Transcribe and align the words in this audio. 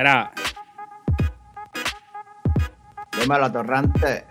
Mira. 0.00 0.32
Dímelo, 3.20 3.52
Torrante. 3.52 4.24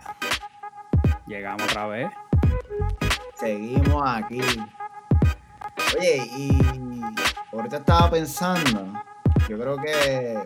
Llegamos 1.28 1.62
otra 1.66 1.86
vez. 1.86 2.10
Seguimos 3.36 4.02
aquí. 4.04 4.42
Oye, 5.96 6.26
y 6.26 6.58
ahorita 7.54 7.78
estaba 7.78 8.10
pensando, 8.10 9.00
yo 9.48 9.60
creo 9.60 9.78
que 9.78 10.40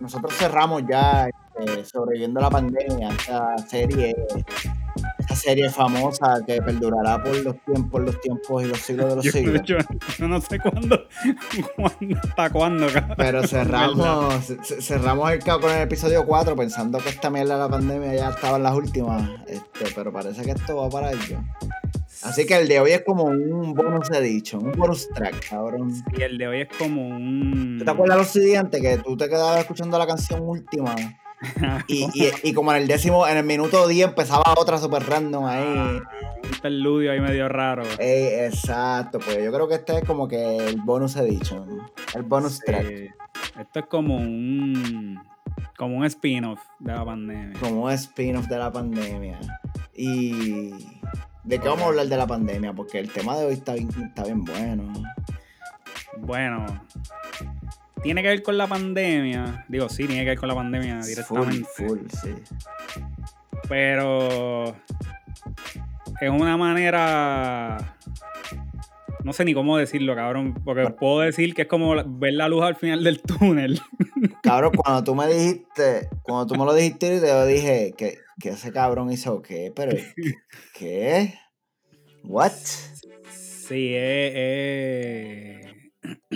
nosotros 0.00 0.34
cerramos 0.34 0.82
ya 0.84 1.28
este, 1.28 1.84
sobreviviendo 1.84 2.40
la 2.40 2.50
pandemia, 2.50 3.10
esta 3.10 3.58
serie, 3.58 4.16
serie 5.46 5.70
famosa 5.70 6.40
que 6.46 6.60
perdurará 6.60 7.22
por 7.22 7.36
los 7.44 7.56
tiempos, 7.64 8.00
los 8.02 8.20
tiempos 8.20 8.64
y 8.64 8.66
los 8.66 8.78
siglos 8.80 9.08
de 9.10 9.16
los 9.16 9.24
Yo, 9.26 9.30
siglos. 9.32 9.62
yo- 9.64 9.76
yo 10.18 10.28
no 10.28 10.40
sé 10.40 10.58
cuándo, 10.58 11.04
cuándo 11.76 12.18
hasta 12.22 12.50
cuándo, 12.50 12.86
cabrón. 12.92 13.14
Pero 13.16 13.46
cerramos, 13.46 14.44
ce- 14.44 14.82
cerramos 14.82 15.30
el 15.30 15.38
con 15.44 15.70
el 15.70 15.82
episodio 15.82 16.24
4 16.26 16.56
pensando 16.56 16.98
que 16.98 17.10
esta 17.10 17.30
mierda 17.30 17.54
de 17.54 17.60
la 17.60 17.68
pandemia 17.68 18.14
ya 18.14 18.30
estaba 18.30 18.56
en 18.56 18.64
las 18.64 18.74
últimas, 18.74 19.30
este, 19.46 19.84
pero 19.94 20.12
parece 20.12 20.42
que 20.42 20.50
esto 20.50 20.76
va 20.76 20.88
para 20.90 21.12
ello. 21.12 21.38
Así 22.22 22.44
que 22.46 22.56
el 22.56 22.66
de 22.66 22.80
hoy 22.80 22.90
es 22.92 23.02
como 23.04 23.24
un 23.24 23.74
bonus 23.74 24.10
edition, 24.10 24.64
un 24.66 24.72
bonus 24.72 25.08
track, 25.10 25.48
cabrón. 25.50 25.92
Y 26.18 26.22
el 26.22 26.38
de 26.38 26.48
hoy 26.48 26.60
es 26.62 26.68
como 26.76 27.06
un. 27.06 27.76
¿Tú 27.78 27.84
te 27.84 27.90
acuerdas 27.90 28.18
los 28.18 28.28
siguientes 28.28 28.80
que 28.80 28.98
tú 28.98 29.16
te 29.16 29.28
quedabas 29.28 29.60
escuchando 29.60 29.98
la 29.98 30.06
canción 30.06 30.40
última? 30.42 30.94
Y, 31.88 32.04
y, 32.14 32.30
y 32.42 32.52
como 32.54 32.72
en 32.72 32.82
el 32.82 32.88
décimo, 32.88 33.26
en 33.26 33.36
el 33.36 33.44
minuto 33.44 33.86
10 33.86 34.08
empezaba 34.08 34.54
otra 34.56 34.78
super 34.78 35.04
random 35.04 35.44
ahí. 35.44 36.00
un 36.42 36.48
interludio 36.48 37.12
ahí 37.12 37.20
medio 37.20 37.48
raro. 37.48 37.82
Ey, 37.98 38.46
exacto, 38.46 39.18
pues 39.18 39.44
yo 39.44 39.52
creo 39.52 39.68
que 39.68 39.74
este 39.74 39.98
es 39.98 40.04
como 40.04 40.26
que 40.28 40.56
el 40.56 40.80
bonus 40.80 41.16
edition, 41.16 41.82
el 42.14 42.22
bonus 42.22 42.60
track. 42.60 42.86
Sí. 42.86 43.08
Esto 43.58 43.80
es 43.80 43.86
como 43.86 44.16
un. 44.16 45.20
Como 45.78 45.98
un 45.98 46.04
spin-off 46.06 46.60
de 46.78 46.92
la 46.92 47.04
pandemia. 47.04 47.60
como 47.60 47.84
un 47.84 47.92
spin-off 47.92 48.46
de 48.46 48.58
la 48.58 48.72
pandemia. 48.72 49.38
Y 49.94 50.70
¿de 51.44 51.58
qué 51.58 51.68
vamos 51.68 51.82
a 51.82 51.86
hablar 51.88 52.06
de 52.06 52.16
la 52.16 52.26
pandemia? 52.26 52.72
Porque 52.72 52.98
el 52.98 53.10
tema 53.10 53.36
de 53.36 53.46
hoy 53.46 53.54
está 53.54 53.74
bien, 53.74 53.90
está 53.90 54.24
bien 54.24 54.44
bueno. 54.44 54.92
Bueno. 56.18 56.66
Tiene 58.06 58.22
que 58.22 58.28
ver 58.28 58.42
con 58.44 58.56
la 58.56 58.68
pandemia. 58.68 59.64
Digo, 59.66 59.88
sí, 59.88 60.06
tiene 60.06 60.22
que 60.22 60.28
ver 60.30 60.38
con 60.38 60.48
la 60.48 60.54
pandemia 60.54 61.02
Full, 61.02 61.08
directamente. 61.08 61.68
full, 61.74 61.98
sí. 62.22 62.34
Pero 63.68 64.76
es 66.20 66.30
una 66.30 66.56
manera. 66.56 67.96
No 69.24 69.32
sé 69.32 69.44
ni 69.44 69.54
cómo 69.54 69.76
decirlo, 69.76 70.14
cabrón. 70.14 70.54
Porque 70.64 70.88
puedo 70.90 71.18
decir 71.18 71.52
que 71.52 71.62
es 71.62 71.68
como 71.68 71.96
ver 72.06 72.34
la 72.34 72.48
luz 72.48 72.62
al 72.62 72.76
final 72.76 73.02
del 73.02 73.20
túnel. 73.20 73.80
Cabrón, 74.44 74.74
cuando 74.76 75.02
tú 75.02 75.16
me 75.16 75.26
dijiste, 75.26 76.08
cuando 76.22 76.46
tú 76.46 76.54
me 76.54 76.64
lo 76.64 76.74
dijiste, 76.74 77.20
yo 77.20 77.44
dije 77.44 77.92
que, 77.98 78.18
que 78.38 78.50
ese 78.50 78.70
cabrón 78.70 79.10
hizo 79.10 79.42
qué, 79.42 79.72
pero 79.74 79.96
¿qué? 80.78 81.34
¿What? 82.22 82.52
Sí, 83.32 83.94
es, 83.96 84.32
es, 84.36 85.55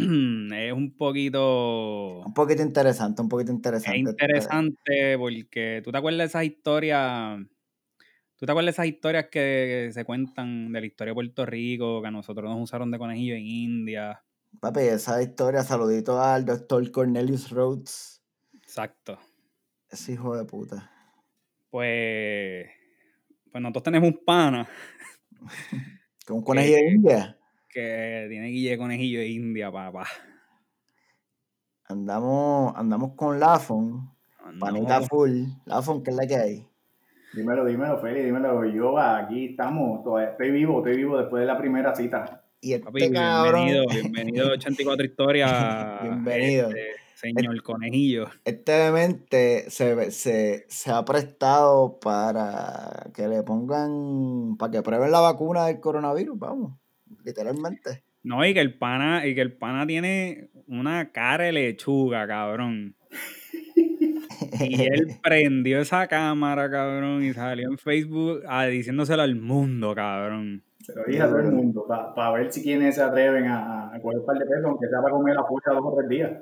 es 0.55 0.73
un 0.73 0.97
poquito. 0.97 2.21
Un 2.21 2.35
poquito 2.35 2.63
interesante, 2.63 3.23
un 3.23 3.29
poquito 3.29 3.51
Es 3.51 3.57
interesante. 3.57 3.99
interesante 3.99 5.19
porque 5.19 5.81
tú 5.85 5.93
te 5.93 5.99
acuerdas 5.99 6.19
de 6.19 6.25
esas 6.27 6.45
historias. 6.45 7.41
¿Tú 8.37 8.47
te 8.47 8.53
acuerdas 8.53 8.77
de 8.77 8.83
esas 8.83 8.87
historias 8.87 9.27
que 9.31 9.91
se 9.93 10.05
cuentan 10.05 10.73
de 10.73 10.81
la 10.81 10.87
historia 10.87 11.11
de 11.11 11.15
Puerto 11.15 11.45
Rico, 11.45 12.01
que 12.01 12.09
a 12.09 12.11
nosotros 12.11 12.51
nos 12.51 12.63
usaron 12.63 12.91
de 12.91 12.99
conejillo 12.99 13.35
en 13.35 13.47
India? 13.47 14.23
Papi, 14.61 14.81
esa 14.81 15.23
historia, 15.23 15.63
saludito 15.63 16.21
al 16.21 16.45
doctor 16.45 16.91
Cornelius 16.91 17.51
Rhodes. 17.51 18.23
Exacto. 18.55 19.19
Ese 19.91 20.13
hijo 20.13 20.37
de 20.37 20.45
puta. 20.45 20.91
Pues, 21.71 22.67
pues 23.51 23.63
nosotros 23.63 23.85
tenemos 23.85 24.09
un 24.09 24.25
pana 24.25 24.69
Con 26.27 26.39
un 26.39 26.45
conejillo 26.45 26.77
de 26.77 26.91
India. 26.93 27.40
Que 27.73 28.27
tiene 28.29 28.49
guille 28.49 28.71
de 28.71 28.79
conejillo 28.79 29.21
de 29.21 29.29
India, 29.29 29.71
papá. 29.71 30.07
Andamos, 31.85 32.73
andamos 32.77 33.13
con 33.17 33.39
Lafon. 33.39 34.11
Panita 34.59 35.01
full. 35.03 35.45
Lafon, 35.67 36.03
¿qué 36.03 36.11
es 36.11 36.17
la 36.17 36.27
que 36.27 36.37
hay? 36.37 36.67
Dímelo, 37.35 37.65
dímelo, 37.65 38.01
Feli, 38.01 38.23
dímelo. 38.23 38.65
Yo 38.67 38.99
aquí 38.99 39.47
estamos, 39.51 40.03
todavía 40.03 40.31
estoy 40.31 40.51
vivo, 40.51 40.79
estoy 40.79 40.97
vivo 40.97 41.19
después 41.19 41.41
de 41.41 41.47
la 41.47 41.59
primera 41.59 41.95
cita. 41.95 42.45
Y 42.61 42.73
este 42.75 42.85
papi, 42.85 43.11
cabrón. 43.13 43.67
bienvenido, 43.67 43.85
bienvenido 43.89 44.49
a 44.49 44.53
84 44.53 45.07
historias. 45.07 45.51
Bienvenido. 46.03 46.69
este, 46.69 47.01
señor 47.15 47.63
conejillo. 47.63 48.27
Este 48.45 48.73
demente 48.73 49.71
se, 49.71 50.11
se, 50.11 50.67
se 50.69 50.91
ha 50.91 51.05
prestado 51.05 51.99
para 52.01 53.11
que 53.15 53.29
le 53.29 53.43
pongan, 53.43 54.57
para 54.59 54.73
que 54.73 54.83
prueben 54.83 55.13
la 55.13 55.21
vacuna 55.21 55.67
del 55.67 55.81
coronavirus, 55.81 56.39
vamos, 56.39 56.80
literalmente. 57.25 58.03
No, 58.23 58.45
y 58.45 58.53
que 58.53 58.61
el 58.61 58.77
pana, 58.77 59.27
y 59.27 59.35
que 59.35 59.41
el 59.41 59.53
pana 59.53 59.87
tiene 59.87 60.51
una 60.67 61.11
cara 61.11 61.45
de 61.45 61.53
lechuga, 61.53 62.27
cabrón. 62.27 62.97
Y 64.61 64.83
él 64.83 65.17
prendió 65.23 65.81
esa 65.81 66.07
cámara, 66.07 66.71
cabrón, 66.71 67.23
y 67.23 67.33
salió 67.33 67.69
en 67.69 67.79
Facebook 67.79 68.43
ah, 68.47 68.67
diciéndoselo 68.67 69.23
al 69.23 69.37
mundo, 69.37 69.95
cabrón. 69.95 70.63
Se 70.81 70.95
lo 70.95 71.05
dije 71.05 71.23
a 71.23 71.29
todo 71.29 71.41
el 71.41 71.53
mundo, 71.53 71.87
para 71.87 72.33
ver 72.33 72.53
si 72.53 72.63
quienes 72.63 72.95
se 72.95 73.03
atreven 73.03 73.47
a, 73.47 73.95
a 73.95 74.01
coger 74.01 74.19
un 74.19 74.27
par 74.27 74.39
de 74.39 74.47
pesos, 74.47 74.65
aunque 74.65 74.89
sea 74.89 75.01
para 75.03 75.13
comer 75.13 75.35
la 75.35 75.47
puerta 75.47 75.73
dos 75.73 75.83
o 75.85 75.97
tres 75.97 76.09
días. 76.09 76.33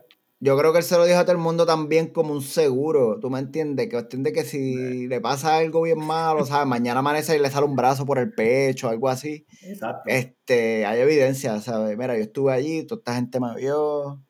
Yo 0.41 0.57
creo 0.57 0.73
que 0.73 0.79
él 0.79 0.85
se 0.85 0.97
lo 0.97 1.05
dijo 1.05 1.19
a 1.19 1.25
todo 1.25 1.33
el 1.33 1.43
mundo 1.43 1.67
también 1.67 2.13
como 2.13 2.33
un 2.33 2.43
seguro, 2.43 3.19
¿tú 3.19 3.29
me 3.29 3.41
entiendes? 3.41 3.87
Que 3.87 3.93
cuestión 3.93 4.23
de 4.23 4.33
que 4.33 4.45
si 4.45 5.09
le 5.09 5.21
pasa 5.21 5.57
algo 5.57 5.83
bien 5.83 5.99
malo, 5.99 6.45
¿sabes? 6.45 6.67
Mañana 6.69 7.01
amanece 7.01 7.37
y 7.37 7.41
le 7.41 7.51
sale 7.51 7.67
un 7.67 7.75
brazo 7.75 8.07
por 8.07 8.19
el 8.19 8.33
pecho, 8.33 8.89
algo 8.89 9.09
así. 9.09 9.47
Exacto. 9.63 10.03
Este, 10.07 10.87
hay 10.87 11.01
evidencia, 11.01 11.61
¿sabes? 11.61 11.99
Mira, 11.99 12.15
yo 12.17 12.23
estuve 12.23 12.53
allí, 12.53 12.87
toda 12.87 13.01
esta 13.01 13.15
gente 13.17 13.41
me 13.41 13.53
vio, 13.57 14.23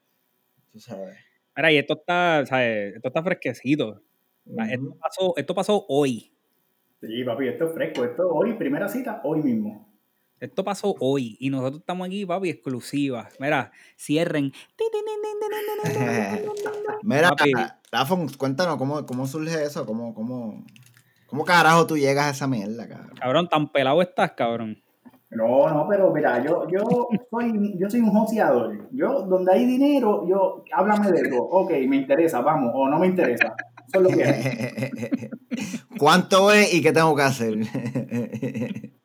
tú 0.72 0.80
sabes. 0.80 1.14
Mira, 1.54 1.72
y 1.72 1.76
esto 1.76 1.94
está, 1.94 2.46
¿sabes? 2.46 2.96
Esto 2.96 3.08
está 3.08 3.22
fresquecito. 3.22 4.02
Esto 4.46 4.96
pasó, 4.98 5.34
esto 5.36 5.54
pasó 5.54 5.84
hoy. 5.88 6.32
Sí, 7.02 7.22
papi, 7.22 7.48
esto 7.48 7.66
es 7.66 7.74
fresco. 7.74 8.04
Esto 8.04 8.28
hoy, 8.32 8.54
primera 8.54 8.88
cita, 8.88 9.20
hoy 9.24 9.42
mismo. 9.42 9.87
Esto 10.40 10.64
pasó 10.64 10.94
hoy. 11.00 11.36
Y 11.40 11.50
nosotros 11.50 11.80
estamos 11.80 12.06
aquí, 12.06 12.24
papi, 12.24 12.50
exclusivas. 12.50 13.34
Mira, 13.40 13.72
cierren. 13.98 14.52
Mira. 17.02 17.34
Rafon, 17.90 18.28
cuéntanos 18.36 18.76
cómo, 18.76 19.04
cómo 19.06 19.26
surge 19.26 19.62
eso, 19.62 19.86
cómo, 19.86 20.14
cómo, 20.14 20.64
cómo 21.26 21.44
carajo 21.44 21.86
tú 21.86 21.96
llegas 21.96 22.26
a 22.26 22.30
esa 22.30 22.46
mierda, 22.46 22.86
cabrón. 22.86 23.16
Cabrón, 23.18 23.48
tan 23.48 23.72
pelado 23.72 24.02
estás, 24.02 24.32
cabrón. 24.32 24.82
No, 25.30 25.68
no, 25.68 25.86
pero 25.88 26.12
mira, 26.12 26.42
yo, 26.42 26.66
yo 26.70 27.08
soy, 27.30 27.76
yo 27.78 27.90
soy 27.90 28.00
un 28.00 28.10
joseador. 28.10 28.88
Yo, 28.92 29.22
donde 29.22 29.52
hay 29.52 29.66
dinero, 29.66 30.26
yo, 30.26 30.64
háblame 30.72 31.12
de 31.12 31.28
eso. 31.28 31.42
Ok, 31.42 31.70
me 31.86 31.96
interesa, 31.96 32.40
vamos, 32.40 32.72
o 32.74 32.88
no 32.88 32.98
me 32.98 33.08
interesa. 33.08 33.54
Eso 33.86 33.98
es 33.98 34.02
lo 34.02 34.08
que 34.08 34.24
hay. 34.24 35.30
¿Cuánto 35.98 36.50
es 36.50 36.72
y 36.72 36.80
qué 36.80 36.92
tengo 36.92 37.14
que 37.14 37.22
hacer? 37.22 37.58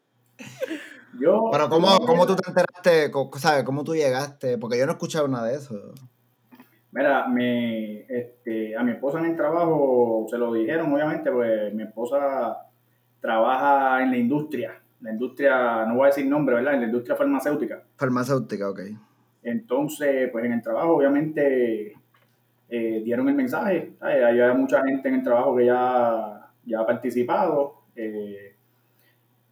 Yo, 1.19 1.50
Pero 1.51 1.69
¿cómo, 1.69 1.99
cómo 2.05 2.26
tú 2.26 2.35
te 2.35 2.49
enteraste, 2.49 3.11
sabes, 3.40 3.64
cómo 3.64 3.84
tú 3.84 3.93
llegaste? 3.93 4.58
Porque 4.58 4.78
yo 4.78 4.85
no 4.85 4.93
he 4.93 4.96
escuchado 4.96 5.28
nada 5.28 5.47
de 5.47 5.55
eso. 5.55 5.93
Mira, 6.91 7.28
me, 7.28 8.02
este, 8.02 8.76
a 8.76 8.84
mi 8.84 8.91
esposa 8.91 9.20
en 9.20 9.26
el 9.26 9.35
trabajo 9.35 10.28
se 10.29 10.37
lo 10.37 10.53
dijeron, 10.53 10.93
obviamente, 10.93 11.32
pues 11.32 11.73
mi 11.73 11.84
esposa 11.84 12.58
trabaja 13.20 14.03
en 14.03 14.11
la 14.11 14.17
industria, 14.17 14.79
la 15.02 15.11
industria, 15.11 15.85
no 15.85 15.96
voy 15.96 16.05
a 16.05 16.08
decir 16.08 16.26
nombre, 16.28 16.55
¿verdad? 16.55 16.76
En 16.76 16.82
la 16.82 16.85
industria 16.85 17.16
farmacéutica. 17.16 17.84
Farmacéutica, 17.96 18.70
ok. 18.70 18.82
Entonces, 19.43 20.29
pues 20.32 20.46
en 20.46 20.53
el 20.53 20.61
trabajo, 20.61 20.96
obviamente, 20.96 21.93
eh, 22.70 23.02
dieron 23.03 23.28
el 23.28 23.35
mensaje. 23.35 23.93
hay 23.99 24.55
mucha 24.55 24.84
gente 24.84 25.09
en 25.09 25.16
el 25.16 25.23
trabajo 25.23 25.55
que 25.55 25.66
ya, 25.66 26.52
ya 26.66 26.79
ha 26.79 26.85
participado. 26.85 27.84
Eh, 27.96 28.53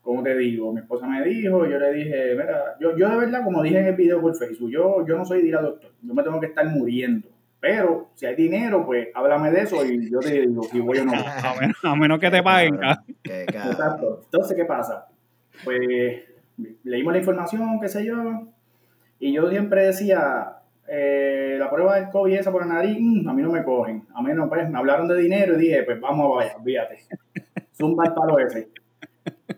como 0.02 0.24
te 0.24 0.36
digo, 0.36 0.74
mi 0.74 0.80
esposa 0.80 1.08
me 1.08 1.24
dijo, 1.24 1.66
yo 1.66 1.78
le 1.78 1.94
dije, 1.94 2.36
mira, 2.36 2.76
yo, 2.80 2.98
yo 2.98 3.10
de 3.10 3.18
verdad, 3.18 3.44
como 3.44 3.62
dije 3.62 3.80
en 3.80 3.88
el 3.88 3.96
video 3.96 4.20
por 4.20 4.36
Facebook, 4.36 4.72
yo, 4.72 5.06
yo 5.06 5.18
no 5.18 5.26
soy 5.26 5.42
de 5.42 5.50
ir 5.50 5.56
al 5.56 5.66
doctor, 5.66 5.92
yo 6.02 6.14
me 6.14 6.24
tengo 6.24 6.40
que 6.40 6.48
estar 6.48 6.66
muriendo. 6.66 7.28
Pero 7.60 8.10
si 8.16 8.26
hay 8.26 8.36
dinero, 8.36 8.84
pues 8.84 9.10
háblame 9.14 9.52
de 9.52 9.62
eso 9.62 9.86
y 9.86 10.10
yo 10.10 10.20
te 10.20 10.42
digo 10.42 10.64
si 10.64 10.80
voy 10.80 10.98
o 10.98 11.06
no. 11.06 11.14
A 11.44 11.56
menos, 11.60 11.78
a 11.84 11.96
menos 11.96 12.20
que 12.20 12.32
te 12.32 12.42
paguen. 12.42 12.80
Exacto. 13.24 14.22
Entonces, 14.24 14.58
¿qué 14.58 14.66
pasa? 14.66 15.08
Pues 15.64 16.24
leímos 16.84 17.14
la 17.14 17.20
información, 17.20 17.80
qué 17.80 17.88
sé 17.88 18.04
yo, 18.04 18.48
y 19.20 19.32
yo 19.32 19.48
siempre 19.52 19.86
decía, 19.86 20.58
eh, 20.88 21.56
la 21.60 21.70
prueba 21.70 21.96
del 21.96 22.10
COVID 22.10 22.34
esa 22.34 22.52
por 22.52 22.66
la 22.66 22.74
nariz, 22.74 22.98
mm, 23.00 23.30
a 23.30 23.34
mí 23.34 23.44
no 23.44 23.52
me 23.52 23.64
cogen. 23.64 24.08
A 24.16 24.22
mí 24.24 24.32
no, 24.34 24.50
pues 24.50 24.68
me 24.68 24.80
hablaron 24.80 25.08
de 25.08 25.18
dinero 25.18 25.54
y 25.54 25.62
dije, 25.62 25.84
pues 25.84 26.02
vamos 26.02 26.26
a 26.26 26.36
vaya, 26.36 26.58
olvídate. 26.58 26.98
Zumba 27.78 28.06
el 28.06 28.14
palo 28.14 28.40
ese. 28.40 28.70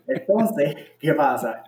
Entonces, 0.06 0.74
¿qué 1.00 1.14
pasa? 1.14 1.64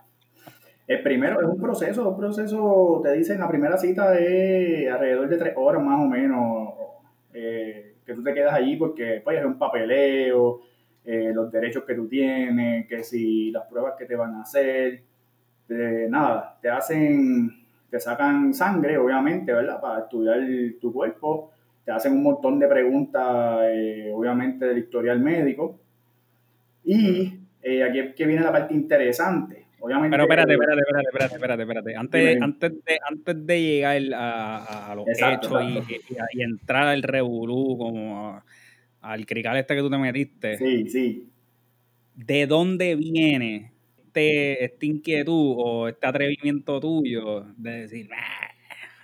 El 0.87 1.03
primero 1.03 1.41
es 1.41 1.47
un 1.49 1.61
proceso, 1.61 2.09
un 2.11 2.17
proceso, 2.17 3.01
te 3.03 3.13
dicen, 3.13 3.41
la 3.41 3.49
primera 3.49 3.77
cita 3.77 4.17
es 4.19 4.89
alrededor 4.91 5.29
de 5.29 5.37
tres 5.37 5.53
horas 5.57 5.83
más 5.83 6.01
o 6.01 6.07
menos 6.07 6.75
eh, 7.35 7.97
que 8.05 8.15
tú 8.15 8.23
te 8.23 8.33
quedas 8.33 8.55
allí 8.55 8.77
porque 8.77 9.21
pues, 9.25 9.39
es 9.39 9.45
un 9.45 9.59
papeleo, 9.59 10.61
eh, 11.05 11.33
los 11.35 11.51
derechos 11.51 11.85
que 11.85 11.95
tú 11.95 12.07
tienes, 12.07 12.87
que 12.87 13.03
si 13.03 13.51
las 13.51 13.65
pruebas 13.67 13.95
que 13.99 14.07
te 14.07 14.15
van 14.15 14.35
a 14.35 14.43
hacer, 14.43 15.03
nada, 15.69 16.57
te 16.63 16.69
hacen, 16.69 17.51
te 17.91 17.99
sacan 17.99 18.55
sangre, 18.55 18.97
obviamente, 18.97 19.53
¿verdad? 19.53 19.81
Para 19.81 20.01
estudiar 20.01 20.39
tu 20.81 20.93
cuerpo, 20.93 21.51
te 21.85 21.93
hacen 21.93 22.13
un 22.13 22.23
montón 22.23 22.59
de 22.59 22.69
preguntas, 22.69 23.61
eh, 23.65 24.13
obviamente, 24.15 24.67
del 24.67 24.79
historial 24.79 25.21
médico. 25.21 25.79
Y 26.85 27.41
aquí 27.83 27.99
es 27.99 28.15
que 28.15 28.27
viene 28.27 28.43
la 28.43 28.53
parte 28.53 28.75
interesante. 28.75 29.67
Obviamente, 29.79 30.11
Pero 30.11 30.23
espérate, 30.25 30.53
espérate, 30.53 30.81
espérate, 30.81 31.07
espérate, 31.07 31.35
espérate, 31.35 31.63
espérate. 31.63 31.97
Antes, 31.97 32.43
antes, 32.43 32.73
de, 32.85 32.99
antes 33.09 33.47
de 33.47 33.63
llegar 33.63 34.03
a, 34.15 34.93
a 34.93 34.95
los 34.95 35.07
hechos 35.09 35.53
Y, 36.33 36.43
entrar 36.43 36.89
al 36.89 37.03
revolú 37.03 37.77
como 37.77 38.43
al 39.03 39.27
crical 39.27 39.57
este 39.57 39.75
que 39.75 39.81
tú 39.81 39.91
te 39.91 39.99
metiste. 39.99 40.57
Sí, 40.57 40.89
sí. 40.89 41.29
¿De 42.15 42.47
dónde 42.47 42.97
viene 42.97 43.73
este, 43.99 44.65
esta 44.65 44.87
inquietud 44.87 45.55
o 45.59 45.89
este 45.89 46.07
atrevimiento 46.07 46.81
tuyo 46.81 47.47
de 47.57 47.83
decir, 47.83 48.09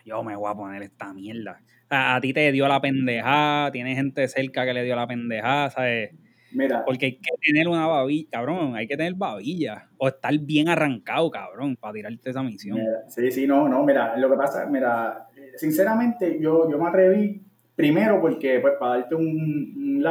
yo 0.04 0.22
me 0.24 0.34
voy 0.34 0.50
a 0.50 0.54
poner 0.54 0.82
esta 0.82 1.12
mierda? 1.12 1.60
a 1.94 2.18
ti 2.22 2.32
te 2.32 2.50
dio 2.52 2.66
la 2.68 2.80
pendejada, 2.80 3.70
tienes 3.70 3.98
gente 3.98 4.26
cerca 4.26 4.64
que 4.64 4.72
le 4.72 4.82
dio 4.82 4.96
la 4.96 5.06
pendejada, 5.06 5.68
¿sabes? 5.68 6.12
Mira. 6.54 6.84
Porque 6.84 7.06
hay 7.06 7.16
que 7.16 7.30
tener 7.40 7.68
una 7.68 7.86
babilla, 7.86 8.28
cabrón, 8.30 8.76
hay 8.76 8.86
que 8.86 8.96
tener 8.96 9.14
babilla. 9.14 9.88
O 9.98 10.08
estar 10.08 10.36
bien 10.38 10.68
arrancado, 10.68 11.30
cabrón, 11.30 11.76
para 11.76 11.94
tirarte 11.94 12.30
esa 12.30 12.42
misión. 12.42 12.78
sí, 13.08 13.30
sí, 13.30 13.46
no, 13.46 13.68
no, 13.68 13.84
mira, 13.84 14.16
lo 14.16 14.30
que 14.30 14.36
pasa, 14.36 14.66
mira, 14.66 15.28
sinceramente 15.56 16.38
yo, 16.40 16.70
yo 16.70 16.78
me 16.78 16.88
atreví 16.88 17.42
primero 17.74 18.20
porque, 18.20 18.60
pues, 18.60 18.74
para 18.78 18.98
darte 18.98 19.14
un, 19.14 20.04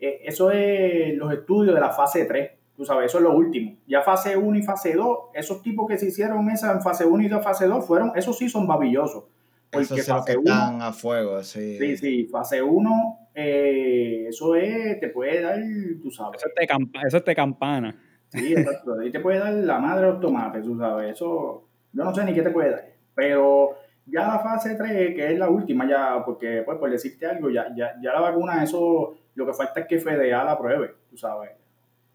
eh, 0.00 0.20
eso 0.24 0.50
es 0.50 1.14
los 1.16 1.32
estudios 1.32 1.74
de 1.74 1.80
la 1.80 1.90
fase 1.90 2.24
3, 2.24 2.50
tú 2.76 2.84
sabes, 2.84 3.06
eso 3.06 3.18
es 3.18 3.24
lo 3.24 3.36
último. 3.36 3.76
Ya 3.86 4.02
fase 4.02 4.36
1 4.36 4.58
y 4.58 4.62
fase 4.62 4.94
2, 4.94 5.18
esos 5.34 5.62
tipos 5.62 5.86
que 5.88 5.98
se 5.98 6.08
hicieron 6.08 6.50
esa 6.50 6.72
en 6.72 6.80
fase 6.80 7.04
1 7.04 7.22
y 7.22 7.28
fase 7.28 7.66
2 7.66 7.86
fueron, 7.86 8.12
esos 8.16 8.36
sí 8.36 8.48
son 8.48 8.66
babillosos. 8.66 9.24
Porque 9.70 9.84
Esos 9.84 10.06
fase 10.06 10.32
están 10.32 10.82
a 10.82 10.92
fuego, 10.92 11.42
sí. 11.42 11.78
Sí, 11.78 11.96
sí, 11.96 12.24
fase 12.24 12.60
1, 12.60 13.18
eh, 13.34 14.26
eso 14.28 14.54
es, 14.54 15.00
te 15.00 15.08
puede 15.08 15.40
dar, 15.40 15.58
tú 16.02 16.10
sabes. 16.10 16.42
Eso 16.42 16.50
campa 16.68 17.00
eso 17.06 17.16
es 17.16 17.24
de 17.24 17.34
campana. 17.34 17.96
Sí, 18.28 18.52
exacto. 18.54 18.98
Ahí 18.98 19.10
te 19.10 19.20
puede 19.20 19.38
dar 19.38 19.52
la 19.52 19.78
madre 19.78 20.06
de 20.06 20.12
los 20.12 20.20
tomates, 20.20 20.62
tú 20.62 20.78
sabes. 20.78 21.12
Eso, 21.12 21.64
yo 21.92 22.04
no 22.04 22.14
sé 22.14 22.24
ni 22.24 22.34
qué 22.34 22.42
te 22.42 22.50
puede 22.50 22.70
dar. 22.70 22.84
Pero 23.14 23.76
ya 24.06 24.26
la 24.26 24.38
fase 24.38 24.74
3, 24.74 25.14
que 25.14 25.32
es 25.32 25.38
la 25.38 25.48
última, 25.48 25.88
ya, 25.88 26.22
porque, 26.24 26.62
pues, 26.64 26.78
por 26.78 26.90
decirte 26.90 27.26
algo, 27.26 27.50
ya, 27.50 27.66
ya, 27.74 27.94
ya 28.02 28.12
la 28.12 28.20
vacuna, 28.20 28.62
eso, 28.62 29.14
lo 29.34 29.46
que 29.46 29.52
falta 29.52 29.80
es 29.80 29.86
que 29.86 30.00
FDA 30.00 30.44
la 30.44 30.58
pruebe, 30.58 30.94
tú 31.10 31.16
sabes. 31.16 31.50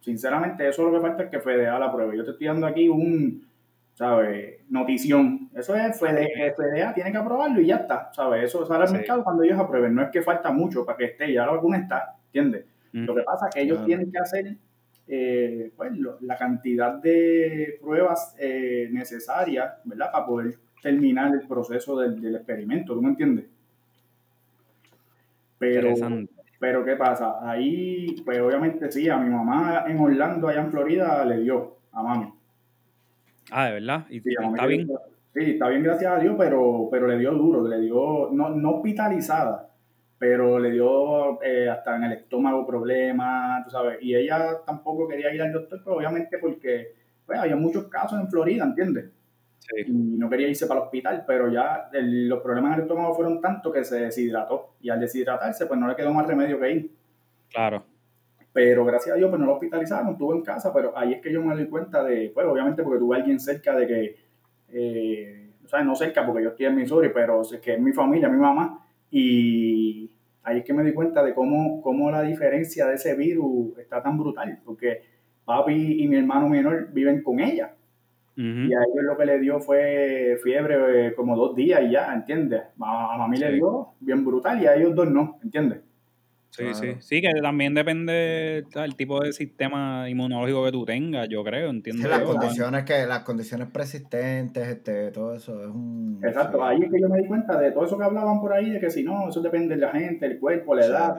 Sinceramente, 0.02 0.68
eso 0.68 0.84
es 0.84 0.92
lo 0.92 0.98
que 0.98 1.08
falta 1.08 1.24
es 1.24 1.30
que 1.30 1.40
FDA 1.40 1.78
la 1.78 1.92
pruebe. 1.92 2.18
Yo 2.18 2.24
te 2.24 2.32
estoy 2.32 2.48
dando 2.48 2.68
aquí 2.68 2.90
un, 2.90 3.48
¿sabes? 3.98 4.60
Notición. 4.70 5.50
Eso 5.56 5.76
es 5.76 5.98
FDA, 5.98 6.94
tiene 6.94 7.12
que 7.12 7.18
aprobarlo 7.18 7.60
y 7.60 7.66
ya 7.66 7.78
está, 7.78 8.12
¿sabes? 8.14 8.44
Eso 8.44 8.64
sale 8.64 8.84
al 8.84 8.92
mercado 8.92 9.24
cuando 9.24 9.42
ellos 9.42 9.60
aprueben. 9.60 9.96
No 9.96 10.04
es 10.04 10.10
que 10.12 10.22
falta 10.22 10.52
mucho 10.52 10.86
para 10.86 11.00
que 11.00 11.06
esté, 11.06 11.34
ya 11.34 11.48
la 11.48 11.54
vacuna 11.54 11.80
está, 11.80 12.16
¿entiendes? 12.28 12.66
Lo 12.92 13.16
que 13.16 13.24
pasa 13.24 13.48
es 13.48 13.56
que 13.56 13.62
ellos 13.62 13.84
tienen 13.86 14.12
que 14.12 14.20
hacer 14.20 14.56
eh, 15.08 15.72
pues, 15.76 15.92
la 16.22 16.38
cantidad 16.38 16.94
de 16.94 17.80
pruebas 17.82 18.36
eh, 18.40 18.88
necesarias, 18.92 19.80
¿verdad? 19.84 20.12
Para 20.12 20.26
poder 20.28 20.60
terminar 20.82 21.34
el 21.34 21.48
proceso 21.48 21.98
del, 21.98 22.22
del 22.22 22.36
experimento, 22.36 22.94
¿tú 22.94 23.02
me 23.02 23.10
entiendes? 23.10 23.46
Pero, 25.58 25.96
pero, 26.60 26.86
¿qué 26.86 26.96
pasa? 26.96 27.38
Ahí, 27.42 28.16
pues 28.24 28.40
obviamente 28.40 28.92
sí, 28.92 29.10
a 29.10 29.18
mi 29.18 29.30
mamá 29.30 29.86
en 29.88 29.98
Orlando, 30.00 30.48
allá 30.48 30.62
en 30.62 30.72
Florida, 30.72 31.26
le 31.26 31.40
dio 31.40 31.78
a 31.92 32.04
mami. 32.04 32.37
Ah, 33.52 33.68
de 33.68 33.74
verdad. 33.74 34.06
¿Y 34.10 34.20
sí, 34.20 34.34
está 34.40 34.66
bien? 34.66 34.88
Sí, 35.34 35.52
está 35.52 35.70
bien, 35.70 35.84
gracias 35.84 36.12
a 36.12 36.20
Dios, 36.20 36.36
pero, 36.38 36.88
pero 36.90 37.08
le 37.08 37.20
dio 37.20 37.32
duro, 37.34 37.68
le 37.68 37.80
dio, 37.80 38.30
no, 38.32 38.50
no 38.50 38.72
hospitalizada, 38.78 39.70
pero 40.18 40.58
le 40.58 40.72
dio 40.72 41.42
eh, 41.44 41.70
hasta 41.70 41.96
en 41.96 42.06
el 42.06 42.14
estómago 42.14 42.66
problemas, 42.66 43.64
tú 43.66 43.70
sabes, 43.70 44.00
y 44.02 44.16
ella 44.16 44.62
tampoco 44.66 45.08
quería 45.08 45.32
ir 45.32 45.42
al 45.44 45.54
doctor, 45.54 45.82
pero 45.84 45.98
obviamente 45.98 46.40
porque 46.40 46.96
pues, 47.26 47.38
había 47.38 47.56
muchos 47.56 47.88
casos 47.88 48.20
en 48.20 48.28
Florida, 48.30 48.64
¿entiendes? 48.64 49.12
Sí. 49.60 49.84
Y 49.86 50.18
no 50.18 50.28
quería 50.28 50.48
irse 50.48 50.66
para 50.66 50.80
el 50.80 50.86
hospital, 50.86 51.24
pero 51.28 51.52
ya 51.52 51.90
los 51.94 52.42
problemas 52.42 52.72
en 52.72 52.76
el 52.76 52.82
estómago 52.82 53.14
fueron 53.14 53.40
tantos 53.40 53.72
que 53.72 53.84
se 53.84 54.00
deshidrató, 54.00 54.74
y 54.82 54.90
al 54.90 55.00
deshidratarse, 55.00 55.68
pues 55.68 55.80
no 55.80 55.88
le 55.88 55.96
quedó 55.96 56.12
más 56.14 56.26
remedio 56.26 56.60
que 56.60 56.72
ir. 56.72 56.92
Claro. 57.50 57.84
Pero 58.58 58.86
gracias 58.86 59.14
a 59.14 59.18
Dios, 59.20 59.30
pues 59.30 59.40
no 59.40 59.46
lo 59.46 59.54
hospitalizaron, 59.54 60.14
estuvo 60.14 60.34
en 60.34 60.42
casa, 60.42 60.74
pero 60.74 60.98
ahí 60.98 61.14
es 61.14 61.22
que 61.22 61.32
yo 61.32 61.44
me 61.44 61.54
doy 61.54 61.68
cuenta 61.68 62.04
de, 62.04 62.32
pues 62.34 62.48
obviamente 62.48 62.82
porque 62.82 62.98
tuve 62.98 63.16
a 63.16 63.20
alguien 63.20 63.40
cerca 63.40 63.76
de 63.76 63.86
que, 63.86 64.16
eh, 64.70 65.52
o 65.64 65.68
sea, 65.68 65.84
no 65.84 65.94
cerca 65.94 66.26
porque 66.26 66.42
yo 66.42 66.50
estoy 66.50 66.66
en 66.66 66.76
Missouri, 66.76 67.12
pero 67.14 67.44
es 67.44 67.60
que 67.60 67.76
es 67.76 67.80
mi 67.80 67.94
familia, 67.94 68.30
mi 68.30 68.40
mamá, 68.40 68.84
y 69.12 70.10
ahí 70.42 70.58
es 70.58 70.64
que 70.66 70.74
me 70.74 70.84
di 70.84 70.92
cuenta 70.92 71.24
de 71.24 71.36
cómo, 71.36 71.84
cómo 71.84 72.10
la 72.10 72.24
diferencia 72.24 72.88
de 72.88 72.96
ese 72.96 73.14
virus 73.14 73.78
está 73.78 74.02
tan 74.02 74.18
brutal, 74.18 74.60
porque 74.66 75.04
papi 75.46 76.02
y 76.02 76.08
mi 76.08 76.18
hermano 76.18 76.50
menor 76.50 76.92
viven 76.92 77.22
con 77.22 77.40
ella. 77.40 77.76
Y 78.36 78.74
a 78.74 78.80
ellos 78.80 79.04
lo 79.04 79.16
que 79.18 79.26
le 79.28 79.40
dio 79.40 79.60
fue 79.60 80.36
fiebre 80.44 81.10
eh, 81.10 81.14
como 81.14 81.36
dos 81.36 81.56
días 81.56 81.82
y 81.84 81.92
ya, 81.92 82.12
¿entiendes? 82.12 82.64
A, 82.82 83.24
a 83.24 83.28
mí 83.28 83.38
le 83.38 83.52
dio 83.52 83.90
bien 84.00 84.26
brutal 84.26 84.60
y 84.60 84.66
a 84.66 84.74
ellos 84.74 84.96
dos 84.96 85.12
no, 85.12 85.38
¿entiendes? 85.44 85.82
Sí, 86.50 86.74
sí. 86.74 86.96
Sí, 87.00 87.22
que 87.22 87.30
también 87.42 87.74
depende 87.74 88.66
del 88.74 88.96
tipo 88.96 89.22
de 89.22 89.32
sistema 89.32 90.10
inmunológico 90.10 90.66
que 90.66 90.72
tú 90.72 90.86
tengas, 90.86 91.30
yo 91.30 91.44
creo, 91.44 91.70
entiendo. 91.70 92.08
las 92.08 92.22
condiciones 92.22 92.84
que, 92.84 93.06
las 93.06 93.20
condiciones 93.20 93.68
persistentes, 93.70 94.68
este, 94.68 95.12
todo 95.12 95.36
eso 95.36 95.62
es 95.62 95.68
un. 95.68 96.20
Exacto, 96.24 96.64
ahí 96.64 96.80
es 96.82 96.92
que 96.92 97.00
yo 97.00 97.10
me 97.10 97.20
di 97.20 97.28
cuenta 97.28 97.60
de 97.60 97.72
todo 97.72 97.86
eso 97.86 97.98
que 97.98 98.04
hablaban 98.04 98.40
por 98.40 98.54
ahí, 98.54 98.72
de 98.72 98.80
que 98.80 98.90
si 98.90 99.04
no, 99.04 99.30
eso 99.30 99.42
depende 99.42 99.76
de 99.76 99.82
la 99.82 99.92
gente, 99.92 100.26
el 100.26 100.40
cuerpo, 100.40 100.74
la 100.74 100.86
edad, 100.86 101.18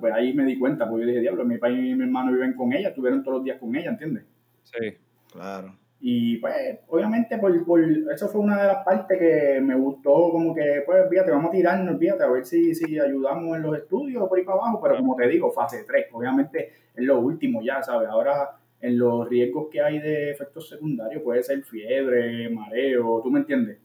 pues 0.00 0.12
ahí 0.12 0.34
me 0.34 0.44
di 0.44 0.58
cuenta, 0.58 0.88
porque 0.88 1.02
yo 1.02 1.08
dije, 1.08 1.20
diablo, 1.20 1.44
mi 1.44 1.58
país 1.58 1.78
y 1.78 1.94
mi 1.94 2.04
hermano 2.04 2.32
viven 2.32 2.54
con 2.54 2.72
ella, 2.72 2.88
estuvieron 2.88 3.22
todos 3.22 3.38
los 3.38 3.44
días 3.44 3.58
con 3.60 3.74
ella, 3.76 3.90
¿entiendes? 3.90 4.24
Sí. 4.64 4.96
Claro. 5.32 5.76
Y 6.06 6.36
pues, 6.36 6.80
obviamente, 6.88 7.38
por, 7.38 7.64
por, 7.64 7.82
eso 7.82 8.28
fue 8.28 8.42
una 8.42 8.60
de 8.60 8.66
las 8.66 8.84
partes 8.84 9.18
que 9.18 9.58
me 9.62 9.74
gustó, 9.74 10.12
como 10.32 10.54
que, 10.54 10.82
pues, 10.84 11.08
fíjate, 11.08 11.30
vamos 11.30 11.48
a 11.48 11.52
tirarnos, 11.52 11.98
fíjate, 11.98 12.22
a 12.24 12.26
ver 12.26 12.44
si, 12.44 12.74
si 12.74 13.00
ayudamos 13.00 13.56
en 13.56 13.62
los 13.62 13.74
estudios 13.78 14.28
por 14.28 14.36
ahí 14.36 14.44
para 14.44 14.58
abajo, 14.58 14.82
pero 14.82 14.98
como 14.98 15.16
te 15.16 15.26
digo, 15.28 15.50
fase 15.50 15.82
3, 15.86 16.08
obviamente 16.12 16.72
es 16.94 17.04
lo 17.06 17.20
último 17.20 17.62
ya, 17.62 17.82
¿sabes? 17.82 18.10
Ahora, 18.10 18.50
en 18.82 18.98
los 18.98 19.26
riesgos 19.30 19.68
que 19.72 19.80
hay 19.80 19.98
de 19.98 20.32
efectos 20.32 20.68
secundarios, 20.68 21.22
puede 21.22 21.42
ser 21.42 21.62
fiebre, 21.62 22.50
mareo, 22.50 23.22
¿tú 23.22 23.30
me 23.30 23.38
entiendes? 23.38 23.78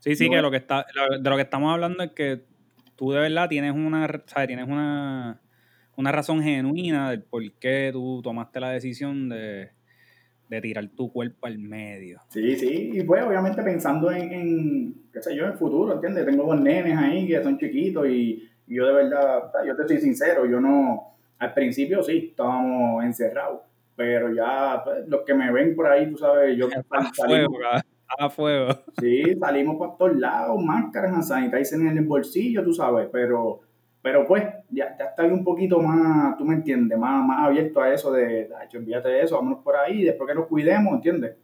Sí, 0.00 0.14
sí, 0.14 0.28
que 0.28 0.42
lo 0.42 0.50
que 0.50 0.58
está, 0.58 0.84
de 1.18 1.30
lo 1.30 1.36
que 1.36 1.42
estamos 1.42 1.72
hablando 1.72 2.02
es 2.02 2.10
que 2.10 2.42
tú 2.94 3.10
de 3.10 3.20
verdad 3.20 3.48
tienes 3.48 3.72
una, 3.72 4.06
¿sabes? 4.26 4.48
Tienes 4.48 4.68
una, 4.68 5.40
una 5.96 6.12
razón 6.12 6.42
genuina 6.42 7.08
del 7.08 7.22
por 7.22 7.42
qué 7.54 7.88
tú 7.90 8.20
tomaste 8.22 8.60
la 8.60 8.68
decisión 8.68 9.30
de 9.30 9.70
de 10.52 10.60
tirar 10.60 10.86
tu 10.88 11.10
cuerpo 11.10 11.46
al 11.46 11.58
medio. 11.58 12.20
Sí, 12.28 12.56
sí, 12.56 12.90
y 12.92 13.02
pues 13.04 13.24
obviamente 13.24 13.62
pensando 13.62 14.10
en, 14.10 14.32
en 14.32 14.94
qué 15.12 15.22
sé 15.22 15.34
yo, 15.34 15.44
en 15.44 15.52
el 15.52 15.56
futuro, 15.56 15.94
¿entiendes? 15.94 16.26
Tengo 16.26 16.44
dos 16.44 16.60
nenes 16.60 16.96
ahí 16.96 17.26
que 17.26 17.42
son 17.42 17.58
chiquitos 17.58 18.06
y, 18.08 18.48
yo 18.66 18.86
de 18.86 18.92
verdad, 18.92 19.50
yo 19.66 19.76
te 19.76 19.88
soy 19.88 19.98
sincero, 19.98 20.46
yo 20.46 20.60
no, 20.60 21.16
al 21.38 21.52
principio 21.52 22.02
sí, 22.02 22.28
estábamos 22.30 23.04
encerrados, 23.04 23.60
pero 23.96 24.32
ya 24.32 24.82
pues, 24.84 25.08
los 25.08 25.22
que 25.22 25.34
me 25.34 25.50
ven 25.50 25.74
por 25.74 25.86
ahí, 25.86 26.10
tú 26.10 26.18
sabes, 26.18 26.56
yo... 26.56 26.68
A 26.90 27.12
fuego, 27.12 27.58
a 28.18 28.28
fuego. 28.28 28.68
Sí, 29.00 29.22
salimos 29.40 29.76
por 29.76 29.96
todos 29.96 30.16
lados, 30.16 30.62
máscaras, 30.62 31.28
sanitizer 31.28 31.80
en 31.80 31.96
el 31.96 32.04
bolsillo, 32.04 32.62
tú 32.62 32.74
sabes, 32.74 33.08
pero 33.10 33.60
pero 34.02 34.26
pues, 34.26 34.42
ya, 34.68 34.96
ya 34.98 35.04
está 35.04 35.22
un 35.22 35.44
poquito 35.44 35.80
más, 35.80 36.36
tú 36.36 36.44
me 36.44 36.56
entiendes, 36.56 36.98
más, 36.98 37.24
más 37.24 37.46
abierto 37.46 37.80
a 37.80 37.94
eso 37.94 38.10
de, 38.10 38.50
hecho, 38.64 38.78
envíate 38.78 39.22
eso, 39.22 39.36
vámonos 39.36 39.60
por 39.62 39.76
ahí, 39.76 40.02
después 40.02 40.28
que 40.28 40.34
nos 40.34 40.48
cuidemos, 40.48 40.94
¿entiendes? 40.94 41.36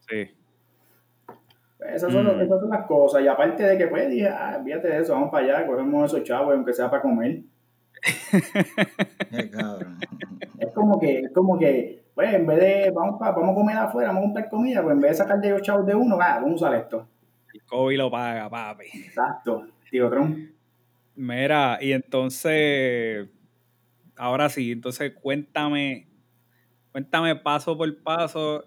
Sí. 0.00 0.30
Esas 1.80 2.12
son, 2.12 2.26
mm. 2.26 2.42
esas 2.42 2.60
son 2.60 2.68
las 2.68 2.86
cosas. 2.86 3.22
Y 3.22 3.28
aparte 3.28 3.62
de 3.62 3.78
que, 3.78 3.86
pues, 3.86 4.10
dije, 4.10 4.28
ah, 4.28 4.56
envíate 4.58 4.88
de 4.88 4.98
eso, 4.98 5.14
vamos 5.14 5.30
para 5.30 5.44
allá, 5.44 5.66
cogemos 5.66 6.12
esos 6.12 6.22
chavos, 6.22 6.54
aunque 6.54 6.74
sea 6.74 6.90
para 6.90 7.02
comer. 7.02 7.40
es 10.58 10.72
como 10.74 11.00
que, 11.00 11.20
es 11.20 11.32
como 11.32 11.58
que, 11.58 12.02
pues, 12.14 12.34
en 12.34 12.46
vez 12.46 12.60
de, 12.60 12.92
vamos, 12.94 13.18
vamos 13.18 13.50
a 13.50 13.54
comer 13.54 13.76
afuera, 13.78 14.08
vamos 14.08 14.24
a 14.24 14.26
comprar 14.26 14.50
comida, 14.50 14.82
pues 14.82 14.92
en 14.92 15.00
vez 15.00 15.12
de 15.12 15.16
sacar 15.16 15.40
de 15.40 15.50
los 15.50 15.62
chavos 15.62 15.86
de 15.86 15.94
uno, 15.94 16.18
ah, 16.20 16.40
vamos 16.42 16.50
a 16.50 16.66
usar 16.66 16.74
esto. 16.74 17.06
El 17.54 17.62
COVID 17.64 17.96
lo 17.96 18.10
paga, 18.10 18.50
papi. 18.50 18.84
Exacto, 19.06 19.66
tío 19.90 20.10
Trump. 20.10 20.52
Mira, 21.14 21.78
y 21.80 21.92
entonces, 21.92 23.28
ahora 24.16 24.48
sí, 24.48 24.72
entonces 24.72 25.12
cuéntame, 25.12 26.08
cuéntame 26.90 27.36
paso 27.36 27.76
por 27.76 28.02
paso 28.02 28.64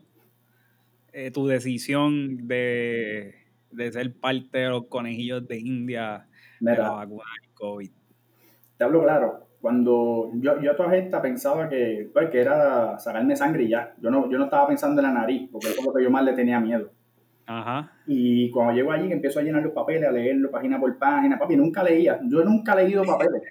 eh, 1.11 1.31
tu 1.31 1.47
decisión 1.47 2.47
de, 2.47 3.33
ser 3.91 4.13
parte 4.19 4.59
de 4.59 4.69
los 4.69 4.85
conejillos 4.87 5.47
de 5.47 5.59
India 5.59 6.27
de 6.59 6.77
la 6.77 6.89
vacuna 6.91 7.29
del 7.41 7.53
COVID. 7.53 7.91
te 8.77 8.83
hablo 8.83 9.03
claro, 9.03 9.47
cuando 9.65 10.31
yo, 10.35 10.61
yo 10.61 10.73
a 10.73 10.75
toda 10.75 10.95
esta 10.95 11.23
pensaba 11.23 11.67
que, 11.67 12.11
pues, 12.13 12.29
que 12.29 12.39
era 12.39 12.99
sacarme 12.99 13.35
sangre 13.35 13.63
y 13.63 13.69
ya. 13.69 13.95
Yo 13.99 14.11
no, 14.11 14.29
yo 14.29 14.37
no 14.37 14.43
estaba 14.43 14.67
pensando 14.67 15.01
en 15.01 15.07
la 15.07 15.13
nariz, 15.13 15.49
porque 15.51 15.69
es 15.69 15.83
lo 15.83 15.91
que 15.91 16.03
yo 16.03 16.11
más 16.11 16.23
le 16.23 16.33
tenía 16.33 16.59
miedo. 16.59 16.91
Ajá. 17.47 17.91
Y 18.07 18.49
cuando 18.51 18.73
llego 18.73 18.91
allí, 18.91 19.07
que 19.07 19.13
empiezo 19.13 19.39
a 19.39 19.43
llenar 19.43 19.61
los 19.63 19.73
papeles, 19.73 20.07
a 20.09 20.11
leerlo 20.11 20.49
página 20.51 20.79
por 20.79 20.97
página, 20.97 21.37
papi, 21.37 21.55
nunca 21.55 21.83
leía. 21.83 22.19
Yo 22.27 22.43
nunca 22.43 22.73
he 22.73 22.83
leído 22.83 23.03
papeles. 23.03 23.41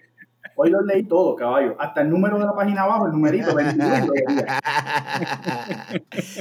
Hoy 0.57 0.71
los 0.71 0.85
leí 0.85 1.03
todos, 1.05 1.37
caballo. 1.37 1.75
Hasta 1.79 2.03
el 2.03 2.11
número 2.11 2.39
de 2.39 2.45
la 2.45 2.55
página 2.55 2.83
abajo, 2.83 3.07
el 3.07 3.13
numerito, 3.13 3.55
22, 3.55 3.89
lo 4.07 4.15
leía. 4.15 4.59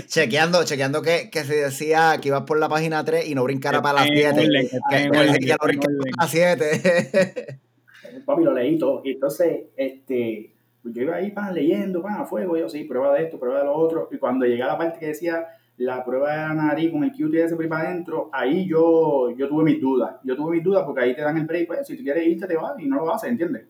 chequeando, 0.08 0.64
chequeando 0.66 1.02
que, 1.02 1.30
que 1.32 1.44
se 1.44 1.56
decía 1.56 2.18
que 2.22 2.28
ibas 2.30 2.44
por 2.44 2.60
la 2.60 2.70
página 2.70 3.04
3 3.04 3.28
y 3.28 3.36
no 3.36 3.44
brincara 3.44 3.82
para 3.82 4.02
la 4.02 4.06
esté 4.06 4.28
en 4.28 4.36
7. 4.36 4.40
orden, 4.46 4.52
que 4.52 4.76
esté 4.78 4.78
en 4.78 4.82
Que, 4.82 4.96
orden, 4.96 5.12
que 5.12 5.12
que 5.12 5.18
no 5.18 5.22
esté 5.24 5.30
en 5.30 5.34
brincara 5.34 5.64
orden. 5.64 5.80
para 5.80 6.26
la 6.26 6.28
7. 6.28 7.60
Papi, 8.26 8.44
lo 8.44 8.54
leí 8.54 8.78
todo. 8.78 9.02
Y 9.04 9.12
entonces, 9.14 9.64
este, 9.76 10.54
pues 10.82 10.94
yo 10.94 11.02
iba 11.02 11.16
ahí, 11.16 11.32
pan, 11.32 11.54
leyendo, 11.54 12.02
pan, 12.02 12.22
a 12.22 12.26
fuego. 12.26 12.58
Yo, 12.58 12.70
sí, 12.70 12.84
prueba 12.84 13.14
de 13.16 13.24
esto, 13.24 13.40
prueba 13.40 13.60
de 13.60 13.66
lo 13.66 13.74
otro. 13.74 14.10
Y 14.12 14.18
cuando 14.18 14.46
llegué 14.46 14.64
a 14.64 14.68
la 14.68 14.78
parte 14.78 15.00
que 15.00 15.08
decía 15.08 15.46
la 15.78 16.04
prueba 16.06 16.32
de 16.32 16.38
la 16.38 16.54
nariz 16.54 16.92
con 16.92 17.04
el 17.04 17.12
QTS 17.12 17.54
por 17.54 17.64
ahí 17.64 17.70
para 17.70 17.90
adentro, 17.90 18.30
ahí 18.32 18.68
yo, 18.68 19.32
yo 19.36 19.48
tuve 19.48 19.64
mis 19.64 19.82
dudas. 19.82 20.16
Yo 20.24 20.36
tuve 20.36 20.56
mis 20.56 20.64
dudas 20.64 20.84
porque 20.86 21.02
ahí 21.02 21.16
te 21.16 21.22
dan 21.22 21.38
el 21.38 21.46
break. 21.46 21.68
Pues, 21.68 21.88
si 21.88 21.98
tú 21.98 22.04
quieres 22.04 22.28
irte, 22.28 22.48
te 22.48 22.56
vas 22.56 22.80
y 22.80 22.88
no 22.88 22.98
lo 22.98 23.14
haces, 23.14 23.30
¿entiendes? 23.32 23.68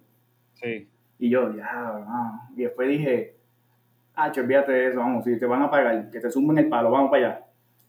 Sí. 0.53 0.87
Y 1.19 1.29
yo, 1.29 1.55
ya, 1.55 1.67
ah. 1.71 2.49
Y 2.55 2.63
después 2.63 2.89
dije, 2.89 3.35
ah, 4.15 4.31
olvídate 4.35 4.71
de 4.71 4.87
eso, 4.87 4.99
vamos, 4.99 5.23
si 5.23 5.39
te 5.39 5.45
van 5.45 5.61
a 5.61 5.69
pagar, 5.69 6.09
que 6.11 6.19
te 6.19 6.29
sumen 6.29 6.57
el 6.57 6.69
palo, 6.69 6.91
vamos 6.91 7.09
para 7.09 7.27
allá. 7.27 7.45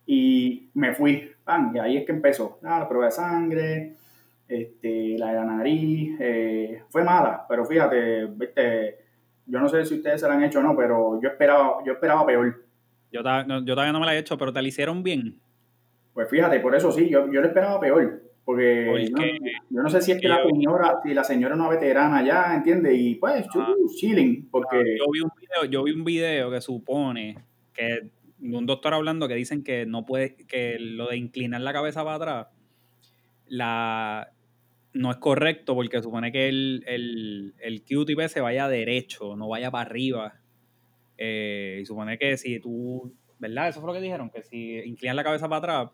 Y 0.06 0.70
me 0.74 0.94
fui, 0.94 1.32
pan, 1.42 1.72
y 1.74 1.78
ahí 1.78 1.96
es 1.96 2.06
que 2.06 2.12
empezó. 2.12 2.58
Ah, 2.62 2.78
la 2.80 2.88
prueba 2.88 3.06
de 3.06 3.10
sangre, 3.10 3.96
este, 4.46 5.16
la 5.18 5.28
de 5.28 5.34
la 5.34 5.44
nariz, 5.44 6.16
eh, 6.20 6.82
fue 6.90 7.02
mala, 7.02 7.44
pero 7.48 7.64
fíjate, 7.64 8.26
viste, 8.26 8.98
yo 9.46 9.60
no 9.60 9.68
sé 9.68 9.84
si 9.84 9.96
ustedes 9.96 10.20
se 10.20 10.28
la 10.28 10.34
han 10.34 10.42
hecho 10.42 10.60
o 10.60 10.62
no, 10.62 10.76
pero 10.76 11.20
yo 11.20 11.28
esperaba, 11.28 11.82
yo 11.84 11.94
esperaba 11.94 12.26
peor. 12.26 12.63
Yo, 13.14 13.22
no- 13.22 13.64
yo 13.64 13.74
todavía 13.74 13.92
no 13.92 14.00
me 14.00 14.06
la 14.06 14.14
he 14.16 14.18
hecho, 14.18 14.36
pero 14.36 14.52
te 14.52 14.60
la 14.60 14.66
hicieron 14.66 15.04
bien. 15.04 15.38
Pues 16.12 16.28
fíjate, 16.28 16.58
por 16.60 16.74
eso 16.74 16.90
sí, 16.90 17.08
yo, 17.08 17.30
yo 17.32 17.40
lo 17.40 17.46
esperaba 17.46 17.78
peor. 17.78 18.22
Porque 18.44 19.08
yo, 19.08 19.16
yo 19.70 19.82
no 19.82 19.88
sé 19.88 20.02
si 20.02 20.12
es 20.12 20.20
que 20.20 20.28
la 20.28 20.42
señora, 20.42 20.96
si 21.02 21.14
la 21.14 21.24
señora 21.24 21.54
es 21.54 21.60
una 21.60 21.70
veterana 21.70 22.22
ya, 22.24 22.54
¿entiendes? 22.56 22.92
Y 22.98 23.14
pues, 23.14 23.46
Ah. 23.54 23.72
chilling, 23.96 24.48
porque... 24.50 24.76
Yo 24.98 25.04
vi 25.12 25.20
un 25.20 25.30
video, 25.40 25.64
yo 25.70 25.84
vi 25.84 25.92
un 25.92 26.04
video 26.04 26.50
que 26.50 26.60
supone 26.60 27.38
que 27.72 28.08
un 28.42 28.66
doctor 28.66 28.92
hablando 28.94 29.28
que 29.28 29.34
dicen 29.34 29.62
que 29.64 29.86
no 29.86 30.04
puede, 30.04 30.34
que 30.36 30.76
lo 30.78 31.06
de 31.08 31.16
inclinar 31.16 31.60
la 31.62 31.72
cabeza 31.72 32.04
para 32.04 32.16
atrás, 32.16 32.46
la 33.46 34.28
no 34.92 35.10
es 35.10 35.16
correcto 35.16 35.74
porque 35.74 36.02
supone 36.02 36.30
que 36.30 36.48
el, 36.48 36.84
el, 36.86 37.54
el 37.58 37.82
Q-tip 37.82 38.20
se 38.28 38.40
vaya 38.40 38.68
derecho, 38.68 39.34
no 39.36 39.48
vaya 39.48 39.70
para 39.70 39.88
arriba. 39.88 40.34
Eh, 41.18 41.78
y 41.82 41.86
supone 41.86 42.18
que 42.18 42.36
si 42.36 42.58
tú, 42.60 43.12
¿verdad? 43.38 43.68
Eso 43.68 43.80
fue 43.80 43.88
lo 43.88 43.94
que 43.94 44.00
dijeron, 44.00 44.30
que 44.30 44.42
si 44.42 44.78
inclinas 44.80 45.16
la 45.16 45.24
cabeza 45.24 45.48
para 45.48 45.58
atrás, 45.58 45.90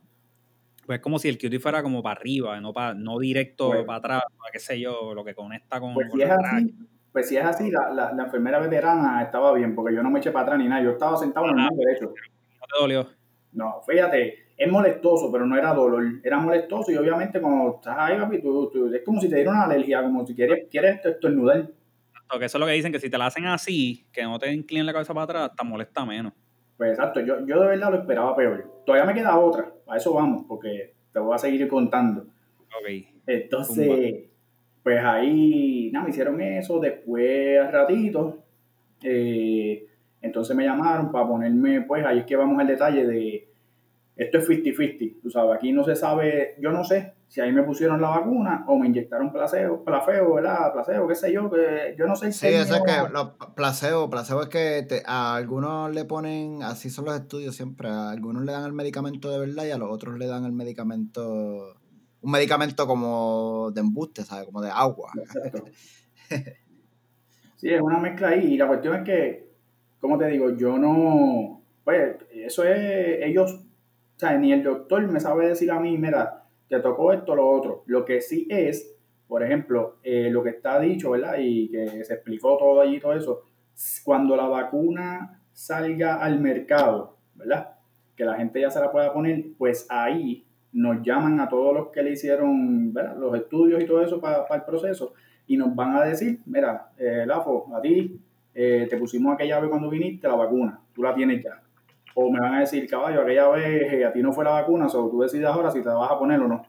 pues 0.87 0.99
es 0.99 1.03
como 1.03 1.19
si 1.19 1.29
el 1.29 1.39
Q-tip 1.39 1.61
fuera 1.61 1.83
como 1.83 2.03
para 2.03 2.19
arriba, 2.19 2.61
no, 2.61 2.73
para, 2.73 2.95
no 2.95 3.19
directo 3.19 3.69
Pues- 3.69 3.85
para 3.85 3.99
atrás, 3.99 4.23
para 4.39 4.51
qué 4.53 4.59
sé 4.59 4.81
yo, 4.81 5.15
lo 5.15 5.25
que 5.25 5.35
conecta 5.35 5.79
con, 5.81 5.95
Pues 5.95 6.09
con 6.09 6.19
si 6.19 6.25
es 6.25 6.31
así, 6.31 6.75
pues 7.13 7.29
si 7.29 7.37
es 7.37 7.45
así, 7.45 7.71
la, 7.71 7.91
la, 7.91 8.13
la 8.13 8.25
enfermera 8.25 8.59
veterana 8.61 9.23
estaba 9.23 9.53
bien, 9.53 9.75
porque 9.75 9.95
yo 9.95 10.03
no 10.03 10.11
me 10.11 10.21
eché 10.21 10.31
para 10.31 10.45
atrás 10.45 10.59
ni 10.59 10.69
nada, 10.69 10.83
yo 10.83 10.91
estaba 10.91 11.17
sentado 11.17 11.47
Ah. 11.47 11.51
normal 11.51 11.71
derecho. 11.77 12.07
¿No 12.07 12.67
te 12.67 12.81
dolió? 12.81 13.07
No, 13.53 13.83
fíjate, 13.87 14.35
es 14.57 14.71
molestoso, 14.71 15.31
pero 15.33 15.45
no 15.45 15.57
era 15.57 15.75
dolor, 15.75 16.05
era 16.23 16.39
molestoso 16.39 16.93
y 16.93 16.97
obviamente 16.97 17.41
cuando 17.41 17.77
estás 17.77 17.97
ahí, 17.99 18.17
papi, 18.19 18.41
tú, 18.41 18.71
tú- 18.73 18.95
es 18.95 19.03
como 19.03 19.21
si 19.21 19.29
te 19.29 19.37
diera 19.37 19.51
una 19.51 19.65
alergia, 19.65 20.03
como 20.03 20.25
si 20.27 20.35
quieres, 20.35 20.67
quieres 20.71 21.05
estornudar. 21.05 21.69
Porque 22.31 22.47
eso 22.47 22.59
es 22.59 22.61
lo 22.61 22.67
que 22.67 22.73
dicen, 22.73 22.93
que 22.93 23.01
si 23.01 23.11
te 23.11 23.19
la 23.19 23.27
hacen 23.27 23.47
así, 23.47 24.07
que 24.13 24.23
no 24.23 24.39
te 24.39 24.53
inclinen 24.53 24.87
la 24.87 24.93
cabeza 24.93 25.13
para 25.13 25.25
atrás, 25.25 25.51
te 25.57 25.65
molesta 25.65 26.05
menos. 26.05 26.33
Pues 26.77 26.93
exacto, 26.93 27.21
yo, 27.21 27.45
yo 27.47 27.61
de 27.61 27.69
verdad 27.69 27.91
lo 27.91 27.99
esperaba 27.99 28.37
peor. 28.37 28.83
Todavía 28.87 29.07
me 29.07 29.15
queda 29.15 29.39
otra, 29.39 29.73
a 29.87 29.97
eso 29.97 30.15
vamos, 30.15 30.45
porque 30.49 30.95
te 31.13 31.19
voy 31.19 31.35
a 31.35 31.39
seguir 31.39 31.67
contando. 31.69 32.23
Ok. 32.23 33.05
Entonces, 33.27 34.31
pues 34.83 35.05
ahí, 35.05 35.91
nada, 35.93 36.05
me 36.05 36.11
hicieron 36.11 36.41
eso. 36.41 36.81
Después, 36.81 37.59
al 37.61 37.73
ratito, 37.73 38.45
eh, 39.03 39.87
entonces 40.23 40.57
me 40.57 40.65
llamaron 40.65 41.11
para 41.11 41.27
ponerme, 41.27 41.83
pues 41.83 42.05
ahí 42.05 42.21
es 42.21 42.25
que 42.25 42.37
vamos 42.37 42.59
al 42.59 42.67
detalle 42.67 43.07
de, 43.07 43.50
esto 44.23 44.39
es 44.39 44.49
50-50, 44.49 45.23
tú 45.23 45.31
sabes, 45.31 45.57
aquí 45.57 45.73
no 45.73 45.85
se 45.85 45.97
sabe, 45.97 46.55
yo 46.61 46.71
no 46.73 46.85
sé 46.85 47.15
si 47.29 47.41
ahí 47.41 47.53
me 47.53 47.63
pusieron 47.63 48.01
la 48.01 48.09
vacuna 48.11 48.65
o 48.67 48.77
me 48.77 48.89
inyectaron 48.89 49.33
placebo, 49.33 49.85
placebo, 49.85 50.35
¿verdad? 50.35 50.73
Placebo, 50.73 51.07
qué 51.07 51.15
sé 51.15 51.33
yo, 51.33 51.49
que 51.51 51.95
yo 51.97 52.07
no 52.07 52.17
sé. 52.17 52.33
Sí, 52.33 52.49
eso 52.49 52.75
es 52.75 52.83
que 52.83 53.13
los 53.13 53.31
placebo, 53.55 54.11
placebo 54.11 54.43
es 54.43 54.49
que 54.49 54.85
te- 54.89 55.03
a 55.07 55.37
algunos 55.37 55.95
le 55.95 56.05
ponen, 56.05 56.63
así 56.63 56.91
son 56.91 57.05
los 57.05 57.15
estudios 57.15 57.55
siempre, 57.55 57.89
a 57.89 58.11
algunos 58.11 58.45
le 58.45 58.53
dan 58.53 58.65
el 58.65 58.73
medicamento 58.73 59.31
de 59.31 59.39
verdad 59.39 59.65
y 59.65 59.71
a 59.71 59.79
los 59.79 59.91
otros 59.91 60.19
le 60.19 60.27
dan 60.27 60.45
el 60.45 60.53
medicamento, 60.53 61.77
un 62.21 62.31
medicamento 62.31 62.87
como 62.87 63.71
de 63.73 63.81
embuste, 63.81 64.25
¿sabes? 64.25 64.47
Como 64.47 64.61
de 64.61 64.71
agua. 64.71 65.13
Exacto. 65.17 65.65
Sí, 67.57 67.69
es 67.69 67.81
una 67.81 67.99
mezcla 67.99 68.29
ahí. 68.29 68.55
Y 68.55 68.57
la 68.57 68.67
cuestión 68.67 68.97
es 68.97 69.03
que, 69.05 69.51
como 70.01 70.17
te 70.17 70.27
digo, 70.29 70.57
yo 70.57 70.79
no. 70.79 71.63
Pues, 71.85 72.17
eso 72.33 72.65
es. 72.65 73.23
Ellos. 73.23 73.61
O 74.21 74.27
sea, 74.27 74.37
ni 74.37 74.53
el 74.53 74.63
doctor 74.63 75.11
me 75.11 75.19
sabe 75.19 75.49
decir 75.49 75.71
a 75.71 75.81
mí, 75.81 75.97
mira, 75.97 76.45
te 76.69 76.79
tocó 76.81 77.11
esto, 77.15 77.35
lo 77.35 77.49
otro. 77.49 77.85
Lo 77.87 78.05
que 78.05 78.21
sí 78.21 78.47
es, 78.51 78.95
por 79.27 79.43
ejemplo, 79.43 79.97
eh, 80.03 80.29
lo 80.31 80.43
que 80.43 80.51
está 80.51 80.79
dicho, 80.79 81.13
¿verdad? 81.13 81.37
Y 81.39 81.71
que 81.71 82.05
se 82.05 82.13
explicó 82.13 82.59
todo 82.59 82.83
allí, 82.83 83.01
todo 83.01 83.15
eso. 83.15 83.45
Cuando 84.05 84.37
la 84.37 84.47
vacuna 84.47 85.41
salga 85.55 86.17
al 86.17 86.39
mercado, 86.39 87.17
¿verdad? 87.35 87.79
Que 88.15 88.27
la 88.27 88.35
gente 88.37 88.61
ya 88.61 88.69
se 88.69 88.81
la 88.81 88.93
pueda 88.93 89.11
poner, 89.11 89.43
pues 89.57 89.87
ahí 89.89 90.45
nos 90.71 91.03
llaman 91.03 91.41
a 91.41 91.49
todos 91.49 91.75
los 91.75 91.89
que 91.89 92.03
le 92.03 92.11
hicieron 92.11 92.93
los 92.93 93.35
estudios 93.35 93.83
y 93.83 93.87
todo 93.87 94.03
eso 94.03 94.21
para 94.21 94.45
el 94.55 94.65
proceso 94.65 95.15
y 95.47 95.57
nos 95.57 95.75
van 95.75 95.97
a 95.97 96.05
decir, 96.05 96.41
mira, 96.45 96.91
eh, 96.99 97.25
Lafo, 97.27 97.75
a 97.75 97.81
ti 97.81 98.21
eh, 98.55 98.87
te 98.91 98.99
pusimos 98.99 99.33
aquella 99.33 99.61
vez 99.61 99.71
cuando 99.71 99.89
viniste 99.89 100.29
la 100.29 100.35
vacuna, 100.35 100.79
tú 100.93 101.03
la 101.03 101.15
tienes 101.15 101.43
ya. 101.43 101.63
O 102.23 102.31
me 102.31 102.39
van 102.39 102.55
a 102.55 102.61
decir, 102.61 102.87
caballo, 102.89 103.23
aquella 103.23 103.49
vez 103.49 103.93
eh, 103.93 104.05
a 104.05 104.13
ti 104.13 104.21
no 104.23 104.33
fue 104.33 104.45
la 104.45 104.51
vacuna, 104.51 104.87
o 104.87 105.11
tú 105.11 105.21
decides 105.21 105.47
ahora 105.47 105.71
si 105.71 105.81
te 105.81 105.89
la 105.89 105.95
vas 105.95 106.11
a 106.11 106.19
poner 106.19 106.41
o 106.41 106.49
no. 106.49 106.63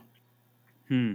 Hmm. 0.87 1.13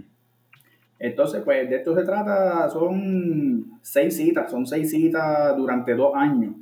Entonces, 0.99 1.41
pues 1.43 1.69
de 1.69 1.77
esto 1.77 1.95
se 1.95 2.03
trata, 2.03 2.69
son 2.69 3.79
seis 3.81 4.15
citas, 4.15 4.51
son 4.51 4.65
seis 4.65 4.89
citas 4.91 5.55
durante 5.57 5.95
dos 5.95 6.13
años. 6.15 6.55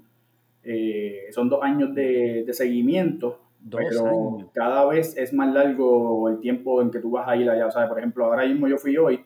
Eh, 0.64 1.28
son 1.32 1.50
dos 1.50 1.62
años 1.62 1.94
de, 1.94 2.44
de 2.46 2.54
seguimiento, 2.54 3.42
Dos 3.60 3.82
pero 3.90 4.08
años. 4.08 4.50
cada 4.54 4.86
vez 4.86 5.18
es 5.18 5.34
más 5.34 5.52
largo 5.52 6.30
el 6.30 6.40
tiempo 6.40 6.82
en 6.82 6.92
que 6.92 7.00
tú 7.00 7.12
vas 7.12 7.28
a 7.28 7.36
ir 7.36 7.50
allá. 7.50 7.68
O 7.68 7.72
sea, 7.72 7.88
por 7.88 7.98
ejemplo, 7.98 8.26
ahora 8.26 8.46
mismo 8.46 8.68
yo 8.68 8.78
fui 8.78 8.96
hoy, 8.96 9.26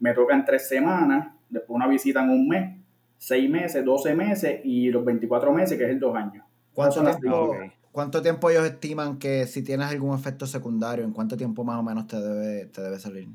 me 0.00 0.14
tocan 0.14 0.44
tres 0.44 0.68
semanas, 0.68 1.34
después 1.50 1.76
una 1.76 1.86
visita 1.86 2.22
en 2.24 2.30
un 2.30 2.48
mes, 2.48 2.78
seis 3.18 3.48
meses, 3.50 3.84
doce 3.84 4.14
meses 4.14 4.60
y 4.64 4.90
los 4.90 5.04
24 5.04 5.52
meses, 5.52 5.76
que 5.76 5.84
es 5.84 5.90
el 5.90 6.00
dos 6.00 6.16
años. 6.16 6.44
¿Cuánto 6.72 6.96
Son 6.96 7.04
las 7.04 7.16
Ok. 7.16 7.56
¿Cuánto 7.94 8.20
tiempo 8.20 8.50
ellos 8.50 8.64
estiman 8.66 9.20
que 9.20 9.46
si 9.46 9.62
tienes 9.62 9.86
algún 9.86 10.18
efecto 10.18 10.48
secundario, 10.48 11.04
en 11.04 11.12
cuánto 11.12 11.36
tiempo 11.36 11.62
más 11.62 11.78
o 11.78 11.82
menos 11.84 12.08
te 12.08 12.20
debe, 12.20 12.66
te 12.66 12.82
debe 12.82 12.98
salir? 12.98 13.28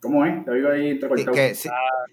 ¿Cómo 0.00 0.24
es? 0.26 0.44
Te 0.44 0.52
digo 0.52 0.68
ahí 0.68 0.88
entrecortado. 0.90 1.32
que 1.32 1.54
si, 1.54 1.68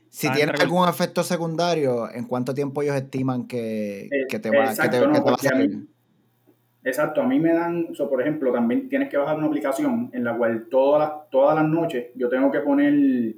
si 0.10 0.28
ah, 0.28 0.34
tienes 0.36 0.62
algún 0.62 0.88
efecto 0.88 1.24
secundario, 1.24 2.08
¿en 2.12 2.26
cuánto 2.26 2.54
tiempo 2.54 2.84
ellos 2.84 2.96
estiman 2.98 3.48
que, 3.48 4.02
Eh, 4.12 4.28
que 4.30 4.38
te 4.38 4.52
va, 4.52 4.76
que 4.76 4.88
te- 4.90 5.00
no, 5.08 5.14
que 5.14 5.20
te 5.22 5.26
va 5.26 5.32
a 5.32 5.38
porque 5.38 5.48
a 5.48 5.56
mí- 5.56 5.64
salir? 5.72 5.88
Exacto, 6.84 7.20
a 7.24 7.28
mí 7.28 7.40
me 7.40 7.52
dan, 7.52 7.88
o 7.90 7.96
sea, 7.96 8.08
por 8.08 8.22
ejemplo, 8.22 8.54
también 8.54 8.88
tienes 8.88 9.10
que 9.10 9.18
bajar 9.18 9.38
una 9.40 9.48
aplicación 9.48 10.12
en 10.14 10.24
la 10.24 10.38
cual 10.38 10.68
todas 10.70 11.00
las, 11.10 11.30
todas 11.32 11.56
las 11.56 11.68
noches 11.68 12.12
yo 12.14 12.30
tengo 12.30 12.52
que 12.52 12.60
poner 12.60 13.34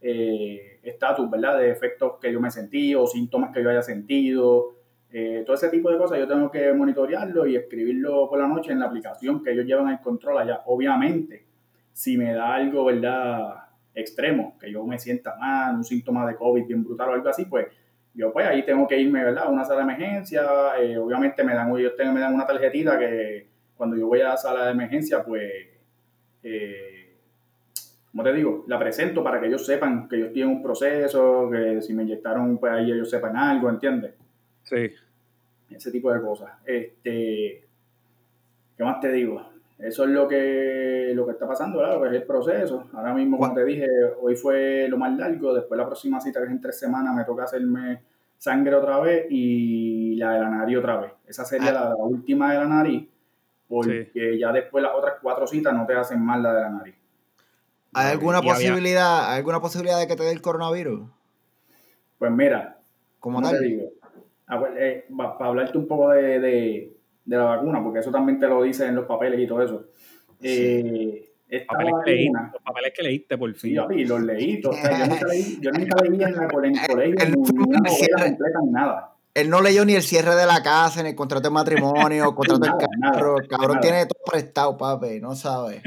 eh, 0.00 0.80
estatus, 0.82 1.30
¿verdad? 1.30 1.58
De 1.58 1.70
efectos 1.70 2.14
que 2.20 2.32
yo 2.32 2.40
me 2.40 2.50
sentí 2.50 2.96
o 2.96 3.06
síntomas 3.06 3.52
que 3.54 3.62
yo 3.62 3.70
haya 3.70 3.82
sentido. 3.82 4.77
Eh, 5.10 5.42
todo 5.46 5.56
ese 5.56 5.70
tipo 5.70 5.90
de 5.90 5.96
cosas 5.96 6.18
yo 6.18 6.28
tengo 6.28 6.50
que 6.50 6.72
monitorearlo 6.72 7.46
y 7.46 7.56
escribirlo 7.56 8.28
por 8.28 8.38
la 8.38 8.46
noche 8.46 8.72
en 8.72 8.80
la 8.80 8.86
aplicación 8.86 9.42
que 9.42 9.52
ellos 9.52 9.64
llevan 9.64 9.88
el 9.88 10.00
control 10.00 10.38
allá. 10.38 10.62
Obviamente, 10.66 11.44
si 11.92 12.16
me 12.18 12.32
da 12.32 12.54
algo, 12.54 12.84
¿verdad? 12.84 13.54
Extremo, 13.94 14.56
que 14.60 14.70
yo 14.70 14.84
me 14.84 14.98
sienta 14.98 15.34
mal, 15.36 15.76
un 15.76 15.84
síntoma 15.84 16.26
de 16.26 16.36
COVID 16.36 16.66
bien 16.66 16.84
brutal 16.84 17.08
o 17.08 17.12
algo 17.14 17.28
así, 17.28 17.46
pues 17.46 17.66
yo 18.14 18.32
pues 18.32 18.46
ahí 18.46 18.64
tengo 18.64 18.86
que 18.86 18.98
irme, 18.98 19.24
¿verdad? 19.24 19.44
A 19.46 19.48
una 19.48 19.64
sala 19.64 19.78
de 19.78 19.92
emergencia, 19.92 20.42
eh, 20.80 20.98
obviamente 20.98 21.42
me 21.42 21.54
dan, 21.54 21.74
ellos 21.76 21.94
me 21.98 22.20
dan 22.20 22.34
una 22.34 22.46
tarjetita 22.46 22.98
que 22.98 23.46
cuando 23.76 23.96
yo 23.96 24.08
voy 24.08 24.20
a 24.20 24.30
la 24.30 24.36
sala 24.36 24.66
de 24.66 24.72
emergencia, 24.72 25.22
pues, 25.24 25.50
eh, 26.42 27.16
como 28.10 28.24
te 28.24 28.32
digo, 28.32 28.64
la 28.66 28.78
presento 28.78 29.22
para 29.22 29.40
que 29.40 29.46
ellos 29.46 29.64
sepan 29.64 30.08
que 30.08 30.18
yo 30.18 30.26
estoy 30.26 30.42
en 30.42 30.48
un 30.48 30.62
proceso, 30.62 31.48
que 31.50 31.80
si 31.80 31.94
me 31.94 32.02
inyectaron, 32.02 32.58
pues 32.58 32.72
ahí 32.72 32.90
ellos 32.90 33.08
sepan 33.08 33.36
algo, 33.36 33.70
¿entiendes? 33.70 34.14
Sí. 34.68 34.90
Ese 35.70 35.90
tipo 35.90 36.12
de 36.12 36.20
cosas. 36.20 36.50
Este, 36.64 37.64
¿Qué 38.76 38.84
más 38.84 39.00
te 39.00 39.10
digo? 39.12 39.44
Eso 39.78 40.04
es 40.04 40.10
lo 40.10 40.26
que 40.26 41.12
lo 41.14 41.24
que 41.24 41.32
está 41.32 41.46
pasando, 41.46 41.78
¿verdad? 41.78 41.94
lo 41.94 42.02
que 42.02 42.08
es 42.08 42.14
el 42.14 42.24
proceso. 42.24 42.88
Ahora 42.92 43.14
mismo, 43.14 43.38
como 43.38 43.54
te 43.54 43.64
dije, 43.64 43.86
hoy 44.20 44.34
fue 44.34 44.88
lo 44.88 44.98
más 44.98 45.16
largo, 45.16 45.54
después 45.54 45.78
la 45.78 45.86
próxima 45.86 46.20
cita 46.20 46.40
que 46.40 46.46
es 46.46 46.52
en 46.52 46.60
tres 46.60 46.78
semanas 46.78 47.14
me 47.14 47.24
toca 47.24 47.44
hacerme 47.44 48.02
sangre 48.36 48.74
otra 48.74 48.98
vez 48.98 49.26
y 49.30 50.16
la 50.16 50.32
de 50.32 50.40
la 50.40 50.50
nariz 50.50 50.78
otra 50.78 50.96
vez. 51.00 51.12
Esa 51.26 51.44
sería 51.44 51.72
la, 51.72 51.94
última 51.96 52.52
de 52.52 52.58
la 52.58 52.66
nariz, 52.66 53.08
porque 53.68 54.36
ya 54.38 54.50
después 54.52 54.82
las 54.82 54.94
otras 54.94 55.14
cuatro 55.22 55.46
citas 55.46 55.72
no 55.72 55.86
te 55.86 55.94
hacen 55.94 56.20
mal 56.20 56.42
la 56.42 56.54
de 56.54 56.60
la 56.60 56.70
nariz. 56.70 56.94
¿Hay 57.94 58.10
alguna 58.10 58.42
posibilidad, 58.42 59.30
¿hay 59.30 59.38
alguna 59.38 59.60
posibilidad 59.60 59.98
de 59.98 60.08
que 60.08 60.16
te 60.16 60.24
dé 60.24 60.32
el 60.32 60.42
coronavirus? 60.42 61.08
Pues 62.18 62.32
mira, 62.32 62.78
¿cómo 63.20 63.40
te 63.48 63.60
digo? 63.60 63.90
Eh, 64.78 65.06
para 65.16 65.46
hablarte 65.46 65.76
un 65.76 65.86
poco 65.86 66.10
de, 66.10 66.40
de, 66.40 66.96
la 67.26 67.44
vacuna, 67.44 67.82
porque 67.82 67.98
eso 67.98 68.10
también 68.10 68.38
te 68.38 68.48
lo 68.48 68.62
dice 68.62 68.86
en 68.86 68.94
los 68.94 69.04
papeles 69.04 69.40
y 69.40 69.46
todo 69.46 69.62
eso. 69.62 69.84
Eh, 70.40 71.28
papeles 71.66 71.92
que 72.04 72.10
leíste, 72.10 72.38
los 72.52 72.62
papeles 72.62 72.92
que 72.96 73.02
leíste, 73.02 73.38
por 73.38 73.54
fin. 73.54 73.80
Sí, 73.88 74.04
los 74.04 74.20
leí. 74.22 74.62
yo, 74.62 74.70
nunca 74.70 75.26
leí 75.26 75.58
yo 75.60 75.70
nunca 75.70 76.02
leí 76.02 76.14
en, 76.14 76.20
la, 76.20 76.28
en 76.28 76.42
el 76.42 76.48
colegio 76.50 77.28
ninguna 77.28 77.78
novela 77.78 78.24
completa 78.24 78.58
ni 78.64 78.70
nada. 78.70 79.14
Él 79.34 79.50
no 79.50 79.60
leyó 79.60 79.84
ni 79.84 79.94
el 79.94 80.02
cierre 80.02 80.34
de 80.34 80.46
la 80.46 80.62
casa, 80.62 81.02
ni 81.02 81.10
el 81.10 81.14
contrato 81.14 81.48
de 81.48 81.54
matrimonio, 81.54 82.28
el 82.30 82.34
contrato 82.34 82.60
del 82.60 82.88
carro. 83.00 83.38
el 83.38 83.48
cabrón 83.48 83.80
tiene 83.80 84.06
todo 84.06 84.22
prestado, 84.24 84.76
papi, 84.76 85.20
no 85.20 85.34
sabe. 85.34 85.82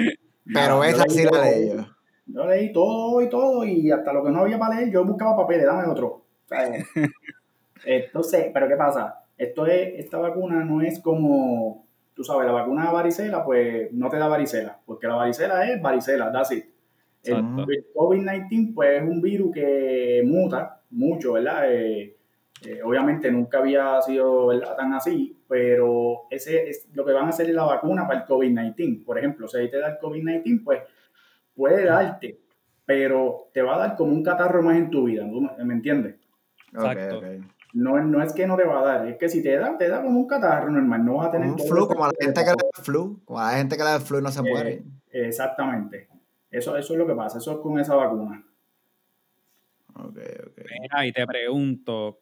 Pero 0.46 0.84
esa 0.84 1.06
sí 1.10 1.24
la 1.24 1.50
leyó. 1.50 1.88
Yo 2.28 2.46
leí 2.46 2.72
todo 2.72 3.22
y 3.22 3.30
todo, 3.30 3.66
y 3.66 3.92
hasta 3.92 4.14
lo 4.14 4.24
que 4.24 4.30
no 4.30 4.42
había 4.42 4.58
para 4.58 4.76
leer, 4.76 4.92
yo 4.92 5.04
buscaba 5.04 5.36
papeles, 5.36 5.66
dame 5.66 5.88
otro. 5.88 6.26
Entonces, 7.86 8.50
pero 8.54 8.68
¿qué 8.68 8.76
pasa? 8.76 9.24
Esto 9.38 9.66
es, 9.66 10.00
esta 10.00 10.18
vacuna 10.18 10.64
no 10.64 10.82
es 10.82 11.00
como, 11.00 11.86
tú 12.14 12.24
sabes, 12.24 12.46
la 12.46 12.52
vacuna 12.52 12.88
de 12.88 12.94
varicela, 12.94 13.44
pues 13.44 13.92
no 13.92 14.10
te 14.10 14.18
da 14.18 14.28
varicela, 14.28 14.80
porque 14.86 15.08
la 15.08 15.16
varicela 15.16 15.70
es 15.70 15.82
varicela, 15.82 16.32
that's 16.32 16.52
it. 16.52 16.66
El, 17.24 17.44
COVID-19, 17.94 18.74
pues 18.74 19.02
es 19.02 19.08
un 19.08 19.22
virus 19.22 19.54
que 19.54 20.24
muta 20.26 20.82
mucho, 20.90 21.34
¿verdad? 21.34 21.72
Eh, 21.72 22.16
eh, 22.66 22.80
obviamente 22.84 23.32
nunca 23.32 23.58
había 23.58 24.00
sido 24.02 24.48
¿verdad? 24.48 24.76
tan 24.76 24.94
así, 24.94 25.36
pero 25.48 26.24
ese 26.30 26.70
es 26.70 26.88
lo 26.94 27.04
que 27.04 27.12
van 27.12 27.26
a 27.26 27.30
hacer 27.30 27.50
es 27.50 27.56
la 27.56 27.64
vacuna 27.64 28.08
para 28.08 28.22
el 28.22 28.26
COVID-19. 28.28 29.04
Por 29.04 29.18
ejemplo, 29.18 29.48
si 29.48 29.58
ahí 29.58 29.70
te 29.70 29.80
da 29.80 29.90
el 29.90 30.00
COVID-19, 30.00 30.64
pues 30.64 30.82
puede 31.56 31.86
darte, 31.86 32.40
pero 32.86 33.50
te 33.54 33.62
va 33.62 33.76
a 33.76 33.80
dar 33.80 33.96
como 33.96 34.14
un 34.14 34.24
catarro 34.24 34.62
más 34.62 34.78
en 34.78 34.92
tu 34.92 35.06
vida, 35.06 35.26
¿me 35.64 35.74
entiendes? 35.74 36.16
Exacto. 36.72 37.22
No, 37.74 38.02
no 38.04 38.22
es 38.22 38.34
que 38.34 38.46
no 38.46 38.58
te 38.58 38.66
va 38.66 38.82
a 38.82 38.84
dar, 38.84 39.08
es 39.08 39.18
que 39.18 39.30
si 39.30 39.42
te 39.42 39.56
da, 39.56 39.78
te 39.78 39.88
da 39.88 40.02
como 40.02 40.20
un 40.20 40.28
catarro 40.28 40.70
normal, 40.70 41.06
no 41.06 41.16
vas 41.16 41.28
a 41.28 41.32
tener... 41.32 41.50
Un 41.50 41.60
flu, 41.60 41.88
como 41.88 42.04
a 42.04 42.08
la 42.08 42.14
gente 42.20 42.42
que 42.42 42.50
le 42.50 42.52
da 42.52 42.84
flu, 42.84 43.22
como 43.24 43.40
a 43.40 43.52
la 43.52 43.58
gente 43.58 43.78
que 43.78 43.84
le 43.84 43.90
da 43.90 44.00
flu 44.00 44.20
y 44.20 44.22
no 44.22 44.32
se 44.32 44.42
muere. 44.42 44.72
Eh, 45.12 45.28
exactamente. 45.28 46.10
Eso, 46.50 46.76
eso 46.76 46.94
es 46.94 47.00
lo 47.00 47.08
que 47.08 47.16
pasa, 47.16 47.38
eso 47.38 47.54
es 47.54 47.58
con 47.60 47.80
esa 47.80 47.96
vacuna. 47.96 48.44
Ok, 49.96 50.18
ok. 50.48 50.62
y 51.06 51.12
te 51.14 51.26
pregunto, 51.26 52.20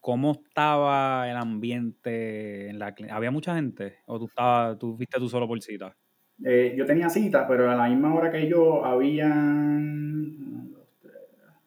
¿cómo 0.00 0.32
estaba 0.32 1.30
el 1.30 1.36
ambiente 1.36 2.68
en 2.68 2.78
la 2.78 2.94
clínica? 2.94 3.16
¿Había 3.16 3.30
mucha 3.30 3.54
gente? 3.54 3.98
¿O 4.06 4.18
tú, 4.18 4.26
estabas, 4.26 4.78
tú 4.78 4.96
viste 4.96 5.18
tú 5.18 5.28
solo 5.28 5.48
por 5.48 5.62
cita? 5.62 5.96
Eh, 6.44 6.74
yo 6.76 6.84
tenía 6.84 7.08
cita, 7.08 7.46
pero 7.46 7.70
a 7.70 7.74
la 7.74 7.88
misma 7.88 8.14
hora 8.14 8.30
que 8.30 8.48
yo 8.48 8.84
habían, 8.84 10.74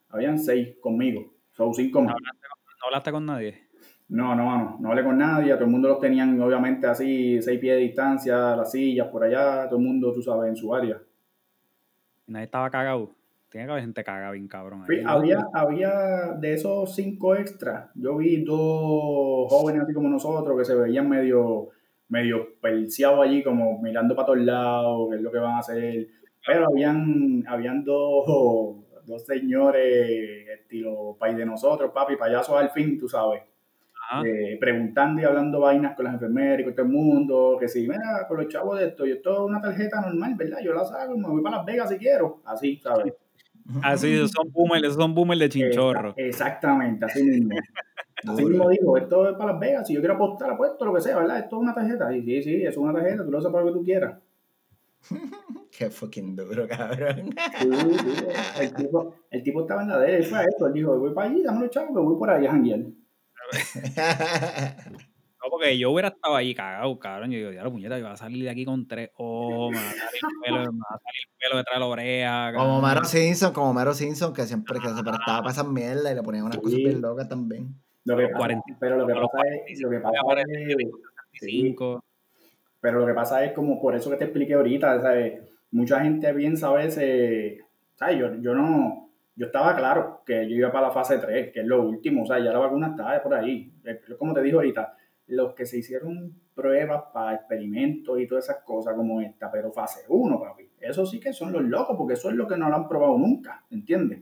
habían 0.09 0.37
seis 0.37 0.75
conmigo. 0.81 1.33
Son 1.53 1.73
cinco 1.73 2.01
más. 2.01 2.15
¿No 2.85 2.89
hablaste, 2.89 3.11
con 3.11 3.25
nadie? 3.25 3.63
No, 4.09 4.35
no, 4.35 4.57
no, 4.59 4.77
no 4.79 4.89
hablé 4.89 5.03
con 5.03 5.17
nadie. 5.17 5.51
Todo 5.55 5.65
el 5.65 5.71
mundo 5.71 5.87
los 5.87 5.99
tenían, 5.99 6.39
obviamente, 6.39 6.85
así, 6.85 7.41
seis 7.41 7.59
pies 7.59 7.77
de 7.77 7.81
distancia, 7.81 8.55
las 8.55 8.69
sillas 8.69 9.07
por 9.07 9.23
allá, 9.23 9.67
todo 9.67 9.79
el 9.79 9.85
mundo, 9.85 10.13
tú 10.13 10.21
sabes, 10.21 10.49
en 10.49 10.55
su 10.55 10.73
área. 10.75 11.01
Nadie 12.27 12.45
estaba 12.45 12.69
cagado. 12.69 13.09
Tiene 13.49 13.65
que 13.65 13.71
haber 13.71 13.83
gente 13.85 14.03
cagada 14.03 14.31
bien 14.33 14.47
cabrón. 14.47 14.85
había, 15.07 15.47
había 15.51 16.33
de 16.39 16.53
esos 16.53 16.93
cinco 16.93 17.35
extras, 17.35 17.89
yo 17.95 18.17
vi 18.17 18.43
dos 18.43 19.47
jóvenes 19.49 19.81
así 19.81 19.93
como 19.93 20.07
nosotros 20.07 20.55
que 20.55 20.65
se 20.65 20.75
veían 20.75 21.09
medio 21.09 21.69
medio 22.07 22.59
perciado 22.61 23.23
allí, 23.23 23.41
como 23.43 23.81
mirando 23.81 24.15
para 24.15 24.27
todos 24.27 24.39
lados, 24.39 25.07
qué 25.09 25.15
es 25.15 25.21
lo 25.23 25.31
que 25.31 25.39
van 25.39 25.55
a 25.55 25.59
hacer. 25.59 26.07
Pero 26.45 26.67
habían, 26.67 27.43
habían 27.47 27.83
dos, 27.83 28.84
dos 29.05 29.25
señores, 29.25 30.47
estilo 30.59 31.15
país 31.19 31.37
de 31.37 31.45
nosotros, 31.45 31.91
papi, 31.93 32.15
payasos 32.15 32.55
al 32.57 32.69
fin, 32.69 32.97
tú 32.97 33.07
sabes. 33.07 33.43
Eh, 34.23 34.57
preguntando 34.59 35.21
y 35.21 35.25
hablando 35.25 35.59
vainas 35.61 35.95
con 35.95 36.05
las 36.05 36.13
enfermeras 36.13 36.59
y 36.59 36.63
con 36.63 36.75
todo 36.75 36.85
el 36.85 36.91
mundo, 36.91 37.57
que 37.59 37.67
si, 37.67 37.87
mira, 37.87 38.25
con 38.27 38.37
los 38.37 38.47
chavos 38.47 38.79
de 38.79 38.87
esto, 38.87 39.05
yo 39.05 39.15
esto 39.15 39.33
es 39.33 39.39
una 39.39 39.59
tarjeta 39.59 39.99
normal, 39.99 40.35
¿verdad? 40.35 40.59
Yo 40.63 40.73
la 40.73 40.85
saco, 40.85 41.17
me 41.17 41.27
voy 41.27 41.41
para 41.41 41.57
Las 41.57 41.65
Vegas 41.65 41.89
si 41.89 41.97
quiero, 41.97 42.41
así, 42.45 42.77
¿sabes? 42.77 43.13
Así, 43.81 44.15
son 44.27 44.51
boomers, 44.51 44.93
son 44.93 45.15
boomers 45.15 45.39
de 45.39 45.49
chinchorro. 45.49 46.13
Exactamente, 46.17 47.05
así 47.05 47.23
mismo. 47.23 47.49
Así 48.27 48.43
mismo 48.43 48.69
digo, 48.69 48.97
esto 48.97 49.29
es 49.29 49.35
para 49.35 49.51
Las 49.51 49.59
Vegas, 49.59 49.87
si 49.87 49.93
yo 49.93 49.99
quiero 49.99 50.15
apostar, 50.15 50.49
apuesto, 50.49 50.83
lo 50.85 50.93
que 50.95 51.01
sea, 51.01 51.17
¿verdad? 51.17 51.39
Esto 51.39 51.57
es 51.57 51.61
una 51.61 51.75
tarjeta. 51.75 52.09
Sí, 52.11 52.23
sí, 52.23 52.41
sí, 52.41 52.63
es 52.63 52.75
una 52.75 52.93
tarjeta, 52.93 53.23
tú 53.23 53.29
lo 53.29 53.37
usas 53.37 53.51
para 53.51 53.63
lo 53.63 53.71
que 53.71 53.77
tú 53.77 53.83
quieras. 53.83 54.17
Qué 55.77 55.89
fucking 55.89 56.35
duro, 56.35 56.67
cabrón. 56.67 57.35
El, 58.59 58.73
tipo, 58.73 59.15
el 59.29 59.43
tipo 59.43 59.61
estaba 59.61 59.83
en 59.83 59.89
la 59.89 59.99
de 59.99 60.17
él, 60.17 60.25
fue 60.25 60.39
a 60.39 60.43
esto, 60.43 60.67
él 60.67 60.73
dijo, 60.73 60.97
voy 60.97 61.13
para 61.13 61.29
allí, 61.29 61.43
dame 61.43 61.61
los 61.61 61.69
chavos 61.69 61.89
que 61.93 61.99
voy 61.99 62.17
por 62.17 62.29
ahí 62.29 62.45
a 62.45 62.51
janguear. 62.51 62.79
No, 65.45 65.51
porque 65.51 65.77
yo 65.77 65.91
hubiera 65.91 66.07
estado 66.07 66.35
ahí 66.35 66.55
cagado, 66.55 66.97
cabrón. 66.97 67.29
Yo 67.29 67.37
digo, 67.37 67.51
ya 67.51 67.63
la 67.63 67.69
puñeta, 67.69 67.99
yo 67.99 68.05
voy 68.05 68.13
a 68.13 68.17
salir 68.17 68.43
de 68.43 68.49
aquí 68.49 68.65
con 68.65 68.87
tres 68.87 69.11
oh, 69.17 69.69
me 69.69 69.77
va 69.77 69.83
a 69.83 69.91
salir 69.91 70.21
el 70.23 70.41
pelo, 70.41 70.73
me 70.73 70.79
va 70.79 70.95
a 70.95 70.97
salir 70.97 71.21
el 71.21 71.37
pelo 71.37 71.57
detrás 71.57 71.75
de 71.75 71.79
la 71.79 71.85
oreja. 71.85 72.53
Como 72.55 72.81
Mero 72.81 73.03
Simpson, 73.03 73.53
como 73.53 73.71
Mero 73.71 73.93
Simpson, 73.93 74.33
que 74.33 74.41
siempre 74.47 74.79
que 74.79 74.89
se 74.89 75.03
prestaba 75.03 75.41
para 75.41 75.51
esas 75.51 75.67
mierdas 75.67 76.11
y 76.11 76.15
le 76.15 76.23
ponían 76.23 76.45
unas 76.45 76.57
cosas 76.57 76.77
bien 76.77 76.99
locas 76.99 77.29
también. 77.29 77.75
Lo 78.05 78.17
que 78.17 78.27
pero 78.79 78.97
lo 78.97 79.05
que 79.05 79.13
pasa 79.13 79.43
es, 79.67 79.81
lo 79.81 79.89
que 79.91 79.99
pasa 79.99 80.41
es, 80.41 82.04
pero 82.85 82.99
lo 82.99 83.07
que 83.07 83.15
pasa 83.15 83.43
es 83.43 83.51
como 83.53 83.81
por 83.81 83.95
eso 83.95 84.11
que 84.11 84.17
te 84.17 84.25
expliqué 84.25 84.53
ahorita, 84.53 85.01
¿sabes? 85.01 85.41
Mucha 85.71 86.01
gente 86.01 86.31
piensa 86.35 86.67
a 86.67 86.73
veces, 86.73 87.63
¿sabes? 87.95 88.19
Yo, 88.19 88.35
yo 88.35 88.53
no, 88.53 89.09
yo 89.35 89.47
estaba 89.47 89.75
claro 89.75 90.21
que 90.23 90.47
yo 90.47 90.55
iba 90.55 90.71
para 90.71 90.89
la 90.89 90.93
fase 90.93 91.17
3, 91.17 91.51
que 91.51 91.61
es 91.61 91.65
lo 91.65 91.81
último, 91.81 92.21
o 92.21 92.25
sea, 92.27 92.37
ya 92.37 92.53
la 92.53 92.59
vacuna 92.59 92.89
está 92.89 93.23
por 93.23 93.33
ahí. 93.33 93.73
Como 94.19 94.35
te 94.35 94.43
digo 94.43 94.59
ahorita, 94.59 94.95
los 95.29 95.55
que 95.55 95.65
se 95.65 95.79
hicieron 95.79 96.31
pruebas 96.53 97.05
para 97.11 97.33
experimentos 97.33 98.19
y 98.19 98.27
todas 98.27 98.43
esas 98.43 98.63
cosas 98.63 98.93
como 98.93 99.19
esta, 99.19 99.49
pero 99.49 99.71
fase 99.71 100.01
1, 100.07 100.39
papi, 100.39 100.69
eso 100.79 101.07
sí 101.07 101.19
que 101.19 101.33
son 101.33 101.53
los 101.53 101.63
locos, 101.63 101.97
porque 101.97 102.13
eso 102.13 102.29
es 102.29 102.35
lo 102.35 102.47
que 102.47 102.55
no 102.55 102.69
lo 102.69 102.75
han 102.75 102.87
probado 102.87 103.17
nunca, 103.17 103.63
¿entiendes? 103.71 104.19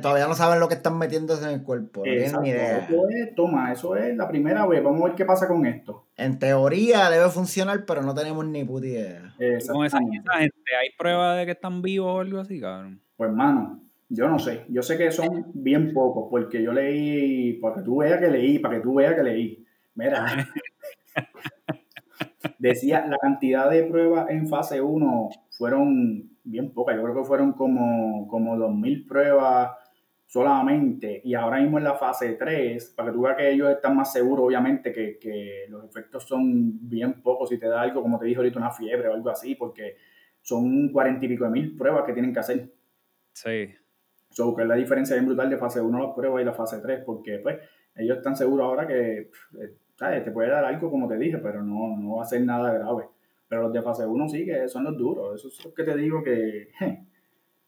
Todavía 0.00 0.26
no 0.26 0.34
saben 0.34 0.60
lo 0.60 0.68
que 0.68 0.74
están 0.74 0.98
metiéndose 0.98 1.44
en 1.44 1.50
el 1.50 1.62
cuerpo. 1.62 2.00
No 2.00 2.04
tienen 2.04 2.40
ni 2.42 2.50
idea. 2.50 2.78
Eso 2.78 3.08
es, 3.08 3.34
toma, 3.34 3.72
eso 3.72 3.96
es 3.96 4.16
la 4.16 4.28
primera 4.28 4.66
vez. 4.66 4.82
Vamos 4.82 5.02
a 5.02 5.06
ver 5.06 5.14
qué 5.14 5.24
pasa 5.24 5.48
con 5.48 5.66
esto. 5.66 6.06
En 6.16 6.38
teoría 6.38 7.10
debe 7.10 7.28
funcionar, 7.28 7.84
pero 7.86 8.02
no 8.02 8.14
tenemos 8.14 8.44
ni 8.46 8.64
puta 8.64 8.86
idea. 8.86 9.34
Con 9.70 9.84
esa, 9.84 9.98
gente, 9.98 10.30
¿hay 10.80 10.90
pruebas 10.96 11.38
de 11.38 11.46
que 11.46 11.52
están 11.52 11.82
vivos 11.82 12.14
o 12.14 12.20
algo 12.20 12.40
así, 12.40 12.60
cabrón? 12.60 13.00
Pues, 13.16 13.30
mano, 13.32 13.82
yo 14.08 14.28
no 14.28 14.38
sé. 14.38 14.64
Yo 14.68 14.82
sé 14.82 14.96
que 14.96 15.10
son 15.10 15.50
bien 15.54 15.92
pocos, 15.92 16.28
porque 16.30 16.62
yo 16.62 16.72
leí, 16.72 17.54
para 17.54 17.76
que 17.76 17.82
tú 17.82 17.98
veas 17.98 18.20
que 18.20 18.28
leí, 18.28 18.58
para 18.58 18.76
que 18.76 18.80
tú 18.80 18.94
veas 18.94 19.14
que 19.14 19.22
leí. 19.22 19.66
Mira. 19.94 20.48
decía, 22.58 23.06
la 23.06 23.18
cantidad 23.18 23.70
de 23.70 23.84
pruebas 23.84 24.30
en 24.30 24.48
fase 24.48 24.80
1 24.80 25.30
fueron 25.50 26.35
bien 26.46 26.72
pocas, 26.72 26.96
yo 26.96 27.02
creo 27.02 27.14
que 27.14 27.24
fueron 27.24 27.52
como, 27.52 28.26
como 28.28 28.56
2.000 28.56 29.06
pruebas 29.06 29.70
solamente, 30.26 31.20
y 31.24 31.34
ahora 31.34 31.60
mismo 31.60 31.78
en 31.78 31.84
la 31.84 31.94
fase 31.94 32.34
3, 32.34 32.94
para 32.96 33.10
que 33.10 33.14
tú 33.14 33.22
veas 33.22 33.36
que 33.36 33.50
ellos 33.50 33.70
están 33.70 33.96
más 33.96 34.12
seguros, 34.12 34.46
obviamente, 34.46 34.92
que, 34.92 35.18
que 35.18 35.66
los 35.68 35.84
efectos 35.84 36.24
son 36.24 36.88
bien 36.88 37.22
pocos, 37.22 37.48
si 37.48 37.58
te 37.58 37.68
da 37.68 37.82
algo, 37.82 38.02
como 38.02 38.18
te 38.18 38.26
dije 38.26 38.38
ahorita, 38.38 38.58
una 38.58 38.70
fiebre 38.70 39.08
o 39.08 39.14
algo 39.14 39.30
así, 39.30 39.54
porque 39.54 39.96
son 40.42 40.90
cuarenta 40.92 41.24
y 41.24 41.28
pico 41.28 41.44
de 41.44 41.50
mil 41.50 41.76
pruebas 41.76 42.04
que 42.04 42.12
tienen 42.12 42.32
que 42.32 42.40
hacer. 42.40 42.72
Sí. 43.32 43.74
So, 44.30 44.54
que 44.54 44.62
es 44.62 44.68
la 44.68 44.74
diferencia 44.74 45.14
bien 45.16 45.26
brutal 45.26 45.48
de 45.48 45.56
fase 45.56 45.80
1 45.80 45.98
las 45.98 46.14
pruebas 46.14 46.42
y 46.42 46.44
la 46.44 46.52
fase 46.52 46.80
3, 46.80 47.02
porque 47.04 47.38
pues 47.38 47.58
ellos 47.94 48.18
están 48.18 48.36
seguros 48.36 48.66
ahora 48.66 48.86
que, 48.86 49.18
eh, 49.18 49.30
¿sabes? 49.96 50.24
Te 50.24 50.30
puede 50.30 50.50
dar 50.50 50.64
algo, 50.64 50.90
como 50.90 51.08
te 51.08 51.16
dije, 51.16 51.38
pero 51.38 51.62
no, 51.62 51.96
no 51.96 52.16
va 52.16 52.22
a 52.22 52.26
ser 52.26 52.42
nada 52.42 52.72
grave. 52.72 53.04
Pero 53.48 53.62
los 53.62 53.72
de 53.72 53.82
fase 53.82 54.06
1 54.06 54.28
sí 54.28 54.44
que 54.44 54.68
son 54.68 54.84
los 54.84 54.96
duros. 54.96 55.38
Eso 55.38 55.48
es 55.48 55.64
lo 55.64 55.72
que 55.72 55.84
te 55.84 55.96
digo 55.96 56.22
que 56.22 56.68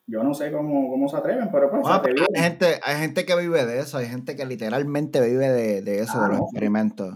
yo 0.08 0.24
no 0.24 0.32
sé 0.32 0.50
cómo, 0.50 0.88
cómo 0.88 1.06
se 1.08 1.18
atreven, 1.18 1.50
pero 1.52 1.70
pues 1.70 1.84
hay, 1.86 2.42
gente, 2.42 2.80
hay 2.82 2.96
gente 2.96 3.26
que 3.26 3.36
vive 3.36 3.66
de 3.66 3.80
eso, 3.80 3.98
hay 3.98 4.06
gente 4.06 4.36
que 4.36 4.46
literalmente 4.46 5.20
vive 5.20 5.48
de, 5.48 5.82
de 5.82 5.98
eso, 6.00 6.20
de 6.22 6.28
los 6.28 6.40
experimentos. 6.40 7.14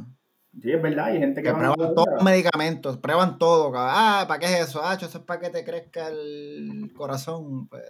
Sí, 0.60 0.70
es 0.70 0.82
verdad, 0.82 1.06
hay 1.06 1.18
gente 1.18 1.42
que, 1.42 1.48
que 1.48 1.54
prueban 1.54 1.76
todos 1.94 2.06
los 2.12 2.22
medicamentos, 2.22 2.98
prueban 2.98 3.38
todo. 3.38 3.72
Ah, 3.74 4.26
¿para 4.28 4.38
qué 4.38 4.46
es 4.46 4.68
eso? 4.68 4.82
Ah, 4.84 4.94
eso 4.94 5.06
es 5.06 5.24
para 5.24 5.40
que 5.40 5.48
te 5.48 5.64
crezca 5.64 6.08
el 6.08 6.92
corazón. 6.94 7.66
Pues, 7.68 7.82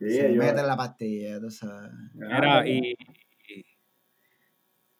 sí, 0.00 0.10
se 0.10 0.28
mete 0.30 0.64
la 0.64 0.76
pastilla, 0.76 1.38
tú 1.38 1.48
sabes. 1.48 1.92
Mira, 2.14 2.66
y, 2.66 2.96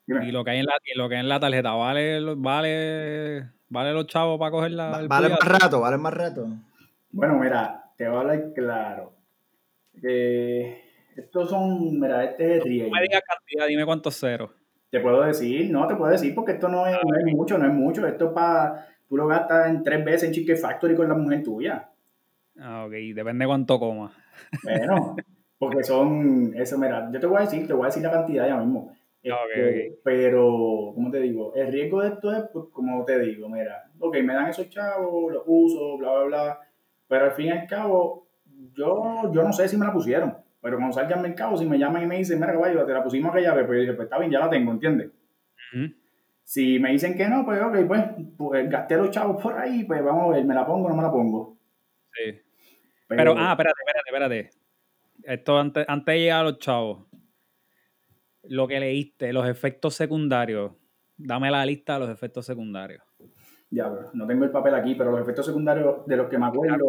y, 0.07 0.31
lo 0.31 0.43
que 0.43 0.51
hay 0.51 0.59
en 0.59 0.65
la, 0.65 0.73
lo 0.95 1.09
que 1.09 1.15
hay 1.15 1.21
en 1.21 1.29
la 1.29 1.39
tarjeta, 1.39 1.73
¿vale, 1.73 2.21
vale 2.35 3.57
¿Vale 3.69 3.93
los 3.93 4.07
chavos 4.07 4.39
para 4.39 4.51
coger 4.51 4.71
la. 4.71 5.05
Vale 5.07 5.29
más 5.29 5.45
rato, 5.45 5.81
vale 5.81 5.97
más 5.97 6.13
rato. 6.13 6.47
Bueno, 7.11 7.37
mira, 7.39 7.91
te 7.97 8.07
voy 8.07 8.17
a 8.17 8.19
hablar 8.21 8.53
claro. 8.53 9.13
Eh, 10.01 10.83
estos 11.15 11.49
son, 11.49 11.99
mira, 11.99 12.23
este 12.23 12.57
es 12.57 12.65
el 12.65 12.83
No 12.83 12.89
me 12.91 13.01
digas 13.01 13.23
cantidad, 13.27 13.67
dime 13.67 13.85
cuántos 13.85 14.17
ceros. 14.17 14.51
Te 14.89 15.01
puedo 15.01 15.21
decir, 15.23 15.69
no, 15.69 15.85
te 15.85 15.95
puedo 15.95 16.11
decir 16.11 16.33
porque 16.33 16.53
esto 16.53 16.69
no 16.69 16.87
es, 16.87 16.97
no 17.03 17.17
es 17.17 17.25
mucho, 17.35 17.57
no 17.57 17.67
es 17.67 17.73
mucho. 17.73 18.07
Esto 18.07 18.27
es 18.27 18.31
para, 18.31 18.87
tú 19.09 19.17
lo 19.17 19.27
gastas 19.27 19.67
en 19.67 19.83
tres 19.83 20.05
veces 20.05 20.23
en 20.23 20.33
Chicken 20.33 20.57
Factory 20.57 20.95
con 20.95 21.09
la 21.09 21.15
mujer 21.15 21.43
tuya. 21.43 21.89
Ah, 22.57 22.85
ok, 22.85 22.93
depende 23.13 23.45
cuánto 23.45 23.79
coma. 23.79 24.13
Bueno, 24.63 25.15
porque 25.57 25.83
son, 25.83 26.53
eso, 26.55 26.77
mira, 26.77 27.09
yo 27.11 27.19
te 27.19 27.27
voy 27.27 27.39
a 27.39 27.41
decir, 27.41 27.67
te 27.67 27.73
voy 27.73 27.83
a 27.83 27.87
decir 27.87 28.03
la 28.03 28.11
cantidad 28.11 28.47
ya 28.47 28.57
mismo. 28.57 28.95
Este, 29.27 29.99
Pero, 30.03 30.91
¿cómo 30.95 31.11
te 31.11 31.19
digo? 31.19 31.53
El 31.55 31.71
riesgo 31.71 32.01
de 32.01 32.09
esto 32.09 32.31
es, 32.31 32.43
pues, 32.51 32.65
como 32.71 33.03
te 33.05 33.19
digo, 33.19 33.49
mira, 33.49 33.89
ok, 33.99 34.17
me 34.23 34.33
dan 34.33 34.49
esos 34.49 34.69
chavos, 34.69 35.33
los 35.33 35.43
uso, 35.45 35.97
bla, 35.97 36.11
bla, 36.11 36.23
bla, 36.25 36.59
pero 37.07 37.25
al 37.25 37.31
fin 37.31 37.47
y 37.47 37.51
al 37.51 37.67
cabo, 37.67 38.27
yo, 38.73 39.31
yo 39.33 39.43
no 39.43 39.53
sé 39.53 39.67
si 39.67 39.77
me 39.77 39.85
la 39.85 39.93
pusieron, 39.93 40.35
pero 40.61 40.77
cuando 40.77 40.93
salga 40.93 41.15
al 41.15 41.21
mercado, 41.21 41.57
si 41.57 41.65
me 41.65 41.77
llaman 41.77 42.03
y 42.03 42.07
me 42.07 42.17
dicen, 42.17 42.39
mira, 42.39 42.53
caballo, 42.53 42.85
te 42.85 42.93
la 42.93 43.03
pusimos 43.03 43.31
aquella 43.31 43.53
vez, 43.53 43.65
pues 43.65 43.77
yo 43.77 43.81
dije, 43.81 43.93
pues 43.93 44.05
está 44.05 44.19
bien, 44.19 44.31
ya 44.31 44.39
la 44.39 44.49
tengo, 44.49 44.71
¿entiendes? 44.71 45.11
Si 46.43 46.79
me 46.79 46.91
dicen 46.91 47.15
que 47.15 47.27
no, 47.27 47.43
pues 47.45 47.61
ok, 47.61 47.77
pues, 47.87 48.03
pues 48.37 48.69
gasté 48.69 48.95
los 48.95 49.11
chavos 49.11 49.41
por 49.41 49.57
ahí, 49.57 49.83
pues 49.83 50.03
vamos 50.03 50.25
a 50.25 50.37
ver, 50.37 50.45
¿me 50.45 50.55
la 50.55 50.65
pongo 50.65 50.87
o 50.87 50.89
no 50.89 50.95
me 50.95 51.03
la 51.03 51.11
pongo? 51.11 51.57
Sí. 52.13 52.39
Pero, 53.07 53.35
ah, 53.37 53.51
espérate, 53.51 53.79
espérate, 53.85 54.09
espérate. 54.09 54.49
Esto 55.23 55.57
antes, 55.57 55.85
antes 55.87 56.13
de 56.13 56.19
llegar 56.19 56.41
a 56.41 56.43
los 56.43 56.59
chavos. 56.59 57.05
Lo 58.49 58.67
que 58.67 58.79
leíste, 58.79 59.33
los 59.33 59.47
efectos 59.47 59.95
secundarios. 59.95 60.71
Dame 61.17 61.49
la 61.49 61.65
lista 61.65 61.93
de 61.93 61.99
los 62.01 62.09
efectos 62.09 62.45
secundarios. 62.45 63.01
Ya, 63.69 63.87
bro, 63.89 64.09
no 64.13 64.25
tengo 64.27 64.45
el 64.45 64.51
papel 64.51 64.75
aquí, 64.75 64.95
pero 64.95 65.11
los 65.11 65.21
efectos 65.21 65.45
secundarios 65.45 66.05
de 66.05 66.15
los 66.15 66.29
que 66.29 66.37
me 66.37 66.45
acuerdo 66.45 66.85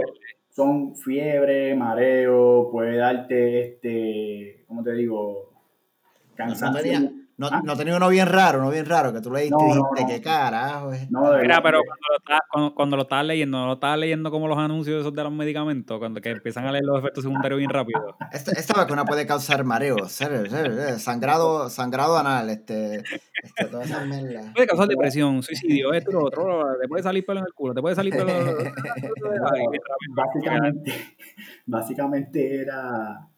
son 0.51 0.95
fiebre, 0.95 1.75
mareo, 1.75 2.69
puede 2.71 2.97
darte, 2.97 3.67
este, 3.67 4.65
¿cómo 4.67 4.83
te 4.83 4.93
digo? 4.93 5.53
No, 5.53 6.37
Cansancio. 6.37 7.11
No, 7.39 7.47
Ah. 7.51 7.61
no 7.65 7.77
tenía 7.77 7.97
uno 7.97 8.09
bien 8.09 8.27
raro, 8.27 8.59
uno 8.59 8.71
bien 8.71 8.85
raro, 8.85 9.13
que 9.13 9.21
tú 9.21 9.31
le 9.33 9.43
diste 9.43 9.57
No, 9.57 9.65
y 9.65 9.69
no, 9.69 9.75
dijiste, 9.95 10.03
no. 10.03 10.09
qué 10.09 10.21
carajo. 10.23 10.93
es?" 10.93 11.11
No, 11.11 11.23
de 11.31 11.43
Mira, 11.43 11.61
verdad, 11.61 11.61
pero 11.63 11.79
cuando 11.85 12.07
lo, 12.11 12.17
estás, 12.19 12.41
cuando, 12.51 12.75
cuando 12.75 12.97
lo 12.97 13.03
estabas 13.03 13.25
leyendo, 13.27 13.59
no 13.59 13.67
lo 13.69 13.73
estabas 13.75 13.99
leyendo 13.99 14.31
como 14.31 14.49
los 14.49 14.59
anuncios 14.59 15.01
esos 15.01 15.15
de 15.15 15.23
los 15.23 15.33
medicamentos, 15.33 15.99
cuando 15.99 16.21
que 16.21 16.31
empiezan 16.31 16.67
a 16.67 16.73
leer 16.73 16.85
los 16.85 16.99
efectos 16.99 17.25
secundarios 17.25 17.59
bien 17.59 17.71
rápido. 17.71 18.17
Esta, 18.33 18.53
esta 18.53 18.75
vacuna 18.75 19.05
puede 19.05 19.27
causar 19.27 19.65
mareo, 19.65 20.09
ser- 20.09 20.51
ser- 20.51 20.99
sangrado, 20.99 21.71
sangrado 21.71 22.19
anal, 22.19 22.51
este, 22.51 22.97
este, 23.43 23.65
todas 23.71 23.87
esas 23.89 24.07
mierdas. 24.07 24.53
Puede 24.55 24.67
causar 24.67 24.89
depresión, 24.89 25.43
suicidio, 25.43 25.93
esto, 25.93 26.11
lo 26.11 26.25
otro, 26.25 26.65
te 26.81 26.89
puede 26.89 27.03
salir 27.03 27.25
pelo 27.25 27.41
en 27.41 27.47
el 27.47 27.53
culo, 27.55 27.73
te 27.75 27.81
puede 27.81 27.95
salir 27.95 28.13
pelo. 28.15 28.27
Básicamente, 30.15 30.93
básicamente 31.67 32.61
era, 32.63 33.29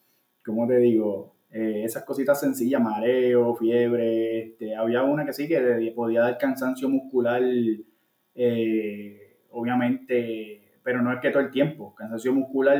¿cómo 0.44 0.66
te 0.66 0.78
digo? 0.78 1.34
Eh, 1.52 1.82
esas 1.84 2.04
cositas 2.04 2.38
sencillas, 2.38 2.80
mareo, 2.80 3.54
fiebre, 3.56 4.38
este, 4.38 4.76
había 4.76 5.02
una 5.02 5.26
que 5.26 5.32
sí 5.32 5.48
que 5.48 5.92
podía 5.96 6.20
dar 6.22 6.38
cansancio 6.38 6.88
muscular, 6.88 7.42
eh, 8.34 9.38
obviamente, 9.50 10.78
pero 10.84 11.02
no 11.02 11.12
es 11.12 11.18
que 11.20 11.30
todo 11.30 11.42
el 11.42 11.50
tiempo, 11.50 11.92
cansancio 11.96 12.32
muscular 12.32 12.78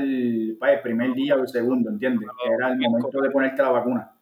para 0.61 0.74
el 0.74 0.83
primer 0.83 1.12
día 1.14 1.35
o 1.35 1.40
el 1.40 1.48
segundo, 1.48 1.90
¿entiendes? 1.90 2.28
Que 2.42 2.52
era 2.52 2.68
el 2.68 2.78
momento 2.78 3.20
de 3.20 3.30
ponerte 3.30 3.61
la 3.61 3.70
vacuna. 3.70 4.12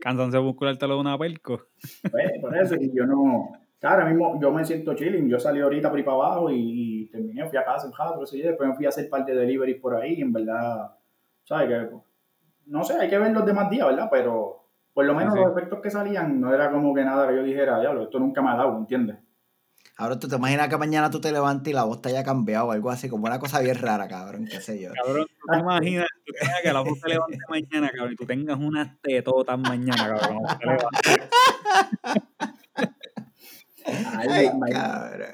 Cansancio 0.00 0.42
muscular 0.42 0.78
te 0.78 0.86
lo 0.86 0.94
da 0.94 1.00
una 1.00 1.18
pelco. 1.18 1.66
Pues, 2.10 2.32
por 2.40 2.56
eso, 2.56 2.76
y 2.76 2.90
yo 2.94 3.04
no. 3.04 3.52
Ahora 3.82 4.06
mismo 4.06 4.40
yo 4.40 4.50
me 4.50 4.64
siento 4.64 4.94
chilling. 4.94 5.28
Yo 5.28 5.38
salí 5.38 5.60
ahorita 5.60 5.90
por 5.90 5.98
ahí 5.98 6.04
para 6.04 6.16
abajo 6.16 6.50
y, 6.50 7.02
y 7.02 7.06
terminé, 7.10 7.46
fui 7.46 7.58
a 7.58 7.64
casa 7.64 7.86
un 7.86 7.92
yo, 7.92 8.48
después 8.48 8.68
me 8.68 8.74
fui 8.74 8.86
a 8.86 8.88
hacer 8.88 9.08
parte 9.08 9.32
de 9.32 9.40
deliveries 9.40 9.80
por 9.80 9.94
ahí. 9.94 10.14
Y 10.14 10.22
en 10.22 10.32
verdad, 10.32 10.96
¿sabes? 11.44 11.68
Que, 11.68 11.96
no 12.68 12.84
sé, 12.84 12.94
hay 12.94 13.08
que 13.08 13.18
ver 13.18 13.32
los 13.32 13.44
demás 13.46 13.68
días, 13.70 13.86
¿verdad? 13.86 14.08
Pero 14.10 14.64
por 14.94 15.04
lo 15.04 15.14
menos 15.14 15.34
Sí, 15.34 15.38
sí. 15.40 15.44
los 15.44 15.56
efectos 15.56 15.80
que 15.80 15.90
salían 15.90 16.40
no 16.40 16.52
era 16.52 16.70
como 16.70 16.94
que 16.94 17.04
nada 17.04 17.28
que 17.28 17.36
yo 17.36 17.42
dijera, 17.42 17.80
diablo, 17.80 18.04
esto 18.04 18.18
nunca 18.18 18.42
me 18.42 18.50
ha 18.50 18.56
dado, 18.56 18.76
¿entiendes? 18.78 19.18
Ahora 19.96 20.16
tú 20.18 20.28
te 20.28 20.36
imaginas 20.36 20.68
que 20.68 20.76
mañana 20.76 21.10
tú 21.10 21.20
te 21.20 21.32
levantes 21.32 21.72
y 21.72 21.74
la 21.74 21.82
voz 21.82 22.00
te 22.00 22.10
haya 22.10 22.22
cambiado 22.22 22.66
o 22.68 22.70
algo 22.72 22.90
así, 22.90 23.08
como 23.08 23.26
una 23.26 23.40
cosa 23.40 23.58
bien 23.60 23.76
rara, 23.76 24.06
cabrón, 24.06 24.46
qué 24.48 24.60
sé 24.60 24.80
yo. 24.80 24.90
Cabrón, 24.92 25.26
tú 25.26 25.52
te 25.52 25.58
imaginas, 25.58 26.06
tú 26.24 26.32
que 26.62 26.72
la 26.72 26.80
voz 26.80 27.00
te 27.00 27.08
levante 27.08 27.38
mañana, 27.48 27.90
cabrón, 27.90 28.12
y 28.12 28.16
tú 28.16 28.24
tengas 28.24 28.58
unas 28.58 29.00
tetotas 29.00 29.58
mañana, 29.58 30.16
cabrón. 30.16 30.42
te. 30.60 31.22
Ay, 33.88 34.28
Ay, 34.30 34.72
cabrón. 34.72 35.28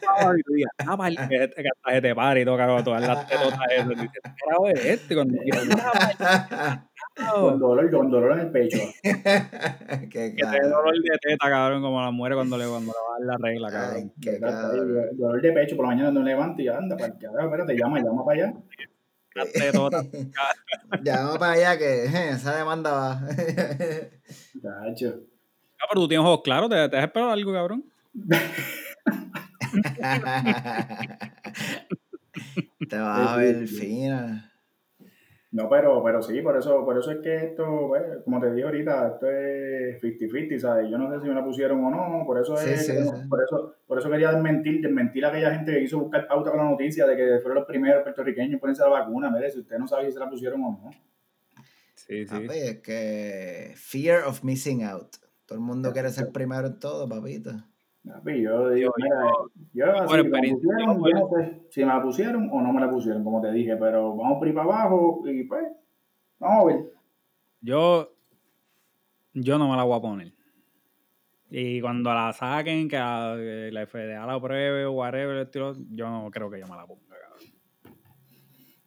Para 0.00 0.18
abajo 0.20 0.36
y 0.36 0.42
tú 0.42 0.52
digas, 0.52 0.72
ah, 0.86 0.96
vale, 0.96 1.18
hasta 1.18 1.92
se 1.92 2.00
te 2.00 2.14
pare 2.14 2.40
y 2.42 2.44
todo, 2.44 2.56
cabrón, 2.56 2.84
todas 2.84 3.02
las 3.02 3.26
tetotas 3.26 3.58
esas. 3.70 3.92
Y 3.92 3.94
dices, 3.94 4.10
¿qué 4.22 4.30
carajo 4.44 4.68
es 4.68 4.84
este? 4.84 5.14
Cuando 5.14 5.38
con 7.34 7.58
dolor, 7.58 7.90
con 7.90 8.10
dolor 8.10 8.32
en 8.32 8.38
el 8.40 8.50
pecho. 8.50 8.78
qué 9.02 10.34
que 10.34 10.44
te 10.44 10.60
dolor 10.68 10.94
de 10.94 11.18
teta, 11.20 11.48
cabrón, 11.48 11.82
como 11.82 12.00
la 12.00 12.10
muere 12.10 12.34
cuando 12.34 12.56
le, 12.56 12.66
cuando 12.66 12.92
le 12.92 12.98
va 12.98 13.16
a 13.16 13.18
dar 13.18 13.40
la 13.40 13.48
regla, 13.48 13.68
Ay, 13.68 13.74
cabrón. 13.74 14.12
qué 14.20 14.30
Exacto, 14.30 14.66
ahí, 14.72 14.78
cabrón. 14.78 15.16
dolor 15.16 15.42
de 15.42 15.52
pecho, 15.52 15.76
por 15.76 15.84
la 15.86 15.90
mañana 15.92 16.10
no 16.12 16.22
levanto 16.22 16.62
y 16.62 16.68
anda, 16.68 16.96
para 16.96 17.12
el 17.12 17.18
carajo, 17.18 17.46
espérate, 17.46 17.76
llama, 17.76 18.00
llama 18.00 18.24
para 18.24 18.44
allá. 18.44 18.54
Las 19.34 19.52
vamos 21.04 21.38
para 21.38 21.52
allá 21.52 21.76
que 21.76 22.04
eh, 22.04 22.30
esa 22.30 22.56
demanda 22.56 22.92
va. 22.92 23.20
Tacho. 24.62 25.35
Ah, 25.86 25.88
pero 25.92 26.02
tú 26.02 26.08
tienes 26.08 26.26
ojos 26.26 26.40
claros, 26.42 26.68
te, 26.68 26.88
te 26.88 26.96
has 26.98 27.04
esperado 27.04 27.30
algo, 27.32 27.52
cabrón. 27.52 27.84
Te 32.88 32.98
vas 32.98 33.30
a 33.30 33.36
ver 33.36 33.66
fina. 33.66 34.52
No, 35.52 35.68
pero, 35.70 36.02
pero 36.04 36.20
sí, 36.22 36.42
por 36.42 36.56
eso, 36.56 36.84
por 36.84 36.98
eso 36.98 37.10
es 37.12 37.18
que 37.22 37.34
esto, 37.36 37.86
pues, 37.88 38.02
como 38.24 38.40
te 38.40 38.50
dije 38.52 38.64
ahorita, 38.66 39.08
esto 39.14 39.30
es 39.30 40.02
50-50, 40.02 40.58
¿sabes? 40.58 40.90
Yo 40.90 40.98
no 40.98 41.10
sé 41.10 41.20
si 41.22 41.28
me 41.28 41.34
la 41.34 41.44
pusieron 41.44 41.82
o 41.84 41.90
no, 41.90 42.26
por 42.26 42.38
eso 42.40 42.58
es, 42.60 42.84
sí, 42.84 42.92
que- 42.92 43.02
sí. 43.04 43.10
por 43.28 43.42
eso, 43.42 43.74
por 43.86 43.98
eso 43.98 44.10
quería 44.10 44.32
desmentir, 44.32 44.82
desmentir 44.82 45.24
a 45.24 45.28
aquella 45.28 45.54
gente 45.54 45.72
que 45.72 45.80
quiso 45.80 46.00
buscar 46.00 46.26
pauta 46.26 46.50
con 46.50 46.58
la 46.60 46.68
noticia 46.70 47.06
de 47.06 47.16
que 47.16 47.38
fueron 47.40 47.54
los 47.60 47.66
primeros 47.66 48.02
puertorriqueños 48.02 48.52
en 48.54 48.58
ponerse 48.60 48.82
la 48.82 48.88
vacuna, 48.88 49.30
mire, 49.30 49.50
si 49.50 49.60
usted 49.60 49.78
no 49.78 49.86
sabe 49.88 50.06
si 50.06 50.12
se 50.12 50.18
la 50.18 50.28
pusieron 50.28 50.62
o 50.62 50.70
no. 50.72 50.90
Sí, 51.94 52.26
sí. 52.26 52.34
Papi, 52.34 52.58
es 52.58 52.80
que 52.80 53.72
fear 53.76 54.24
of 54.26 54.42
missing 54.44 54.82
out. 54.84 55.16
Todo 55.46 55.58
el 55.58 55.64
mundo 55.64 55.92
quiere 55.92 56.10
ser 56.10 56.32
primero 56.32 56.66
en 56.66 56.78
todo, 56.78 57.08
papito. 57.08 57.52
Papi, 58.04 58.42
yo 58.42 58.70
digo, 58.70 58.92
mira, 58.96 59.32
yo 59.72 59.92
así, 59.92 60.06
por 60.06 60.30
me 60.30 60.52
pusieron, 60.52 60.98
yo 60.98 61.08
yo 61.08 61.18
no 61.18 61.28
sé 61.28 61.62
si 61.70 61.80
me 61.80 61.86
la 61.86 62.02
pusieron 62.02 62.48
o 62.52 62.60
no 62.60 62.72
me 62.72 62.80
la 62.80 62.88
pusieron, 62.88 63.24
como 63.24 63.40
te 63.40 63.50
dije, 63.50 63.76
pero 63.76 64.14
vamos 64.14 64.38
por 64.38 64.46
ahí 64.46 64.52
para 64.52 64.66
abajo 64.66 65.22
y 65.26 65.44
pues, 65.44 65.64
vamos 66.38 66.62
a 66.62 66.66
ver. 66.66 66.92
Yo, 67.60 68.12
yo 69.34 69.58
no 69.58 69.68
me 69.68 69.76
la 69.76 69.82
voy 69.82 69.98
a 69.98 70.02
poner. 70.02 70.32
Y 71.50 71.80
cuando 71.80 72.12
la 72.12 72.32
saquen, 72.32 72.88
que 72.88 72.96
la, 72.96 73.34
que 73.36 73.70
la 73.72 73.86
FDA 73.86 74.26
la 74.26 74.34
apruebe 74.34 74.84
o 74.84 74.92
whatever, 74.92 75.38
estilo, 75.38 75.74
yo 75.90 76.08
no 76.08 76.30
creo 76.30 76.50
que 76.50 76.60
yo 76.60 76.66
me 76.66 76.76
la 76.76 76.86
ponga, 76.86 77.02
cabrón. 77.08 77.96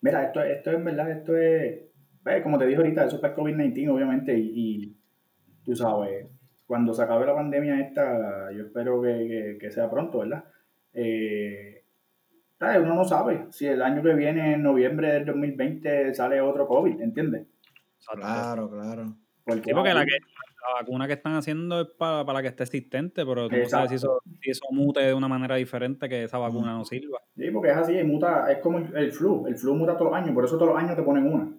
Mira, 0.02 0.26
esto, 0.26 0.42
esto 0.42 0.72
es 0.72 0.84
verdad, 0.84 1.12
esto 1.12 1.38
es, 1.38 1.90
pues, 2.24 2.42
como 2.42 2.58
te 2.58 2.66
dije 2.68 2.78
ahorita, 2.78 3.06
eso 3.06 3.16
es 3.16 3.22
para 3.22 3.34
el 3.34 3.40
COVID-19, 3.40 3.90
obviamente, 3.92 4.38
y, 4.38 4.52
y 4.56 4.98
tú 5.66 5.76
sabes, 5.76 6.28
cuando 6.70 6.94
se 6.94 7.02
acabe 7.02 7.26
la 7.26 7.34
pandemia 7.34 7.80
esta, 7.80 8.52
yo 8.52 8.66
espero 8.66 9.02
que, 9.02 9.08
que- 9.28 9.58
que 9.60 9.72
sea 9.72 9.90
pronto, 9.90 10.20
¿verdad? 10.20 10.44
Eh. 10.94 11.84
Uno 12.62 12.94
no 12.94 13.06
sabe 13.06 13.48
si 13.50 13.66
el 13.66 13.82
año 13.82 14.04
que 14.04 14.14
viene, 14.14 14.54
en 14.54 14.62
noviembre 14.62 15.12
del 15.14 15.26
2020, 15.26 16.14
sale 16.14 16.40
otro 16.42 16.68
COVID, 16.68 17.02
¿entiendes? 17.02 17.48
Claro, 18.14 18.70
claro. 18.70 19.16
Porque, 19.44 19.64
Sí, 19.64 19.74
porque 19.74 19.96
la, 19.96 20.06
que, 20.06 20.12
la 20.12 20.74
vacuna 20.80 21.08
que 21.08 21.14
están 21.14 21.34
haciendo 21.34 21.82
es 21.82 21.88
para, 21.98 22.24
para 22.24 22.38
la 22.38 22.42
que 22.44 22.50
esté 22.50 22.64
existente, 22.66 23.26
pero 23.26 23.50
tú 23.50 23.56
no 23.58 23.66
sabes 23.66 23.90
si 23.90 23.96
eso, 23.96 24.22
si 24.40 24.52
eso 24.52 24.66
mute 24.70 25.00
de 25.00 25.14
una 25.16 25.28
manera 25.28 25.56
diferente 25.56 26.08
que 26.08 26.26
esa 26.26 26.38
vacuna 26.38 26.74
no 26.74 26.86
sirva. 26.86 27.20
Sí, 27.36 27.50
porque 27.50 27.72
es 27.72 27.78
así, 27.78 28.04
muta, 28.04 28.52
es 28.52 28.60
como 28.60 28.78
el 28.78 29.12
flu, 29.12 29.48
el 29.48 29.56
flu 29.58 29.74
muta 29.74 29.94
todos 29.98 30.12
los 30.12 30.22
años, 30.22 30.36
por 30.36 30.46
eso 30.46 30.56
todos 30.60 30.74
los 30.74 30.78
años 30.84 30.96
te 30.96 31.02
ponen 31.02 31.26
una. 31.34 31.52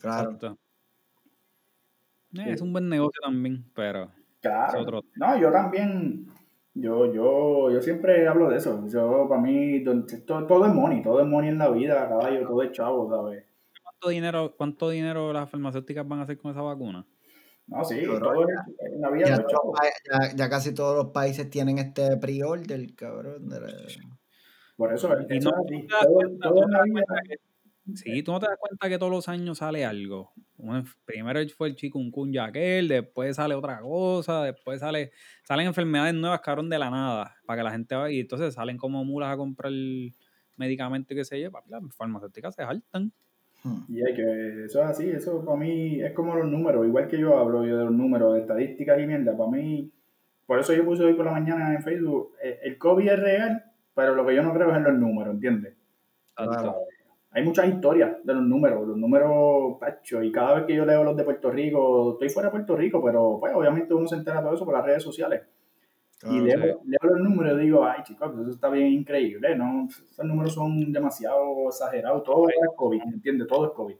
Claro. 0.00 0.32
Exacto. 0.32 0.58
Eh, 2.36 2.50
Es 2.50 2.60
un 2.60 2.72
buen 2.74 2.88
negocio 2.90 3.20
también, 3.22 3.64
pero 3.74 4.10
Claro. 4.50 4.82
otro. 4.82 5.02
No, 5.16 5.38
yo 5.38 5.50
también, 5.50 6.26
yo, 6.74 7.12
yo, 7.12 7.70
yo 7.70 7.80
siempre 7.82 8.26
hablo 8.28 8.48
de 8.50 8.56
eso. 8.58 8.86
Yo, 8.88 9.26
para 9.28 9.40
mí, 9.40 9.82
todo, 9.84 10.46
todo 10.46 10.66
es 10.66 10.72
money, 10.74 11.02
todo 11.02 11.20
es 11.20 11.26
money 11.26 11.50
en 11.50 11.58
la 11.58 11.70
vida, 11.70 12.08
caballo, 12.08 12.46
todo 12.46 12.62
es 12.62 12.72
chavo, 12.72 13.08
¿sabes? 13.08 13.44
¿Cuánto 13.82 14.08
dinero, 14.08 14.54
¿Cuánto 14.56 14.90
dinero 14.90 15.32
las 15.32 15.48
farmacéuticas 15.50 16.06
van 16.06 16.20
a 16.20 16.22
hacer 16.24 16.38
con 16.38 16.50
esa 16.50 16.62
vacuna? 16.62 17.06
No, 17.66 17.82
sí, 17.82 17.96
Pero 18.00 18.18
todo 18.20 18.42
es, 18.42 18.54
en 18.92 19.00
la 19.00 19.10
vida 19.10 19.26
Ya, 19.26 19.36
todo 19.36 19.46
es 19.46 19.52
chavo. 19.52 19.74
ya- 20.10 20.36
ya 20.36 20.48
casi 20.50 20.74
todos 20.74 20.96
los 20.96 21.12
países 21.12 21.48
tienen 21.48 21.78
este 21.78 22.16
pre-order, 22.18 22.94
cabrón. 22.94 23.48
de 23.48 23.60
la- 23.60 23.68
Por 24.76 24.92
eso, 24.92 25.08
Y 25.30 25.36
eso 25.38 25.50
no, 25.50 25.56
es 25.64 25.64
así. 25.64 25.86
Todo, 26.42 26.62
en 26.64 26.70
la 26.70 26.82
vida. 26.82 27.04
que 27.26 27.36
Sí, 27.92 28.22
tú 28.22 28.32
no 28.32 28.40
te 28.40 28.46
das 28.46 28.58
cuenta 28.58 28.88
que 28.88 28.98
todos 28.98 29.12
los 29.12 29.28
años 29.28 29.58
sale 29.58 29.84
algo. 29.84 30.32
primero 31.04 31.40
fue 31.54 31.68
el 31.68 31.76
chikungunya 31.76 32.46
aquel, 32.46 32.88
después 32.88 33.36
sale 33.36 33.54
otra 33.54 33.80
cosa, 33.80 34.42
después 34.44 34.80
sale, 34.80 35.12
salen 35.42 35.66
enfermedades 35.66 36.14
nuevas, 36.14 36.40
cabrón, 36.40 36.70
de 36.70 36.78
la 36.78 36.90
nada, 36.90 37.36
para 37.44 37.58
que 37.58 37.64
la 37.64 37.72
gente 37.72 37.94
vaya, 37.94 38.14
y 38.14 38.20
entonces 38.20 38.54
salen 38.54 38.78
como 38.78 39.04
mulas 39.04 39.34
a 39.34 39.36
comprar 39.36 39.70
el 39.70 40.14
medicamento 40.56 41.14
que 41.14 41.24
se 41.24 41.38
lleva, 41.38 41.62
las 41.68 41.82
farmacéuticas 41.94 42.54
se 42.54 42.62
saltan. 42.62 43.12
Hmm. 43.62 43.82
Y 43.88 44.02
hay 44.02 44.14
que, 44.14 44.64
eso 44.64 44.82
es 44.82 44.86
así, 44.86 45.10
eso 45.10 45.44
para 45.44 45.58
mí 45.58 46.00
es 46.00 46.12
como 46.12 46.34
los 46.36 46.48
números, 46.48 46.86
igual 46.86 47.06
que 47.06 47.18
yo 47.18 47.38
hablo 47.38 47.66
yo 47.66 47.76
de 47.76 47.84
los 47.84 47.94
números, 47.94 48.34
de 48.34 48.40
estadísticas 48.40 48.98
y 48.98 49.06
mierda, 49.06 49.36
para 49.36 49.50
mí, 49.50 49.92
por 50.46 50.58
eso 50.58 50.72
yo 50.72 50.86
puse 50.86 51.04
hoy 51.04 51.14
por 51.14 51.26
la 51.26 51.32
mañana 51.32 51.74
en 51.74 51.82
Facebook, 51.82 52.34
eh, 52.42 52.60
el 52.62 52.78
COVID 52.78 53.10
es 53.10 53.20
real, 53.20 53.64
pero 53.94 54.14
lo 54.14 54.24
que 54.24 54.34
yo 54.34 54.42
no 54.42 54.54
creo 54.54 54.70
es 54.70 54.76
en 54.76 54.84
los 54.84 54.94
números, 54.94 55.34
¿entiendes? 55.34 55.74
Claro 56.34 56.76
hay 57.34 57.42
muchas 57.42 57.68
historias 57.68 58.24
de 58.24 58.32
los 58.32 58.44
números, 58.44 58.86
los 58.86 58.96
números, 58.96 59.76
pacho, 59.80 60.22
y 60.22 60.30
cada 60.30 60.54
vez 60.54 60.66
que 60.66 60.76
yo 60.76 60.86
leo 60.86 61.02
los 61.02 61.16
de 61.16 61.24
Puerto 61.24 61.50
Rico, 61.50 62.12
estoy 62.12 62.28
fuera 62.28 62.48
de 62.48 62.52
Puerto 62.52 62.76
Rico, 62.76 63.02
pero 63.04 63.38
pues 63.40 63.52
obviamente 63.54 63.92
uno 63.92 64.06
se 64.06 64.14
entera 64.14 64.36
de 64.36 64.44
todo 64.44 64.54
eso 64.54 64.64
por 64.64 64.74
las 64.74 64.84
redes 64.84 65.02
sociales. 65.02 65.42
y 66.30 66.40
leo, 66.40 66.80
los 66.84 67.20
números 67.20 67.60
y 67.60 67.64
digo, 67.64 67.84
ay 67.84 68.04
chicos, 68.04 68.32
eso 68.40 68.50
está 68.50 68.68
bien 68.68 68.86
increíble, 68.86 69.56
¿no? 69.56 69.88
Esos 69.88 70.24
números 70.24 70.54
son 70.54 70.92
demasiado 70.92 71.66
exagerados, 71.66 72.22
todo 72.22 72.48
es 72.48 72.54
COVID, 72.76 73.02
¿entiendes? 73.02 73.48
Todo 73.48 73.66
es 73.66 73.72
COVID. 73.72 73.96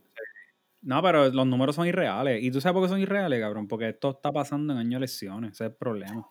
No, 0.83 1.03
pero 1.03 1.29
los 1.31 1.47
números 1.47 1.75
son 1.75 1.89
irreales. 1.89 2.43
¿Y 2.43 2.51
tú 2.51 2.61
sabes 2.61 2.75
por 2.75 2.83
qué 2.85 2.91
son 2.91 3.01
irreales, 3.01 3.41
cabrón? 3.41 3.67
Porque 3.67 3.89
esto 3.89 4.11
está 4.11 4.31
pasando 4.31 4.75
en 4.75 4.79
años 4.79 4.91
de 4.91 4.97
elecciones. 4.99 5.53
Ese 5.53 5.65
es 5.65 5.71
el 5.71 5.77
problema. 5.77 6.29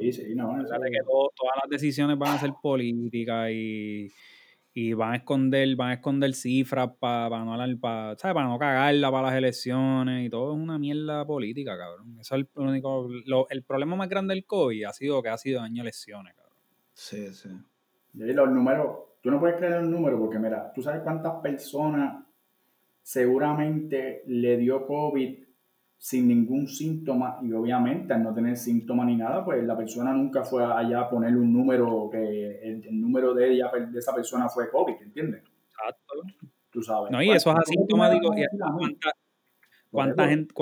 Sí, 0.00 0.12
sí, 0.12 0.34
no. 0.34 0.60
Eso... 0.60 0.74
que 0.74 0.98
todas 1.06 1.56
las 1.62 1.70
decisiones 1.70 2.18
van 2.18 2.32
a 2.32 2.38
ser 2.38 2.50
políticas 2.60 3.50
y 3.52 4.10
y 4.76 4.92
van 4.92 5.12
a 5.12 5.16
esconder, 5.16 5.76
van 5.76 5.90
a 5.90 5.94
esconder 5.94 6.34
cifras 6.34 6.90
para 6.98 7.44
no 7.44 7.78
para, 7.80 8.16
para 8.16 8.48
no 8.48 8.58
cagarla 8.58 9.10
para 9.10 9.28
las 9.28 9.36
elecciones 9.36 10.26
y 10.26 10.28
todo 10.28 10.52
es 10.52 10.60
una 10.60 10.80
mierda 10.80 11.24
política, 11.24 11.78
cabrón. 11.78 12.18
Eso 12.20 12.34
es 12.34 12.40
el 12.40 12.48
único, 12.60 13.08
el 13.50 13.62
problema 13.62 13.94
más 13.94 14.08
grande 14.08 14.34
del 14.34 14.44
COVID 14.44 14.84
ha 14.84 14.92
sido 14.92 15.22
que 15.22 15.28
ha 15.28 15.38
sido 15.38 15.60
año 15.60 15.82
elecciones, 15.82 16.34
cabrón. 16.34 16.58
Sí, 16.92 17.32
sí. 17.32 17.50
Y 18.14 18.32
los 18.32 18.50
números, 18.50 18.96
tú 19.20 19.30
no 19.30 19.38
puedes 19.38 19.56
creer 19.56 19.80
los 19.80 19.90
números 19.90 20.18
porque 20.20 20.40
mira, 20.40 20.72
tú 20.74 20.82
sabes 20.82 21.02
cuántas 21.02 21.34
personas 21.40 22.24
seguramente 23.00 24.24
le 24.26 24.56
dio 24.56 24.86
COVID 24.86 25.38
sin 25.98 26.28
ningún 26.28 26.68
síntoma 26.68 27.38
y 27.42 27.52
obviamente 27.52 28.12
al 28.12 28.22
no 28.22 28.34
tener 28.34 28.56
síntomas 28.56 29.06
ni 29.06 29.16
nada, 29.16 29.44
pues 29.44 29.64
la 29.64 29.76
persona 29.76 30.12
nunca 30.12 30.44
fue 30.44 30.64
allá 30.64 31.00
a 31.00 31.08
ponerle 31.08 31.38
un 31.38 31.52
número 31.52 32.08
que 32.10 32.60
el, 32.62 33.00
número 33.00 33.32
de 33.34 33.52
ella, 33.52 33.70
de 33.90 33.98
esa 33.98 34.14
persona 34.14 34.48
fue 34.48 34.70
COVID, 34.70 35.00
¿entiendes? 35.00 35.42
Exacto. 35.70 36.14
Tú 36.70 36.82
sabes. 36.82 37.10
No, 37.10 37.22
y 37.22 37.30
eso 37.30 37.50
es 37.50 37.56
asintomático. 37.56 38.34
¿Cuánta, 38.34 39.12
cuánta, 39.90 40.28
gente, 40.28 40.54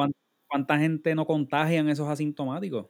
cuánta, 0.46 0.78
gente 0.78 1.14
no 1.14 1.24
contagian 1.24 1.88
esos 1.88 2.08
asintomáticos? 2.08 2.86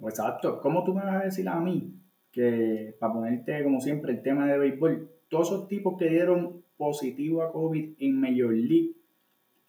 Exacto. 0.00 0.60
¿Cómo 0.60 0.84
tú 0.84 0.94
me 0.94 1.02
vas 1.02 1.22
a 1.22 1.24
decir 1.24 1.48
a 1.48 1.60
mí 1.60 1.94
que, 2.30 2.96
para 2.98 3.12
ponerte 3.12 3.62
como 3.64 3.80
siempre 3.80 4.12
el 4.12 4.22
tema 4.22 4.46
de 4.46 4.58
béisbol, 4.58 5.10
todos 5.28 5.48
esos 5.48 5.68
tipos 5.68 5.98
que 5.98 6.08
dieron 6.08 6.62
positivo 6.76 7.42
a 7.42 7.52
COVID 7.52 7.96
en 7.98 8.20
Major 8.20 8.52
League 8.52 8.94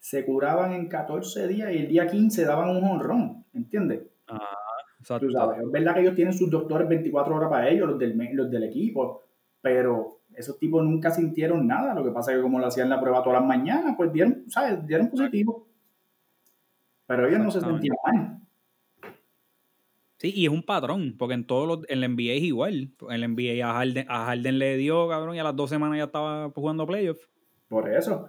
se 0.04 0.22
curaban 0.22 0.72
en 0.72 0.86
14 0.86 1.48
días 1.48 1.72
y 1.72 1.78
el 1.78 1.88
día 1.88 2.06
15 2.06 2.44
daban 2.44 2.76
un 2.76 2.84
honrón, 2.84 3.46
¿entiendes? 3.54 4.02
Ah, 4.28 4.54
exacto. 5.00 5.26
Es 5.26 5.72
verdad 5.72 5.94
que 5.94 6.00
ellos 6.02 6.14
tienen 6.14 6.34
sus 6.34 6.50
doctores 6.50 6.86
24 6.86 7.34
horas 7.34 7.48
para 7.48 7.70
ellos, 7.70 7.88
los 7.88 7.98
del, 7.98 8.14
los 8.34 8.50
del 8.50 8.64
equipo, 8.64 9.22
pero 9.62 10.20
esos 10.34 10.58
tipos 10.58 10.84
nunca 10.84 11.10
sintieron 11.10 11.66
nada. 11.66 11.94
Lo 11.94 12.04
que 12.04 12.10
pasa 12.10 12.32
es 12.32 12.36
que 12.36 12.42
como 12.42 12.58
lo 12.58 12.66
hacían 12.66 12.90
la 12.90 13.00
prueba 13.00 13.22
todas 13.22 13.40
las 13.40 13.48
mañanas, 13.48 13.94
pues 13.96 14.12
dieron, 14.12 14.44
¿sabes? 14.48 14.86
Dieron 14.86 15.08
positivo. 15.08 15.68
Pero 17.06 17.26
ellos 17.26 17.40
no 17.40 17.50
se 17.50 17.62
sentían 17.62 17.96
mal. 18.04 18.40
Sí, 20.18 20.34
y 20.36 20.44
es 20.44 20.52
un 20.52 20.64
patrón, 20.64 21.16
porque 21.18 21.32
en 21.32 21.46
todos 21.46 21.66
los, 21.66 21.88
en 21.88 22.02
la 22.02 22.08
NBA 22.08 22.34
es 22.34 22.42
igual. 22.42 22.90
En 23.08 23.20
la 23.22 23.28
NBA 23.28 23.66
a 23.66 23.72
Harden, 23.72 24.04
a 24.10 24.26
Harden 24.26 24.58
le 24.58 24.76
dio, 24.76 25.08
cabrón, 25.08 25.34
y 25.34 25.38
a 25.38 25.44
las 25.44 25.56
dos 25.56 25.70
semanas 25.70 25.96
ya 25.96 26.04
estaba 26.04 26.50
jugando 26.50 26.86
playoffs. 26.86 27.26
Por 27.68 27.90
eso. 27.90 28.28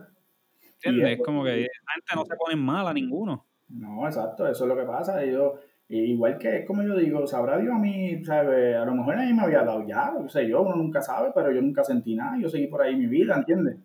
Es 0.81 1.21
como 1.23 1.43
que 1.43 1.49
la 1.51 1.93
gente 1.93 2.15
no 2.15 2.25
se 2.25 2.35
pone 2.35 2.55
mal 2.55 2.87
a 2.87 2.93
ninguno. 2.93 3.45
No, 3.69 4.05
exacto, 4.05 4.47
eso 4.47 4.65
es 4.65 4.69
lo 4.69 4.75
que 4.75 4.83
pasa. 4.83 5.23
Yo, 5.25 5.55
igual 5.89 6.37
que 6.37 6.59
es 6.59 6.65
como 6.65 6.83
yo 6.83 6.95
digo, 6.95 7.25
sabrá 7.25 7.57
Dios 7.57 7.73
a 7.73 7.79
mí, 7.79 8.23
¿sabe? 8.23 8.75
a 8.75 8.85
lo 8.85 8.93
mejor 8.93 9.15
a 9.15 9.25
mí 9.25 9.33
me 9.33 9.43
había 9.43 9.63
dado 9.63 9.85
ya, 9.87 10.11
no 10.11 10.29
sé 10.29 10.47
yo, 10.47 10.61
uno 10.61 10.75
nunca 10.75 11.01
sabe, 11.01 11.31
pero 11.33 11.51
yo 11.51 11.61
nunca 11.61 11.83
sentí 11.83 12.15
nada, 12.15 12.37
yo 12.39 12.49
seguí 12.49 12.67
por 12.67 12.81
ahí 12.81 12.95
mi 12.95 13.07
vida, 13.07 13.35
¿entiendes? 13.35 13.77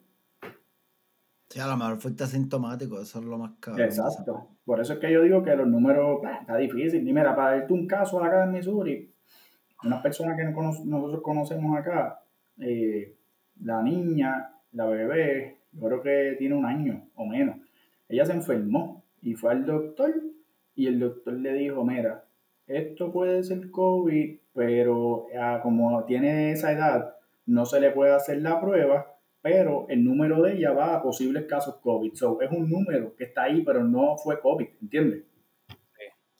Sí, 1.48 1.58
a 1.58 1.66
lo 1.66 1.76
mejor 1.76 2.00
fuiste 2.00 2.22
asintomático, 2.22 3.00
eso 3.00 3.18
es 3.18 3.24
lo 3.24 3.36
más 3.36 3.52
caro. 3.58 3.82
Exacto. 3.82 4.50
Por 4.64 4.80
eso 4.80 4.92
es 4.92 4.98
que 5.00 5.10
yo 5.10 5.22
digo 5.22 5.42
que 5.42 5.56
los 5.56 5.66
números, 5.66 6.20
está 6.40 6.56
difícil. 6.56 7.06
Y 7.06 7.12
mira, 7.12 7.34
para 7.34 7.56
darte 7.56 7.72
un 7.72 7.88
caso 7.88 8.22
acá 8.22 8.44
en 8.44 8.52
Missouri, 8.52 9.12
una 9.82 10.00
persona 10.00 10.36
que 10.36 10.44
nosotros 10.44 11.20
conocemos 11.22 11.76
acá, 11.76 12.22
eh, 12.58 13.16
la 13.62 13.82
niña, 13.82 14.54
la 14.72 14.86
bebé, 14.86 15.59
yo 15.72 15.86
creo 15.86 16.02
que 16.02 16.36
tiene 16.38 16.54
un 16.54 16.64
año 16.64 17.08
o 17.14 17.26
menos. 17.26 17.56
Ella 18.08 18.24
se 18.24 18.32
enfermó 18.32 19.04
y 19.22 19.34
fue 19.34 19.52
al 19.52 19.64
doctor 19.64 20.12
y 20.74 20.86
el 20.86 20.98
doctor 20.98 21.34
le 21.34 21.52
dijo, 21.54 21.84
mira, 21.84 22.24
esto 22.66 23.12
puede 23.12 23.42
ser 23.42 23.70
COVID, 23.70 24.38
pero 24.54 25.26
ah, 25.38 25.60
como 25.62 26.04
tiene 26.04 26.52
esa 26.52 26.72
edad, 26.72 27.16
no 27.46 27.66
se 27.66 27.80
le 27.80 27.90
puede 27.90 28.12
hacer 28.12 28.40
la 28.42 28.60
prueba, 28.60 29.16
pero 29.42 29.86
el 29.88 30.04
número 30.04 30.42
de 30.42 30.54
ella 30.54 30.72
va 30.72 30.94
a 30.94 31.02
posibles 31.02 31.46
casos 31.46 31.76
COVID. 31.76 32.14
So, 32.14 32.40
es 32.40 32.50
un 32.50 32.68
número 32.68 33.14
que 33.16 33.24
está 33.24 33.44
ahí, 33.44 33.62
pero 33.62 33.82
no 33.84 34.16
fue 34.16 34.40
COVID, 34.40 34.68
¿entiendes? 34.82 35.24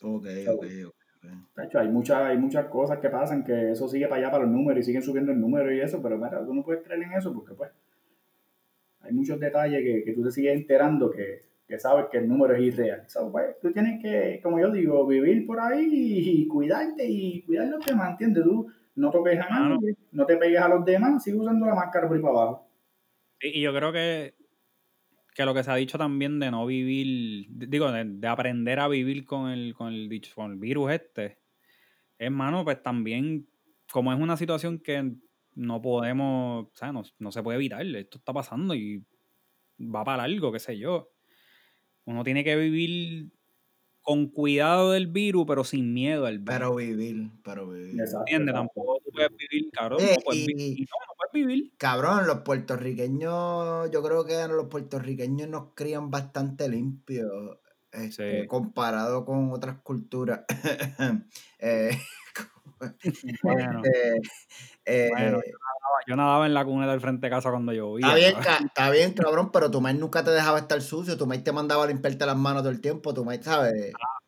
Ok, 0.03 0.27
ok, 0.49 0.65
ok. 0.87 1.75
hay, 1.75 1.89
muchas, 1.89 2.23
hay 2.23 2.39
muchas 2.39 2.67
cosas 2.67 2.99
que 2.99 3.11
pasan 3.11 3.45
que 3.45 3.73
eso 3.73 3.89
sigue 3.89 4.07
para 4.07 4.23
allá 4.23 4.31
para 4.31 4.45
los 4.45 4.53
números 4.53 4.81
y 4.81 4.87
siguen 4.87 5.03
subiendo 5.03 5.33
el 5.33 5.41
número 5.41 5.73
y 5.75 5.81
eso, 5.81 6.01
pero 6.03 6.17
mira, 6.17 6.45
tú 6.45 6.55
no 6.55 6.63
puedes 6.63 6.83
creer 6.83 7.03
en 7.03 7.13
eso 7.13 7.35
porque 7.35 7.55
pues 7.55 7.71
hay 9.03 9.13
muchos 9.13 9.41
detalles 9.41 9.83
que, 9.83 10.05
que 10.05 10.13
tú 10.13 10.23
te 10.23 10.31
sigues 10.31 10.55
enterando 10.55 11.11
que, 11.11 11.43
que, 11.67 11.79
sabes 11.79 12.07
que 12.11 12.19
el 12.19 12.29
número 12.29 12.55
es 12.55 12.63
irreal. 12.63 13.07
Pues, 13.33 13.59
tú 13.61 13.73
tienes 13.73 14.03
que, 14.03 14.41
como 14.43 14.61
yo 14.61 14.71
digo, 14.71 15.07
vivir 15.07 15.47
por 15.47 15.61
ahí 15.61 15.89
y, 15.91 16.49
cuidarte 16.49 17.07
y 17.07 17.43
cuidar 17.43 17.69
los 17.69 17.85
demás, 17.85 18.11
¿entiendes? 18.13 18.45
Tú 18.45 18.71
no 18.97 19.11
toques 19.11 19.39
a 19.39 19.49
nadie, 19.49 19.97
no 20.13 20.27
te 20.27 20.37
pegues 20.37 20.61
a 20.61 20.69
los 20.69 20.85
demás, 20.85 21.23
sigue 21.23 21.39
usando 21.39 21.67
la 21.67 21.75
máscara 21.75 22.07
por 22.07 22.17
ahí 22.17 22.23
para 22.23 22.35
abajo. 22.35 22.69
Y, 23.41 23.61
yo 23.61 23.75
creo 23.75 23.93
que, 23.93 24.35
que 25.35 25.45
lo 25.45 25.55
que 25.55 25.63
se 25.63 25.71
ha 25.71 25.77
dicho 25.77 25.97
también 25.97 26.39
de 26.39 26.51
no 26.51 26.67
vivir, 26.67 27.47
digo, 27.51 27.91
de, 27.91 28.29
aprender 28.29 28.81
a 28.81 28.89
vivir 28.89 29.25
con 29.25 29.51
el, 29.51 29.75
con 29.75 29.93
el, 29.93 30.21
con 30.35 30.53
el 30.53 30.59
virus 30.59 30.93
este, 30.93 31.39
hermano, 32.19 32.65
pues 32.65 32.83
también, 32.83 33.49
como 33.91 34.13
es 34.13 34.21
una 34.21 34.37
situación 34.37 34.79
que 34.79 35.15
no 35.55 35.83
podemos, 35.83 36.67
o 36.67 36.71
sea, 36.75 36.93
no, 36.93 37.33
se 37.33 37.43
puede 37.43 37.57
evitar, 37.57 37.85
esto 37.85 38.19
está 38.19 38.33
pasando 38.33 38.75
y 38.75 39.05
va 39.79 40.05
para 40.05 40.25
algo, 40.25 40.53
qué 40.53 40.59
sé 40.59 40.79
yo. 40.79 41.11
Uno 42.05 42.25
tiene 42.25 42.45
que 42.45 42.57
vivir 42.57 43.31
con 44.01 44.29
cuidado 44.29 44.93
del 44.93 45.07
virus, 45.07 45.45
pero 45.47 45.65
sin 45.65 45.93
miedo 45.93 46.27
al 46.27 46.39
virus. 46.39 46.55
Pero 46.55 46.75
vivir, 46.75 47.31
pero 47.45 47.69
vivir. 47.69 48.01
¿Entiendes? 48.01 48.55
Tampoco 48.55 49.01
tú 49.05 49.11
puedes 49.13 49.31
vivir, 49.37 49.71
cabrón. 49.71 50.03
no, 50.03 50.15
puedes 50.25 50.47
vivir, 50.47 50.81
no, 50.81 51.15
puedes 51.17 51.33
vivir. 51.47 51.73
Cabrón, 51.77 52.27
los 52.27 52.39
puertorriqueños, 52.41 53.91
yo 53.91 54.03
creo 54.03 54.25
que 54.25 54.49
los 54.49 54.67
puertorriqueños 54.67 55.49
nos 55.49 55.75
crían 55.75 56.11
bastante 56.11 56.69
limpios. 56.69 57.59
Este, 57.93 58.47
comparado 58.47 59.25
con 59.25 59.51
otras 59.53 59.81
culturas. 59.83 60.45
eh, 61.59 61.91
bueno, 63.43 63.83
este, 63.85 64.21
eh, 64.85 65.11
yo, 66.07 66.17
nadaba, 66.17 66.47
en 66.47 66.55
la 66.55 66.65
cuneta 66.65 66.93
del 66.93 67.01
frente 67.01 67.27
de 67.27 67.31
casa 67.31 67.51
cuando 67.51 67.73
llovía. 67.73 68.07
Está 68.07 68.17
bien, 68.17 68.67
está 68.67 68.91
bien, 68.91 69.13
cabrón, 69.13 69.51
pero 69.53 69.71
tu 69.71 69.81
madre 69.81 69.99
nunca 69.99 70.25
te 70.25 70.31
dejaba 70.31 70.59
estar 70.59 70.81
sucio, 70.81 71.17
tu 71.17 71.27
madre 71.27 71.43
te 71.43 71.53
mandaba 71.53 71.85
a 71.85 71.87
limpiarte 71.87 72.25
las 72.27 72.37
manos 72.37 72.63
todo 72.63 72.73
el 72.73 72.81
tiempo, 72.81 73.13
tu 73.13 73.25
madre, 73.25 73.43
¿sabes? 73.43 73.93
Ah, 73.95 74.19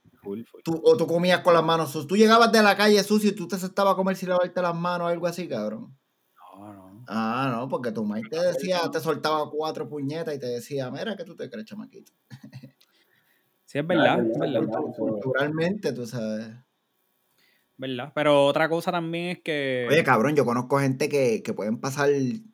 tú, 0.62 0.80
o 0.84 0.96
tú 0.96 1.06
comías 1.06 1.40
con 1.40 1.54
las 1.54 1.64
manos 1.64 1.90
sucias. 1.90 2.08
Tú 2.08 2.16
llegabas 2.16 2.52
de 2.52 2.62
la 2.62 2.76
calle 2.76 3.02
sucio 3.02 3.30
y 3.30 3.34
tú 3.34 3.48
te 3.48 3.58
sentabas 3.58 3.94
a 3.94 3.96
comer 3.96 4.16
sin 4.16 4.28
lavarte 4.28 4.60
las 4.60 4.74
manos 4.74 5.06
o 5.06 5.08
algo 5.08 5.26
así, 5.26 5.48
cabrón. 5.48 5.96
No, 6.36 6.72
no. 6.72 7.04
Ah, 7.08 7.50
no, 7.52 7.68
porque 7.68 7.90
tu 7.90 8.04
madre 8.04 8.24
te 8.30 8.40
decía, 8.40 8.80
te 8.92 9.00
soltaba 9.00 9.50
cuatro 9.50 9.88
puñetas 9.88 10.34
y 10.34 10.38
te 10.38 10.46
decía, 10.46 10.90
mira, 10.90 11.16
que 11.16 11.24
tú 11.24 11.34
te 11.34 11.48
crees, 11.50 11.66
chamaquito? 11.66 12.12
Sí, 13.64 13.78
es 13.78 13.86
verdad, 13.86 14.20
es 14.20 14.38
verdad. 14.38 14.80
Culturalmente, 14.98 15.94
tú 15.94 16.06
sabes. 16.06 16.46
¿Verdad? 17.76 18.12
Pero 18.14 18.46
otra 18.46 18.68
cosa 18.68 18.92
también 18.92 19.28
es 19.36 19.42
que... 19.42 19.86
Oye, 19.88 20.04
cabrón, 20.04 20.36
yo 20.36 20.44
conozco 20.44 20.78
gente 20.78 21.08
que, 21.08 21.42
que 21.42 21.52
pueden 21.54 21.78
pasar 21.78 22.10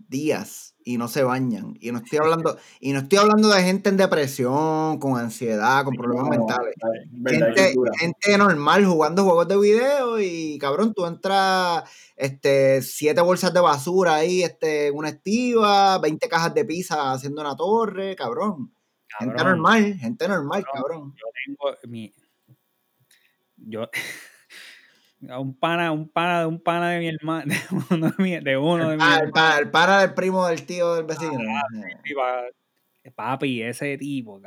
días 0.08 0.74
y 0.84 0.96
no 0.96 1.06
se 1.08 1.22
bañan. 1.22 1.74
Y 1.80 1.92
no 1.92 1.98
estoy 1.98 2.18
hablando, 2.18 2.56
y 2.80 2.92
no 2.92 3.00
estoy 3.00 3.18
hablando 3.18 3.48
de 3.50 3.62
gente 3.62 3.90
en 3.90 3.98
depresión, 3.98 4.98
con 4.98 5.18
ansiedad, 5.18 5.84
con 5.84 5.94
problemas 5.94 6.24
No, 6.24 6.30
mentales. 6.30 6.74
verdad, 7.12 7.54
Gente, 7.54 7.74
gente 7.98 8.38
normal 8.38 8.86
jugando 8.86 9.24
juegos 9.24 9.48
de 9.48 9.58
video 9.58 10.18
y 10.20 10.56
cabrón, 10.58 10.94
tú 10.94 11.04
entras 11.04 11.84
este, 12.16 12.80
siete 12.82 13.20
bolsas 13.20 13.52
de 13.52 13.60
basura 13.60 14.14
ahí, 14.14 14.42
este, 14.42 14.86
en 14.88 14.96
una 14.96 15.10
estiva, 15.10 15.98
20 15.98 16.26
cajas 16.28 16.54
de 16.54 16.64
pizza 16.64 17.12
haciendo 17.12 17.42
una 17.42 17.54
torre, 17.54 18.16
cabrón. 18.16 18.72
Gente 19.18 19.42
normal, 19.44 19.94
gente 19.98 20.28
normal, 20.28 20.64
Cabrón. 20.64 20.82
cabrón. 20.82 21.14
yo 21.16 21.26
tengo 21.44 21.76
mi... 21.92 22.14
Yo... 23.56 23.88
a 25.28 25.38
un 25.40 25.54
pana, 25.58 25.90
un 25.92 26.08
pana, 26.08 26.46
un 26.46 26.60
pana 26.60 26.90
de 26.90 26.98
mi 27.00 27.08
hermano, 27.08 27.44
de 27.90 27.94
uno 27.96 28.10
de, 28.10 28.22
mi, 28.22 28.38
de, 28.40 28.56
uno 28.56 28.90
de 28.90 28.96
Ah, 29.00 29.20
el, 29.24 29.30
pa- 29.30 29.58
el 29.58 29.70
para 29.70 30.00
del 30.00 30.14
primo 30.14 30.46
del 30.46 30.64
tío 30.64 30.94
del 30.94 31.04
vecino. 31.06 31.32
Y 32.04 32.14
pa- 32.14 32.46
Papi, 33.14 33.62
ese 33.62 33.96
tipo. 33.98 34.40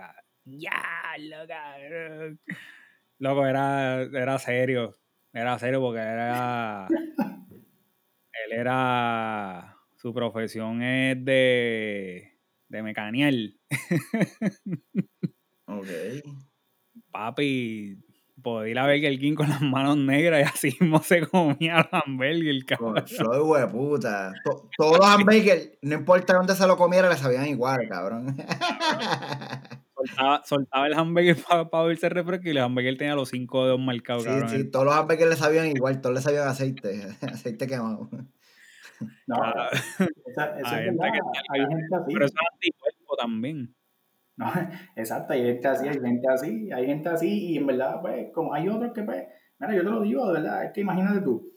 Ya, 0.45 0.81
lo 1.19 1.47
cabrón. 1.47 2.39
Loco, 3.17 3.45
era, 3.45 4.03
era 4.03 4.37
serio. 4.39 4.95
Era 5.33 5.57
serio 5.59 5.79
porque 5.81 5.99
era. 5.99 6.87
él 8.45 8.51
era. 8.51 9.77
Su 9.95 10.13
profesión 10.13 10.81
es 10.81 11.23
de. 11.25 12.37
de 12.67 12.83
mecaniel. 12.83 13.59
Ok. 15.65 15.87
Papi, 17.11 17.97
podía 18.41 18.71
ir 18.71 18.79
a 18.79 18.83
Burger 18.87 19.19
King 19.19 19.35
con 19.35 19.49
las 19.49 19.61
manos 19.61 19.97
negras 19.97 20.41
y 20.41 20.43
así 20.43 20.77
mismo 20.79 21.01
se 21.01 21.25
comía 21.27 21.77
el 21.79 21.87
hamburger, 21.91 22.65
cabrón. 22.65 23.07
flow, 23.07 23.51
hueputa. 23.51 24.33
To- 24.43 24.69
todos 24.77 24.97
los 24.99 25.07
hamburgers, 25.07 25.71
no 25.81 25.95
importa 25.95 26.33
dónde 26.35 26.55
se 26.55 26.67
lo 26.67 26.77
comiera, 26.77 27.09
le 27.09 27.17
sabían 27.17 27.47
igual, 27.47 27.87
cabrón. 27.89 28.35
Soltaba, 29.95 30.41
soltaba 30.45 30.87
el 30.87 30.93
hamburger 30.95 31.37
para 31.69 31.83
verse 31.85 32.09
refresco 32.09 32.47
y 32.47 32.51
el 32.51 32.57
hamburger 32.59 32.97
tenía 32.97 33.15
los 33.15 33.29
cinco 33.29 33.65
dedos 33.65 33.79
marcados, 33.79 34.23
Sí, 34.23 34.29
cabrón. 34.29 34.49
sí, 34.49 34.63
todos 34.71 34.85
los 34.85 34.95
hamburgers 34.95 35.29
le 35.29 35.35
sabían 35.35 35.67
igual, 35.67 36.01
todos 36.01 36.15
le 36.15 36.21
sabían 36.21 36.47
aceite, 36.47 37.07
aceite 37.21 37.67
quemado. 37.67 38.09
No, 39.27 39.35
Ah, 39.35 39.67
esa- 40.27 40.57
eso 40.59 40.67
hay 40.67 40.79
es 40.79 40.85
gente 40.85 41.01
verdad. 41.03 41.13
que 41.13 41.19
Hay 41.49 41.59
gente 41.67 41.95
así. 41.95 42.13
Pero 42.13 42.25
eso 42.25 42.33
es 42.35 42.47
anticuerpo 42.53 43.15
también. 43.17 43.75
No, 44.41 44.47
exacto, 44.95 45.33
hay 45.33 45.43
gente 45.43 45.67
así, 45.67 45.87
hay 45.87 45.99
gente 45.99 46.27
así, 46.27 46.71
hay 46.71 46.85
gente 46.87 47.09
así, 47.09 47.51
y 47.51 47.57
en 47.57 47.67
verdad, 47.67 48.01
pues, 48.01 48.31
como 48.33 48.53
hay 48.55 48.67
otros 48.67 48.91
que, 48.91 49.03
pues, 49.03 49.23
mira, 49.59 49.75
yo 49.75 49.83
te 49.83 49.89
lo 49.91 50.01
digo, 50.01 50.27
de 50.27 50.41
verdad, 50.41 50.65
es 50.65 50.71
que 50.71 50.81
imagínate 50.81 51.21
tú, 51.21 51.53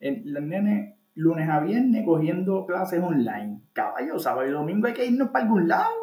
el, 0.00 0.22
los 0.26 0.42
nenes 0.42 0.96
lunes 1.14 1.48
a 1.48 1.60
viernes 1.60 2.04
cogiendo 2.04 2.66
clases 2.66 3.02
online, 3.02 3.62
caballo, 3.72 4.18
sábado 4.18 4.46
y 4.46 4.50
domingo 4.50 4.86
hay 4.86 4.92
que 4.92 5.06
irnos 5.06 5.30
para 5.30 5.46
algún 5.46 5.66
lado, 5.66 5.94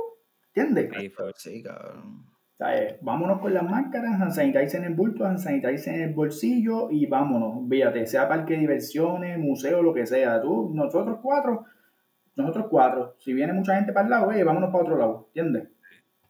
¿entiendes? 0.56 0.90
Sí, 1.36 1.62
cabrón. 1.62 2.26
Sea, 2.58 2.82
eh, 2.82 2.98
vámonos 3.02 3.40
con 3.40 3.54
las 3.54 3.64
máscaras, 3.64 4.20
en 4.40 4.84
el 4.86 4.96
bulto, 4.96 5.28
en 5.28 6.02
el 6.02 6.14
bolsillo 6.16 6.90
y 6.90 7.06
vámonos, 7.06 7.70
fíjate, 7.70 8.08
sea 8.08 8.28
parque 8.28 8.54
de 8.54 8.62
diversiones, 8.62 9.38
museo, 9.38 9.84
lo 9.84 9.94
que 9.94 10.08
sea, 10.08 10.42
tú, 10.42 10.72
nosotros 10.74 11.20
cuatro, 11.22 11.66
nosotros 12.36 12.66
cuatro, 12.72 13.16
si 13.20 13.34
viene 13.34 13.54
mucha 13.54 13.76
gente 13.76 13.94
para 13.94 14.06
el 14.06 14.10
lado, 14.10 14.32
eh, 14.32 14.44
vámonos 14.44 14.72
para 14.72 14.84
otro 14.84 14.98
lado, 14.98 15.28
¿entiendes? 15.28 15.73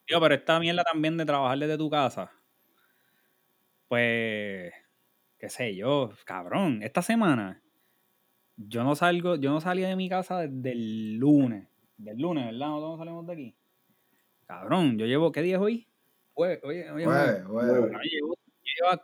Tío, 0.05 0.19
pero 0.19 0.35
esta 0.35 0.59
mierda 0.59 0.83
también 0.83 1.17
de 1.17 1.25
trabajar 1.25 1.57
desde 1.59 1.77
tu 1.77 1.89
casa. 1.89 2.31
Pues, 3.87 4.73
qué 5.37 5.49
sé 5.49 5.75
yo, 5.75 6.11
cabrón, 6.25 6.81
esta 6.83 7.01
semana 7.01 7.61
yo 8.55 8.83
no 8.83 8.95
salgo, 8.95 9.35
yo 9.35 9.51
no 9.51 9.61
salía 9.61 9.87
de 9.87 9.95
mi 9.95 10.09
casa 10.09 10.39
desde 10.47 10.71
el 10.71 11.15
lunes. 11.17 11.67
Del 11.97 12.17
lunes, 12.19 12.45
¿verdad? 12.45 12.67
Nosotros 12.67 12.91
no 12.91 12.97
salimos 12.97 13.27
de 13.27 13.33
aquí. 13.33 13.55
Cabrón, 14.47 14.97
yo 14.97 15.05
llevo, 15.05 15.31
¿qué 15.31 15.41
día 15.41 15.55
es 15.55 15.61
hoy? 15.61 15.87
Oye, 16.33 16.59
oye, 16.63 16.83
Jueves, 16.89 17.43
jueves. 17.45 17.73
Cabrón, 17.73 18.01
yo 18.03 18.09
llevo- 18.09 18.37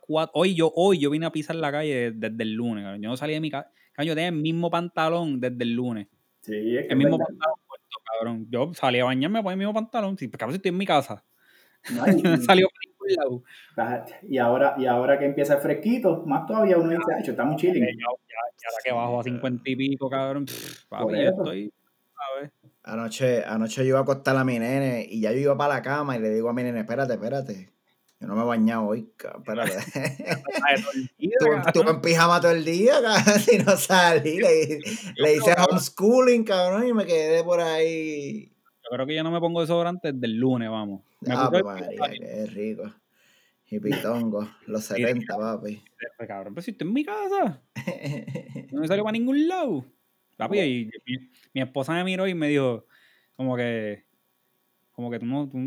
cuatro- 0.01 0.31
hoy, 0.35 0.55
yo, 0.55 0.71
hoy 0.75 0.99
yo 0.99 1.09
vine 1.11 1.25
a 1.27 1.31
pisar 1.31 1.55
la 1.55 1.71
calle 1.71 2.11
desde 2.11 2.43
el 2.43 2.53
lunes, 2.53 2.83
cabrón. 2.83 3.01
Yo 3.01 3.09
no 3.09 3.17
salí 3.17 3.33
de 3.33 3.39
mi 3.41 3.51
casa. 3.51 3.71
Yo 3.99 4.15
tenía 4.15 4.29
el 4.29 4.35
mismo 4.35 4.69
pantalón 4.71 5.39
desde 5.39 5.63
el 5.63 5.73
lunes. 5.73 6.07
Sí, 6.41 6.77
es 6.77 6.85
que 6.87 6.91
El 6.93 6.97
mismo 6.97 7.17
verdad. 7.17 7.27
pantalón 7.27 7.55
cabrón. 8.13 8.47
Yo 8.49 8.71
salí 8.73 8.99
a 8.99 9.05
bañarme, 9.05 9.39
ponía 9.41 9.53
el 9.53 9.57
mismo 9.59 9.73
pantalón. 9.73 10.17
Si, 10.17 10.29
cabrón, 10.29 10.51
si 10.53 10.57
estoy 10.57 10.69
en 10.69 10.77
mi 10.77 10.85
casa. 10.85 11.23
No, 11.91 12.03
y- 12.07 12.37
salido 12.45 12.69
para 12.69 13.15
ningún 13.15 13.43
lado. 13.77 14.09
Y 14.27 14.37
ahora, 14.37 14.75
y 14.77 14.85
ahora 14.85 15.17
que 15.17 15.25
empieza 15.25 15.55
el 15.55 15.61
fresquito, 15.61 16.23
más 16.25 16.45
todavía 16.45 16.77
uno 16.77 16.89
dice, 16.89 17.13
"Acho, 17.19 17.31
está 17.31 17.43
muy 17.45 17.55
Ya, 17.55 17.61
chilling. 17.61 17.83
ya, 17.83 17.89
ya 17.97 18.67
ahora 18.69 18.77
que 18.83 18.91
bajo 18.91 19.19
a 19.19 19.23
50 19.23 19.69
y 19.69 19.75
pico, 19.75 20.09
cabrón. 20.09 20.45
pff, 20.45 20.85
Por 20.89 20.99
papi, 21.07 21.23
yo 21.23 21.29
estoy. 21.29 21.73
¿sabes? 22.35 22.51
Anoche, 22.83 23.43
anoche 23.45 23.81
yo 23.83 23.89
iba 23.89 23.99
a 23.99 24.01
acostar 24.01 24.35
a 24.35 24.43
mi 24.43 24.59
nene 24.59 25.05
y 25.09 25.21
ya 25.21 25.31
yo 25.31 25.37
iba 25.39 25.57
para 25.57 25.75
la 25.75 25.81
cama 25.81 26.17
y 26.17 26.19
le 26.19 26.29
digo 26.31 26.49
a 26.49 26.53
mi 26.53 26.63
nene, 26.63 26.81
espérate, 26.81 27.13
espérate. 27.13 27.69
Yo 28.21 28.27
no 28.27 28.35
me 28.35 28.41
he 28.41 28.45
bañado 28.45 28.85
hoy, 28.87 29.09
cabrón, 29.15 29.69
Tú, 31.17 31.29
cabrón. 31.45 31.63
tú 31.73 31.81
en 31.89 32.01
pijama 32.01 32.41
todo 32.41 32.51
el 32.51 32.65
día, 32.65 33.01
cabrón, 33.01 33.39
si 33.39 33.57
no 33.59 33.77
salí. 33.77 34.37
Le, 34.39 34.79
le 35.15 35.35
hice 35.35 35.53
homeschooling, 35.57 36.43
cabrón, 36.43 36.87
y 36.87 36.93
me 36.93 37.05
quedé 37.05 37.43
por 37.43 37.61
ahí. 37.61 38.51
Yo 38.83 38.89
creo 38.91 39.05
que 39.05 39.15
yo 39.15 39.23
no 39.23 39.31
me 39.31 39.39
pongo 39.39 39.61
desodorante 39.61 40.11
desde 40.11 40.25
el 40.27 40.35
lunes, 40.37 40.69
vamos. 40.69 41.01
Me 41.21 41.33
Ah, 41.33 41.47
puse 41.49 41.57
el 41.59 41.63
María, 41.65 42.09
qué 42.19 42.45
rico. 42.47 42.93
Y 43.71 43.79
pitongo, 43.79 44.49
los 44.65 44.83
70, 44.83 45.37
papi. 45.37 45.83
pues, 46.17 46.27
cabrón, 46.27 46.55
pero 46.55 46.63
si 46.63 46.71
estoy 46.71 46.87
en 46.87 46.93
mi 46.93 47.05
casa. 47.05 47.61
No 48.71 48.81
me 48.81 48.87
salió 48.87 49.03
para 49.03 49.11
ningún 49.13 49.47
lado. 49.47 49.85
Papi, 50.37 50.59
y 50.59 50.85
mi, 51.05 51.29
mi 51.53 51.61
esposa 51.61 51.93
me 51.93 52.03
miró 52.03 52.27
y 52.27 52.33
me 52.33 52.47
dijo, 52.47 52.85
como 53.35 53.55
que, 53.55 54.05
como 54.91 55.11
que 55.11 55.19
tú 55.19 55.25
no, 55.27 55.47
tú 55.47 55.57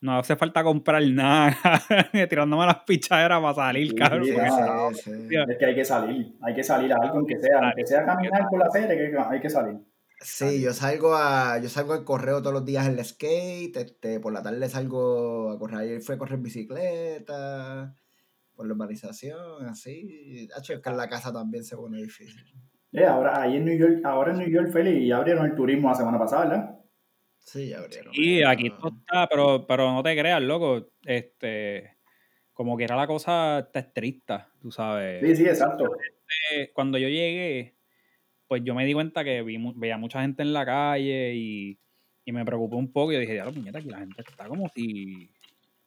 no 0.00 0.18
hace 0.18 0.36
falta 0.36 0.62
comprar 0.62 1.02
nada, 1.02 1.56
tirándome 2.28 2.66
las 2.66 2.80
pichaderas 2.84 3.40
para 3.40 3.54
salir, 3.54 3.90
Sí, 3.90 3.94
cabrón. 3.96 4.24
sí, 4.24 4.34
ah, 4.38 4.88
Sí. 4.92 5.10
Es 5.48 5.58
que 5.58 5.66
hay 5.66 5.74
que 5.74 5.84
salir, 5.84 6.36
hay 6.42 6.54
que 6.54 6.62
salir 6.62 6.92
a 6.92 6.96
algo, 6.96 7.16
aunque 7.18 7.38
sea, 7.38 7.58
aunque 7.60 7.86
sea 7.86 8.04
caminar 8.04 8.46
por 8.48 8.58
la 8.58 8.70
serie, 8.70 9.12
hay 9.30 9.40
que 9.40 9.50
salir. 9.50 9.78
Sí, 10.20 10.60
yo 10.60 10.72
salgo 10.72 11.14
a, 11.14 11.58
yo 11.58 11.68
salgo 11.68 11.92
al 11.92 12.04
correo 12.04 12.40
todos 12.40 12.52
los 12.52 12.64
días 12.64 12.86
en 12.86 12.98
el 12.98 13.04
skate, 13.04 13.76
este, 13.76 14.18
por 14.18 14.32
la 14.32 14.42
tarde 14.42 14.68
salgo 14.68 15.50
a 15.50 15.58
correr, 15.58 15.78
ayer 15.78 16.00
fui 16.00 16.16
a 16.16 16.18
correr 16.18 16.38
bicicleta, 16.38 17.94
por 18.54 18.66
la 18.66 18.74
urbanización, 18.74 19.66
así. 19.66 20.48
Hacho, 20.56 20.74
es 20.74 20.80
que 20.80 20.90
en 20.90 20.96
la 20.96 21.08
casa 21.08 21.32
también 21.32 21.62
se 21.62 21.76
pone 21.76 21.98
difícil. 21.98 22.42
Eh, 22.92 23.04
ahora, 23.06 23.40
ahí 23.42 23.56
en 23.58 23.64
New 23.66 23.78
York, 23.78 24.00
ahora 24.04 24.32
en 24.32 24.38
New 24.38 24.48
York, 24.48 24.72
Feli, 24.72 25.04
y 25.04 25.12
abrieron 25.12 25.46
el 25.46 25.54
turismo 25.54 25.88
la 25.90 25.94
semana 25.94 26.18
pasada, 26.18 26.48
¿verdad? 26.48 26.78
Sí, 27.48 27.68
ya 27.70 27.78
abrieron. 27.78 28.12
Y 28.14 28.40
eso. 28.40 28.48
aquí 28.50 28.66
esto 28.66 28.88
está, 28.88 29.26
pero, 29.26 29.66
pero 29.66 29.90
no 29.90 30.02
te 30.02 30.14
creas, 30.14 30.42
loco. 30.42 30.90
Este, 31.06 31.96
como 32.52 32.76
que 32.76 32.84
era 32.84 32.94
la 32.94 33.06
cosa 33.06 33.60
está 33.60 33.78
estricta, 33.78 34.52
tú 34.60 34.70
sabes. 34.70 35.26
Sí, 35.26 35.36
sí, 35.36 35.44
exacto. 35.46 35.96
Eh, 36.52 36.70
Cuando 36.74 36.98
yo 36.98 37.08
llegué, 37.08 37.74
pues 38.46 38.62
yo 38.64 38.74
me 38.74 38.84
di 38.84 38.92
cuenta 38.92 39.24
que 39.24 39.40
vi, 39.42 39.56
veía 39.76 39.96
mucha 39.96 40.20
gente 40.20 40.42
en 40.42 40.52
la 40.52 40.66
calle 40.66 41.34
y, 41.36 41.78
y 42.26 42.32
me 42.32 42.44
preocupé 42.44 42.76
un 42.76 42.92
poco. 42.92 43.12
Y 43.12 43.14
yo 43.14 43.20
dije, 43.20 43.32
diablo, 43.32 43.54
puñeta, 43.54 43.78
aquí 43.78 43.88
la 43.88 44.00
gente 44.00 44.22
está 44.28 44.46
como 44.46 44.68
si, 44.68 45.30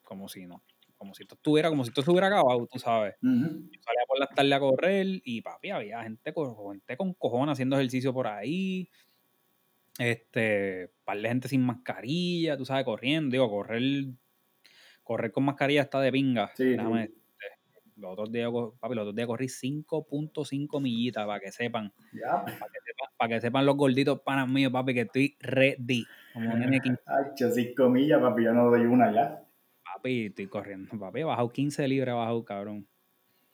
como 0.01 0.27
si 0.27 0.47
no, 0.47 0.63
como 0.97 1.13
si 1.13 1.21
esto 1.21 1.35
estuviera, 1.35 1.69
como 1.69 1.83
si 1.83 1.89
esto 1.89 2.01
estuviera 2.01 2.25
acabado, 2.25 2.67
tú 2.71 2.79
sabes. 2.79 3.13
Ujú. 3.21 3.69
Yo 3.69 3.81
salía 3.83 4.03
por 4.07 4.19
las 4.19 4.29
tardes 4.29 4.53
a 4.53 4.59
correr 4.59 5.05
y 5.23 5.41
papi, 5.43 5.69
había 5.69 6.01
gente 6.01 6.33
con, 6.33 6.55
gente 6.71 6.97
con 6.97 7.13
cojones 7.13 7.53
haciendo 7.53 7.75
ejercicio 7.75 8.11
por 8.11 8.25
ahí. 8.25 8.89
Este, 10.01 10.91
par 11.03 11.17
de 11.19 11.27
gente 11.27 11.47
sin 11.47 11.61
mascarilla, 11.63 12.57
tú 12.57 12.65
sabes, 12.65 12.85
corriendo. 12.85 13.31
Digo, 13.33 13.49
correr, 13.49 13.81
correr 15.03 15.31
con 15.31 15.43
mascarilla 15.45 15.81
está 15.83 15.99
de 16.01 16.11
pinga. 16.11 16.51
Sí, 16.55 16.71
Déjame, 16.71 17.07
sí. 17.07 17.13
este, 17.13 17.91
los 17.97 18.13
otros 18.13 18.31
días, 18.31 18.49
papi, 18.79 18.95
los 18.95 19.03
otros 19.03 19.15
días 19.15 19.27
corrí 19.27 19.47
5.5 19.47 20.81
millitas 20.81 21.25
para 21.27 21.39
que 21.39 21.51
sepan, 21.51 21.93
Ya. 22.13 22.43
para 22.43 22.55
que 22.55 22.79
sepan, 22.83 23.09
para 23.17 23.29
que 23.35 23.41
sepan 23.41 23.65
los 23.65 23.75
gorditos 23.77 24.21
panas 24.21 24.47
míos, 24.47 24.71
papi, 24.71 24.93
que 24.95 25.01
estoy 25.01 25.37
ready. 25.39 26.03
Como 26.33 26.51
un 26.51 26.59
nene 26.59 26.79
quin- 26.79 26.99
Ay, 27.05 27.25
che, 27.35 27.51
cinco 27.51 27.89
millas, 27.89 28.19
papi, 28.21 28.43
yo 28.43 28.53
no 28.53 28.71
doy 28.71 28.81
una 28.87 29.13
ya. 29.13 29.43
papi, 29.83 30.27
estoy 30.27 30.47
corriendo, 30.47 30.97
papi, 30.97 31.19
he 31.19 31.23
bajado 31.25 31.49
15 31.51 31.87
libras, 31.87 32.13
he 32.13 32.17
bajado, 32.17 32.43
cabrón. 32.43 32.87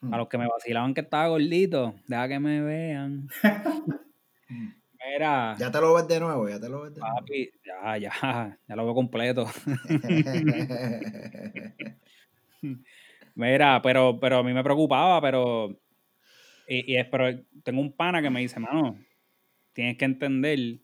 Mm. 0.00 0.14
A 0.14 0.16
los 0.16 0.28
que 0.28 0.38
me 0.38 0.46
vacilaban 0.48 0.94
que 0.94 1.00
estaba 1.02 1.28
gordito, 1.28 1.94
deja 2.06 2.26
que 2.28 2.38
me 2.40 2.62
vean. 2.62 3.28
Mira, 5.08 5.32
Ya 5.62 5.70
te 5.70 5.80
lo 5.82 5.92
ves 5.94 6.08
de 6.08 6.20
nuevo, 6.20 6.48
ya 6.48 6.58
te 6.58 6.68
lo 6.70 6.80
ves 6.82 6.94
de 6.94 7.04
nuevo. 7.04 7.16
papi, 7.16 7.50
ya, 7.64 7.96
ya, 7.98 8.10
ya 8.68 8.76
lo 8.76 8.84
veo 8.84 8.94
completo. 8.94 9.46
Mira, 13.34 13.80
pero, 13.82 14.18
pero 14.20 14.38
a 14.38 14.42
mí 14.42 14.52
me 14.52 14.64
preocupaba, 14.64 15.20
pero, 15.20 15.70
y, 16.66 16.92
y 16.94 16.96
es, 16.98 17.06
pero 17.08 17.26
tengo 17.64 17.80
un 17.80 17.94
pana 17.96 18.22
que 18.22 18.30
me 18.30 18.40
dice, 18.40 18.60
mano, 18.60 18.98
tienes 19.74 19.98
que 19.98 20.06
entender 20.06 20.80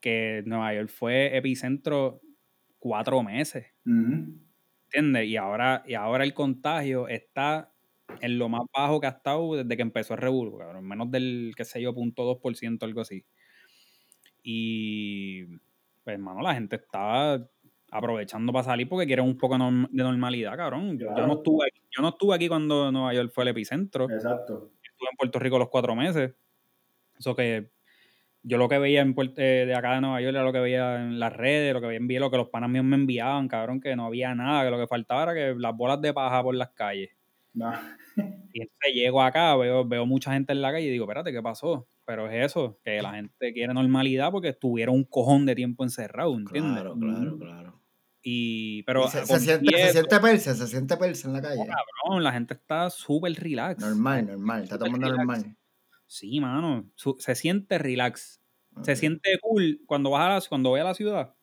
que 0.00 0.42
Nueva 0.46 0.74
York 0.74 0.88
fue 0.90 1.36
epicentro 1.36 2.20
cuatro 2.78 3.22
meses, 3.22 3.66
Ujú. 3.86 4.40
¿entiendes? 4.92 5.26
Y 5.28 5.36
ahora, 5.36 5.82
y 5.86 5.94
ahora 5.94 6.24
el 6.24 6.34
contagio 6.34 7.08
está 7.08 7.72
en 8.20 8.38
lo 8.38 8.48
más 8.48 8.62
bajo 8.76 9.00
que 9.00 9.06
ha 9.06 9.10
estado 9.10 9.56
desde 9.56 9.76
que 9.76 9.82
empezó 9.82 10.14
el 10.14 10.20
revuelo, 10.20 10.58
cabrón. 10.58 10.86
Menos 10.86 11.10
del, 11.10 11.52
qué 11.56 11.64
sé 11.64 11.80
yo, 11.82 11.94
punto 11.94 12.24
2%, 12.24 12.86
algo 12.86 13.00
así. 13.02 13.24
Y, 14.42 15.44
pues, 16.04 16.14
hermano, 16.14 16.40
la 16.42 16.54
gente 16.54 16.76
está 16.76 17.46
aprovechando 17.90 18.52
para 18.52 18.64
salir 18.64 18.88
porque 18.88 19.06
quieren 19.06 19.24
un 19.24 19.36
poco 19.36 19.58
de 19.58 20.04
normalidad, 20.04 20.56
cabrón. 20.56 20.98
Yo, 20.98 21.10
no 21.10 21.34
estuve 21.34 21.66
aquí, 21.66 21.80
yo 21.90 22.02
no 22.02 22.10
estuve 22.10 22.34
aquí 22.34 22.48
cuando 22.48 22.92
Nueva 22.92 23.12
York 23.14 23.30
fue 23.32 23.44
el 23.44 23.48
epicentro. 23.48 24.08
Exacto. 24.10 24.70
Estuve 24.82 25.08
en 25.10 25.16
Puerto 25.16 25.38
Rico 25.38 25.58
los 25.58 25.68
cuatro 25.68 25.94
meses. 25.96 26.32
Eso 27.18 27.34
que 27.34 27.70
yo 28.42 28.56
lo 28.56 28.68
que 28.68 28.78
veía 28.78 29.02
en 29.02 29.14
eh, 29.36 29.64
de 29.66 29.74
acá 29.74 29.94
de 29.94 30.00
Nueva 30.00 30.20
York 30.20 30.34
era 30.34 30.44
lo 30.44 30.52
que 30.52 30.60
veía 30.60 30.96
en 30.96 31.18
las 31.18 31.32
redes, 31.32 31.74
lo 31.74 31.80
que 31.80 31.86
veía 31.86 32.20
lo 32.20 32.30
que 32.30 32.38
los 32.38 32.48
panas 32.48 32.70
míos 32.70 32.84
me 32.84 32.96
enviaban, 32.96 33.48
cabrón, 33.48 33.80
que 33.80 33.94
no 33.96 34.06
había 34.06 34.34
nada, 34.34 34.64
que 34.64 34.70
lo 34.70 34.78
que 34.78 34.86
faltaba 34.86 35.24
era 35.24 35.34
que 35.34 35.54
las 35.58 35.76
bolas 35.76 36.00
de 36.00 36.14
paja 36.14 36.42
por 36.42 36.54
las 36.54 36.70
calles. 36.70 37.10
Y 37.54 38.62
entonces 38.62 38.94
llego 38.94 39.22
acá, 39.22 39.56
veo, 39.56 39.86
veo 39.86 40.06
mucha 40.06 40.32
gente 40.32 40.52
en 40.52 40.62
la 40.62 40.72
calle 40.72 40.86
y 40.86 40.90
digo, 40.90 41.04
espérate, 41.04 41.32
¿qué 41.32 41.42
pasó? 41.42 41.88
Pero 42.04 42.28
es 42.28 42.46
eso, 42.46 42.78
que 42.84 43.00
la 43.02 43.14
gente 43.14 43.52
quiere 43.52 43.72
normalidad 43.72 44.30
porque 44.30 44.48
estuvieron 44.48 44.96
un 44.96 45.04
cojón 45.04 45.46
de 45.46 45.54
tiempo 45.54 45.84
encerrado, 45.84 46.34
¿entiendes? 46.36 46.72
Claro, 46.72 46.96
claro, 46.96 47.38
claro. 47.38 47.80
Y, 48.22 48.82
pero 48.82 49.08
se, 49.08 49.24
siente, 49.24 49.74
se, 49.74 49.92
siente, 49.92 50.20
persa, 50.20 50.54
se 50.54 50.66
siente 50.66 50.96
persa 50.96 51.28
en 51.28 51.34
la 51.34 51.42
calle. 51.42 51.66
cabrón, 51.66 52.22
la 52.22 52.32
gente 52.32 52.54
está 52.54 52.90
súper 52.90 53.32
relax. 53.32 53.80
Normal, 53.80 54.26
normal, 54.26 54.62
está 54.64 54.78
tomando 54.78 55.08
normal. 55.08 55.56
Sí, 56.06 56.40
mano, 56.40 56.90
se 57.18 57.34
siente 57.34 57.78
relax. 57.78 58.40
Se 58.82 58.96
siente 58.96 59.38
cool 59.40 59.80
cuando 59.86 60.10
vas 60.10 60.22
a 60.22 60.28
la, 60.28 60.48
cuando 60.48 60.70
voy 60.70 60.80
a 60.80 60.84
la 60.84 60.94
ciudad. 60.94 61.34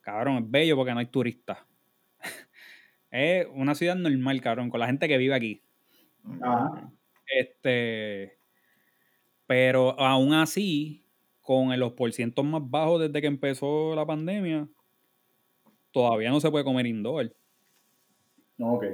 Cabrón, 0.00 0.44
es 0.44 0.50
bello 0.50 0.76
porque 0.76 0.92
no 0.92 1.00
hay 1.00 1.06
turistas. 1.06 1.58
Es 3.14 3.46
una 3.54 3.76
ciudad 3.76 3.94
normal, 3.94 4.40
cabrón, 4.40 4.70
con 4.70 4.80
la 4.80 4.86
gente 4.86 5.06
que 5.06 5.16
vive 5.16 5.34
aquí. 5.34 5.62
Este, 7.26 8.36
pero 9.46 9.98
aún 10.00 10.32
así, 10.34 11.06
con 11.40 11.78
los 11.78 11.92
porcientos 11.92 12.44
más 12.44 12.62
bajos 12.68 13.02
desde 13.02 13.20
que 13.20 13.28
empezó 13.28 13.94
la 13.94 14.04
pandemia, 14.04 14.68
todavía 15.92 16.30
no 16.30 16.40
se 16.40 16.50
puede 16.50 16.64
comer 16.64 16.86
indoor. 16.86 17.32
Ok. 18.58 18.84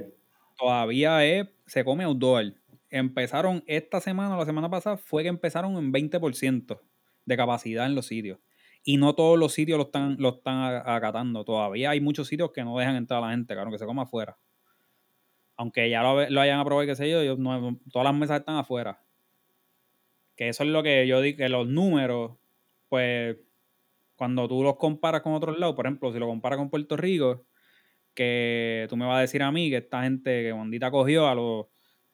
Todavía 0.59 1.25
es, 1.25 1.49
se 1.67 1.83
come 1.83 2.05
outdoor. 2.05 2.53
Empezaron 2.91 3.65
esta 3.67 4.01
semana, 4.01 4.37
la 4.37 4.45
semana 4.45 4.69
pasada, 4.69 4.99
fue 4.99 5.23
que 5.23 5.31
empezaron 5.31 5.77
en 5.77 5.93
20% 5.93 6.79
de 7.25 7.37
capacidad 7.39 7.87
en 7.87 7.95
los 7.95 8.07
sitios. 8.07 8.39
Y 8.91 8.97
no 8.97 9.15
todos 9.15 9.39
los 9.39 9.53
sitios 9.53 9.79
lo 9.79 9.85
están, 9.85 10.17
lo 10.19 10.31
están 10.31 10.83
acatando. 10.85 11.45
Todavía 11.45 11.91
hay 11.91 12.01
muchos 12.01 12.27
sitios 12.27 12.51
que 12.51 12.65
no 12.65 12.77
dejan 12.77 12.97
entrar 12.97 13.23
a 13.23 13.27
la 13.29 13.31
gente, 13.31 13.55
claro, 13.55 13.71
que 13.71 13.79
se 13.79 13.87
coma 13.87 14.03
afuera. 14.03 14.37
Aunque 15.55 15.89
ya 15.89 16.03
lo, 16.03 16.41
hayan 16.41 16.59
aprobado, 16.59 16.89
qué 16.89 16.97
sé 16.97 17.09
yo, 17.09 17.37
todas 17.93 18.05
las 18.05 18.15
mesas 18.17 18.41
están 18.41 18.57
afuera. 18.57 19.01
Que 20.35 20.49
eso 20.49 20.65
es 20.65 20.71
lo 20.71 20.83
que 20.83 21.07
yo 21.07 21.21
digo, 21.21 21.37
que 21.39 21.49
los 21.49 21.69
números, 21.69 22.33
pues 22.89 23.37
cuando 24.17 24.49
tú 24.49 24.65
los 24.65 24.75
comparas 24.75 25.21
con 25.21 25.35
otros 25.35 25.57
lados, 25.57 25.77
por 25.77 25.87
ejemplo, 25.87 26.13
si 26.13 26.19
lo 26.19 26.27
comparas 26.27 26.59
con 26.59 26.69
Puerto 26.69 26.97
Rico, 26.97 27.45
que 28.13 28.89
tú 28.89 28.97
me 28.97 29.07
vas 29.07 29.19
a 29.19 29.21
decir 29.21 29.45
a 29.45 29.53
mí 29.53 29.71
que 29.71 29.77
esta 29.77 30.03
gente 30.03 30.43
que 30.43 30.51
Bondita 30.51 30.91
cogió 30.91 31.29
a 31.29 31.37
los 31.37 31.67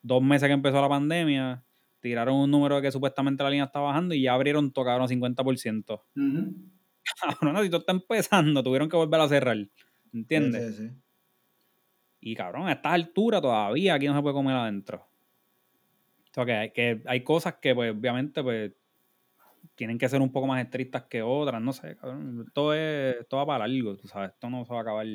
dos 0.02 0.22
meses 0.22 0.46
que 0.46 0.52
empezó 0.52 0.82
la 0.82 0.90
pandemia, 0.90 1.64
tiraron 2.06 2.36
un 2.36 2.50
número 2.50 2.76
de 2.76 2.82
que 2.82 2.92
supuestamente 2.92 3.42
la 3.42 3.50
línea 3.50 3.64
está 3.64 3.80
bajando 3.80 4.14
y 4.14 4.22
ya 4.22 4.34
abrieron, 4.34 4.72
tocaron 4.72 5.02
a 5.02 5.06
50%. 5.06 6.02
Cabrón, 7.20 7.54
no, 7.54 7.62
si 7.62 7.70
tú 7.70 7.76
estás 7.76 7.94
empezando, 7.94 8.62
tuvieron 8.62 8.88
que 8.88 8.96
volver 8.96 9.20
a 9.20 9.28
cerrar. 9.28 9.56
¿Entiendes? 10.12 10.76
Sí, 10.76 10.88
sí, 10.88 10.94
Y 12.20 12.34
cabrón, 12.34 12.68
a 12.68 12.72
estas 12.72 12.92
alturas 12.92 13.42
todavía 13.42 13.94
aquí 13.94 14.06
no 14.06 14.16
se 14.16 14.22
puede 14.22 14.34
comer 14.34 14.56
adentro. 14.56 15.06
O 16.30 16.34
sea, 16.34 16.44
que 16.44 16.52
hay, 16.52 16.70
que 16.72 17.02
hay 17.06 17.22
cosas 17.22 17.54
que, 17.60 17.74
pues, 17.74 17.92
obviamente, 17.92 18.42
pues, 18.42 18.72
tienen 19.74 19.98
que 19.98 20.08
ser 20.08 20.20
un 20.20 20.32
poco 20.32 20.46
más 20.46 20.62
estrictas 20.64 21.04
que 21.04 21.22
otras, 21.22 21.60
no 21.60 21.72
sé, 21.72 21.96
cabrón. 21.96 22.44
Esto, 22.46 22.74
es, 22.74 23.28
todo 23.28 23.40
va 23.40 23.46
para 23.46 23.68
largo, 23.68 23.96
tú 23.96 24.08
sabes, 24.08 24.30
esto 24.30 24.50
no 24.50 24.64
se 24.64 24.72
va 24.72 24.80
a 24.80 24.82
acabar. 24.82 25.06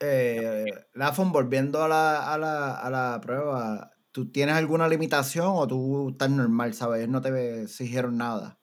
Eh, 0.00 0.66
Lafon, 0.94 1.32
volviendo 1.32 1.82
a 1.82 1.88
la, 1.88 2.32
a, 2.32 2.36
la, 2.36 2.74
a 2.74 2.90
la 2.90 3.20
prueba, 3.20 3.90
¿tú 4.16 4.30
tienes 4.30 4.54
alguna 4.54 4.88
limitación 4.88 5.48
o 5.48 5.66
tú 5.66 6.08
estás 6.08 6.30
normal, 6.30 6.72
sabes? 6.72 7.06
No 7.06 7.20
te 7.20 7.64
exigieron 7.64 8.16
nada. 8.16 8.58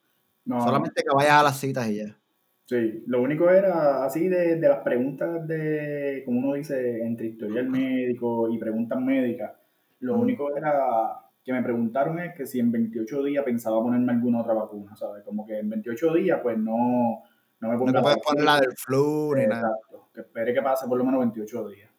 No. 0.46 0.60
Solamente 0.64 1.04
que 1.04 1.16
vayas 1.16 1.34
a 1.34 1.44
las 1.44 1.60
citas 1.60 1.88
y 1.90 1.98
ya. 1.98 2.18
Sí, 2.66 3.04
lo 3.06 3.22
único 3.22 3.48
era 3.52 4.04
así 4.04 4.28
de, 4.28 4.56
de 4.56 4.68
las 4.68 4.80
preguntas 4.80 5.48
de, 5.48 6.24
como 6.26 6.40
uno 6.40 6.56
dice, 6.56 7.04
entre 7.04 7.28
historial 7.28 7.70
médico 7.70 8.50
y 8.50 8.58
preguntas 8.58 9.00
médicas. 9.00 9.52
Lo 10.00 10.18
único 10.18 10.58
era 10.58 11.20
que 11.44 11.54
me 11.54 11.62
preguntaron 11.62 12.18
es 12.18 12.34
que 12.34 12.48
si 12.48 12.60
en 12.60 12.72
28 12.72 13.24
días 13.24 13.46
pensaba 13.46 13.80
ponerme 13.80 14.12
alguna 14.12 14.42
otra 14.42 14.56
vacuna, 14.56 14.96
¿sabes? 14.96 15.24
Como 15.24 15.46
que 15.46 15.60
en 15.60 15.70
28 15.70 16.14
días, 16.16 16.40
pues 16.42 16.58
no, 16.58 17.22
no 17.60 17.70
me 17.70 17.78
ponga 17.78 17.92
No 17.92 17.98
te 18.00 18.02
puedes 18.02 18.24
poner 18.26 18.44
la 18.44 18.60
del 18.60 18.74
flu 18.76 19.36
ni 19.36 19.46
nada. 19.46 19.68
Exacto, 19.68 20.10
que 20.16 20.22
espere 20.22 20.52
que 20.52 20.64
pase 20.64 20.88
por 20.88 20.98
lo 20.98 21.06
menos 21.06 21.20
28 21.20 21.70
días. 21.70 21.92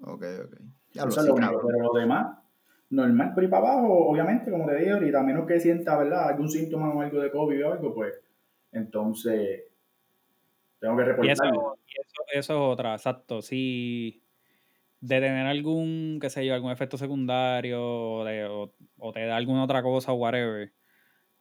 Ok, 0.00 0.24
ok. 0.46 0.56
Ya 0.92 1.04
lo, 1.04 1.10
sé, 1.10 1.20
pero 1.22 1.92
lo 1.92 2.00
demás, 2.00 2.39
normal, 2.90 3.32
por 3.34 3.42
ahí 3.42 3.48
para 3.48 3.68
abajo, 3.68 4.08
obviamente, 4.08 4.50
como 4.50 4.66
te 4.66 4.76
dije 4.76 4.90
ahorita, 4.90 5.20
a 5.20 5.22
menos 5.22 5.46
que 5.46 5.60
sienta, 5.60 5.96
¿verdad?, 5.96 6.28
algún 6.28 6.48
síntoma 6.48 6.92
o 6.92 7.00
algo 7.00 7.20
de 7.20 7.30
COVID 7.30 7.66
o 7.66 7.72
algo, 7.72 7.94
pues, 7.94 8.20
entonces, 8.72 9.64
tengo 10.80 10.96
que 10.96 11.04
reportar. 11.04 11.26
Y 11.26 11.30
eso, 11.30 11.44
eso, 11.44 12.22
es 12.32 12.50
otra, 12.50 12.94
exacto. 12.94 13.42
Si 13.42 14.22
de 15.00 15.20
tener 15.20 15.46
algún, 15.46 16.18
qué 16.20 16.30
sé 16.30 16.44
yo, 16.44 16.54
algún 16.54 16.72
efecto 16.72 16.96
secundario 16.96 17.80
o, 17.82 18.72
o, 18.98 19.12
te 19.12 19.24
da 19.24 19.36
alguna 19.36 19.64
otra 19.64 19.82
cosa 19.82 20.12
o 20.12 20.16
whatever, 20.16 20.72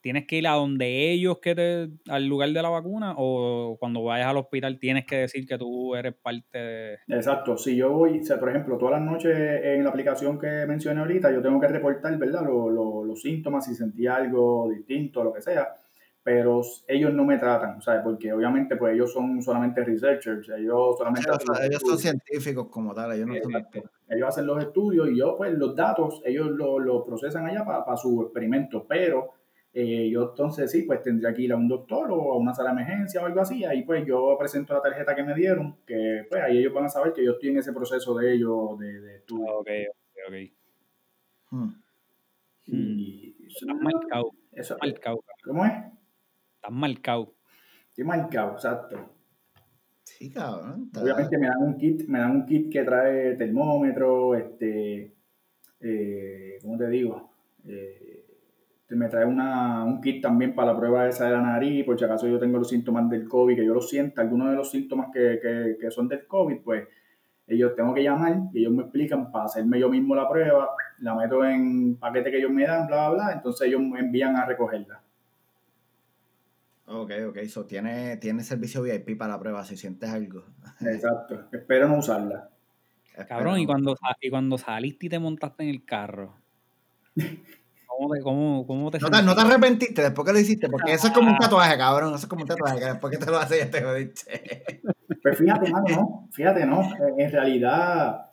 tienes 0.02 0.26
que 0.28 0.38
ir 0.38 0.48
a 0.48 0.54
donde 0.54 1.12
ellos 1.12 1.40
que 1.40 1.56
te, 1.56 1.90
al 2.10 2.26
lugar 2.28 2.50
de 2.50 2.62
la 2.62 2.70
vacuna 2.70 3.16
o 3.18 3.78
cuando 3.80 4.04
vayas 4.04 4.28
al 4.28 4.38
hospital 4.38 4.80
tienes 4.80 5.06
que 5.06 5.18
decir 5.18 5.46
que 5.46 5.58
tú 5.58 5.96
eres 5.96 6.14
parte 6.14 6.58
de... 6.58 6.98
Exacto, 7.08 7.58
si 7.58 7.76
yo 7.76 7.92
voy, 7.92 8.22
por 8.40 8.50
ejemplo, 8.50 8.78
todas 8.78 9.00
las 9.00 9.10
noches 9.10 9.36
en 9.36 9.84
la 9.84 9.90
aplicación 9.90 10.40
que 10.40 10.66
mencioné 10.68 11.02
ahorita, 11.02 11.32
yo 11.32 11.42
tengo 11.42 11.60
que 11.60 11.68
reportar, 11.68 12.18
¿verdad? 12.18 12.44
los 12.44 13.22
síntomas, 13.22 13.66
si 13.66 13.76
sentí 13.76 14.08
algo 14.08 14.70
distinto, 14.70 15.24
lo 15.24 15.34
que 15.34 15.42
sea 15.42 15.76
pero 16.30 16.62
ellos 16.88 17.12
no 17.12 17.24
me 17.24 17.38
tratan, 17.38 17.82
¿sabes? 17.82 18.02
Porque 18.04 18.32
obviamente 18.32 18.76
pues 18.76 18.94
ellos 18.94 19.12
son 19.12 19.42
solamente 19.42 19.84
researchers, 19.84 20.48
ellos 20.50 20.96
solamente... 20.98 21.28
Ellos, 21.64 21.82
son 21.82 21.98
científicos 21.98 22.68
como 22.70 22.94
tal, 22.94 23.14
ellos 23.14 23.28
no 23.28 23.34
son... 23.42 23.68
Ellos 24.08 24.28
hacen 24.28 24.46
los 24.46 24.62
estudios 24.62 25.10
y 25.10 25.18
yo 25.18 25.36
pues 25.38 25.54
los 25.54 25.76
datos, 25.76 26.22
ellos 26.26 26.52
los 26.52 26.82
lo 26.82 27.04
procesan 27.04 27.48
allá 27.48 27.66
para 27.66 27.98
su 27.98 28.22
experimento, 28.22 28.86
pero 28.88 29.39
eh, 29.74 30.10
yo 30.10 30.30
entonces 30.30 30.72
sí, 30.72 30.84
pues 30.84 31.02
tendría 31.04 31.34
que 31.34 31.44
ir 31.44 31.54
a 31.54 31.58
un 31.58 31.68
doctor 31.68 32.12
o 32.12 32.34
a 32.34 32.38
una 32.38 32.54
sala 32.54 32.74
de 32.74 32.82
emergencia 32.82 33.22
o 33.22 33.26
algo 33.26 33.42
así, 33.42 33.64
ahí 33.66 33.84
pues 33.84 34.06
yo 34.06 34.36
presento 34.40 34.74
la 34.74 34.82
tarjeta 34.82 35.16
que 35.16 35.24
me 35.24 35.36
dieron, 35.36 35.78
que 35.86 36.26
pues 36.28 36.42
ahí 36.42 36.58
ellos 36.58 36.74
van 36.74 36.86
a 36.86 36.90
saber 36.90 37.14
que 37.14 37.24
yo 37.24 37.34
estoy 37.34 37.50
en 37.50 37.58
ese 37.58 37.74
proceso 37.74 38.16
de 38.16 38.34
ellos, 38.34 38.80
de, 38.80 39.00
de 39.02 39.16
estudio. 39.18 39.46
Ah, 39.50 39.56
ok, 39.58 39.70
ok, 39.90 40.28
ok. 40.28 40.60
Hmm. 41.52 41.70
Y, 42.66 43.36
eso 43.48 43.66
es 43.68 43.82
marcado. 43.82 44.32
Eso 44.52 44.76
es 44.76 44.80
marcado. 44.82 45.24
¿Cómo 45.44 45.66
es? 45.66 45.74
Estás 46.56 46.72
marcado. 46.72 47.34
Estoy 47.90 48.04
marcado, 48.04 48.54
exacto. 48.54 49.16
Sí, 50.04 50.32
cabrón. 50.32 50.90
Obviamente 51.00 51.38
me 51.38 51.48
dan 51.48 51.62
un 51.62 51.78
kit, 51.78 52.08
me 52.08 52.20
dan 52.20 52.32
un 52.32 52.46
kit 52.46 52.72
que 52.72 52.84
trae 52.84 53.36
termómetro, 53.36 54.36
este, 54.36 55.16
eh, 55.80 56.58
¿cómo 56.62 56.78
te 56.78 56.90
digo? 56.90 57.32
Eh, 57.66 58.19
me 58.90 59.08
trae 59.08 59.26
una, 59.26 59.84
un 59.84 60.02
kit 60.02 60.22
también 60.22 60.56
para 60.56 60.74
la 60.74 60.80
prueba 60.80 61.08
esa 61.08 61.26
de 61.26 61.32
la 61.32 61.42
nariz, 61.42 61.86
por 61.86 61.98
si 61.98 62.06
acaso 62.06 62.28
yo 62.28 62.40
tengo 62.40 62.58
los 62.58 62.70
síntomas 62.70 63.10
del 63.10 63.28
COVID, 63.28 63.56
que 63.56 63.66
yo 63.66 63.74
lo 63.74 63.82
sienta, 63.82 64.22
algunos 64.22 64.50
de 64.50 64.56
los 64.56 64.72
síntomas 64.72 65.10
que, 65.14 65.40
que, 65.42 65.78
que 65.80 65.92
son 65.92 66.08
del 66.08 66.26
COVID, 66.26 66.62
pues 66.64 66.88
ellos 67.48 67.76
tengo 67.76 67.94
que 67.94 68.04
llamar 68.04 68.50
y 68.54 68.60
ellos 68.60 68.74
me 68.74 68.84
explican 68.84 69.32
para 69.32 69.46
hacerme 69.46 69.80
yo 69.80 69.90
mismo 69.90 70.16
la 70.16 70.30
prueba, 70.30 70.70
la 71.00 71.16
meto 71.16 71.44
en 71.44 71.98
paquete 71.98 72.32
que 72.32 72.38
ellos 72.38 72.52
me 72.52 72.66
dan, 72.66 72.88
bla, 72.88 73.10
bla, 73.10 73.26
bla, 73.26 73.34
entonces 73.34 73.68
ellos 73.68 73.82
me 73.82 74.00
envían 74.00 74.36
a 74.36 74.46
recogerla. 74.46 75.02
Ok, 76.86 77.12
ok, 77.30 77.38
eso 77.38 77.66
tiene, 77.66 78.18
tiene 78.18 78.44
servicio 78.44 78.82
VIP 78.82 79.18
para 79.18 79.34
la 79.34 79.40
prueba 79.40 79.64
si 79.64 79.78
sientes 79.78 80.10
algo. 80.10 80.46
Exacto, 80.82 81.48
espero 81.52 81.88
no 81.88 82.00
usarla. 82.00 82.50
Cabrón, 83.28 83.60
y 83.60 83.66
cuando, 83.66 83.96
y 84.22 84.30
cuando 84.30 84.58
saliste 84.58 85.08
y 85.08 85.10
te 85.10 85.20
montaste 85.20 85.64
en 85.64 85.70
el 85.70 85.86
carro, 85.86 86.36
¿cómo 88.00 88.14
te, 88.14 88.22
cómo, 88.22 88.66
cómo 88.66 88.92
te 88.92 89.00
no, 89.00 89.10
te, 89.10 89.22
no 89.22 89.36
te 89.36 89.42
arrepentiste 89.42 90.02
después 90.02 90.26
que 90.26 90.34
lo 90.34 90.40
hiciste, 90.40 90.70
porque 90.70 90.94
eso 90.94 91.08
es 91.08 91.14
como 91.14 91.32
un 91.32 91.38
tatuaje, 91.38 91.78
cabrón, 91.78 92.10
eso 92.10 92.24
es 92.24 92.28
como 92.28 92.44
un 92.44 92.48
tatuaje, 92.48 92.80
que 92.80 92.86
después 92.86 93.18
que 93.18 93.26
te 93.26 93.32
lo 93.32 93.38
haces 93.38 93.60
ya 93.60 93.72
te 93.72 93.84
jodiste. 93.84 94.64
Pues 95.22 95.38
fíjate, 95.38 95.70
mano, 95.70 95.86
no, 95.90 96.30
fíjate, 96.32 96.66
no, 96.66 96.82
en 97.18 97.30
realidad 97.30 98.30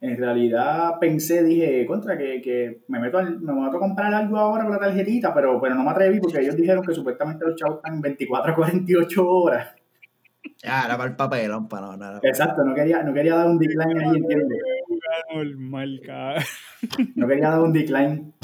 en 0.00 0.18
realidad 0.18 0.98
pensé, 1.00 1.42
dije, 1.42 1.86
contra, 1.86 2.18
que, 2.18 2.42
que 2.42 2.82
me 2.88 2.98
meto 2.98 3.18
al, 3.18 3.40
me 3.40 3.52
meto 3.54 3.76
a 3.76 3.80
comprar 3.80 4.12
algo 4.12 4.36
ahora 4.36 4.64
con 4.64 4.72
la 4.72 4.78
tarjetita, 4.78 5.32
pero, 5.32 5.58
pero 5.60 5.74
no 5.74 5.84
me 5.84 5.90
atreví 5.90 6.20
porque 6.20 6.40
ellos 6.40 6.56
dijeron 6.56 6.84
que 6.84 6.92
supuestamente 6.92 7.46
los 7.46 7.56
chavos 7.56 7.76
están 7.76 8.00
24 8.02 8.52
a 8.52 8.54
48 8.54 9.26
horas. 9.26 9.68
Ya, 10.62 10.84
era 10.84 10.98
para 10.98 11.08
el 11.08 11.16
papelón, 11.16 11.68
para 11.68 11.96
no, 11.96 12.18
Exacto, 12.22 12.64
no 12.64 12.74
quería, 12.74 13.02
no 13.02 13.14
quería 13.14 13.36
dar 13.36 13.46
un 13.46 13.58
decline 13.58 13.98
ahí, 13.98 14.16
¿entiendes? 14.16 14.58
Normal, 15.32 16.00
cabrón. 16.04 16.44
No 17.14 17.26
quería 17.26 17.50
dar 17.50 17.60
un 17.60 17.72
decline. 17.72 18.34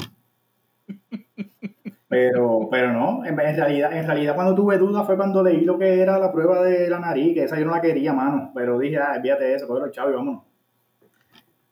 Pero, 2.11 2.67
pero 2.69 2.91
no, 2.91 3.23
en, 3.23 3.39
en 3.39 3.55
realidad, 3.55 3.93
en 3.93 4.05
realidad 4.05 4.35
cuando 4.35 4.53
tuve 4.53 4.77
dudas 4.77 5.05
fue 5.05 5.15
cuando 5.15 5.41
leí 5.41 5.61
lo 5.61 5.79
que 5.79 6.01
era 6.01 6.19
la 6.19 6.29
prueba 6.29 6.61
de 6.61 6.89
la 6.89 6.99
nariz, 6.99 7.33
que 7.33 7.45
esa 7.45 7.57
yo 7.57 7.63
no 7.63 7.71
la 7.71 7.79
quería, 7.79 8.11
mano. 8.11 8.51
Pero 8.53 8.77
dije, 8.77 8.97
ah, 8.97 9.15
envíate 9.15 9.55
eso, 9.55 9.65
coge 9.65 9.79
los 9.79 9.91
chavos 9.91 10.11
y 10.11 10.15
vámonos. 10.17 10.43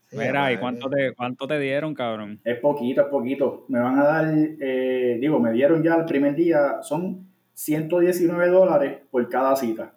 Sí, 0.08 0.18
Mira, 0.18 0.52
¿y 0.54 0.58
cuánto 0.58 0.90
te, 0.90 1.14
cuánto 1.14 1.46
te 1.46 1.60
dieron, 1.60 1.94
cabrón? 1.94 2.40
Es 2.46 2.58
poquito, 2.60 3.02
es 3.02 3.08
poquito. 3.08 3.66
Me 3.68 3.82
van 3.82 4.00
a 4.00 4.04
dar, 4.06 4.34
eh, 4.34 5.18
digo, 5.20 5.42
me 5.42 5.52
dieron 5.52 5.84
ya 5.84 5.96
el 5.96 6.06
primer 6.06 6.34
día, 6.36 6.82
son 6.84 7.28
119 7.54 8.48
dólares 8.48 9.02
por 9.12 9.28
cada 9.28 9.58
cita. 9.58 9.94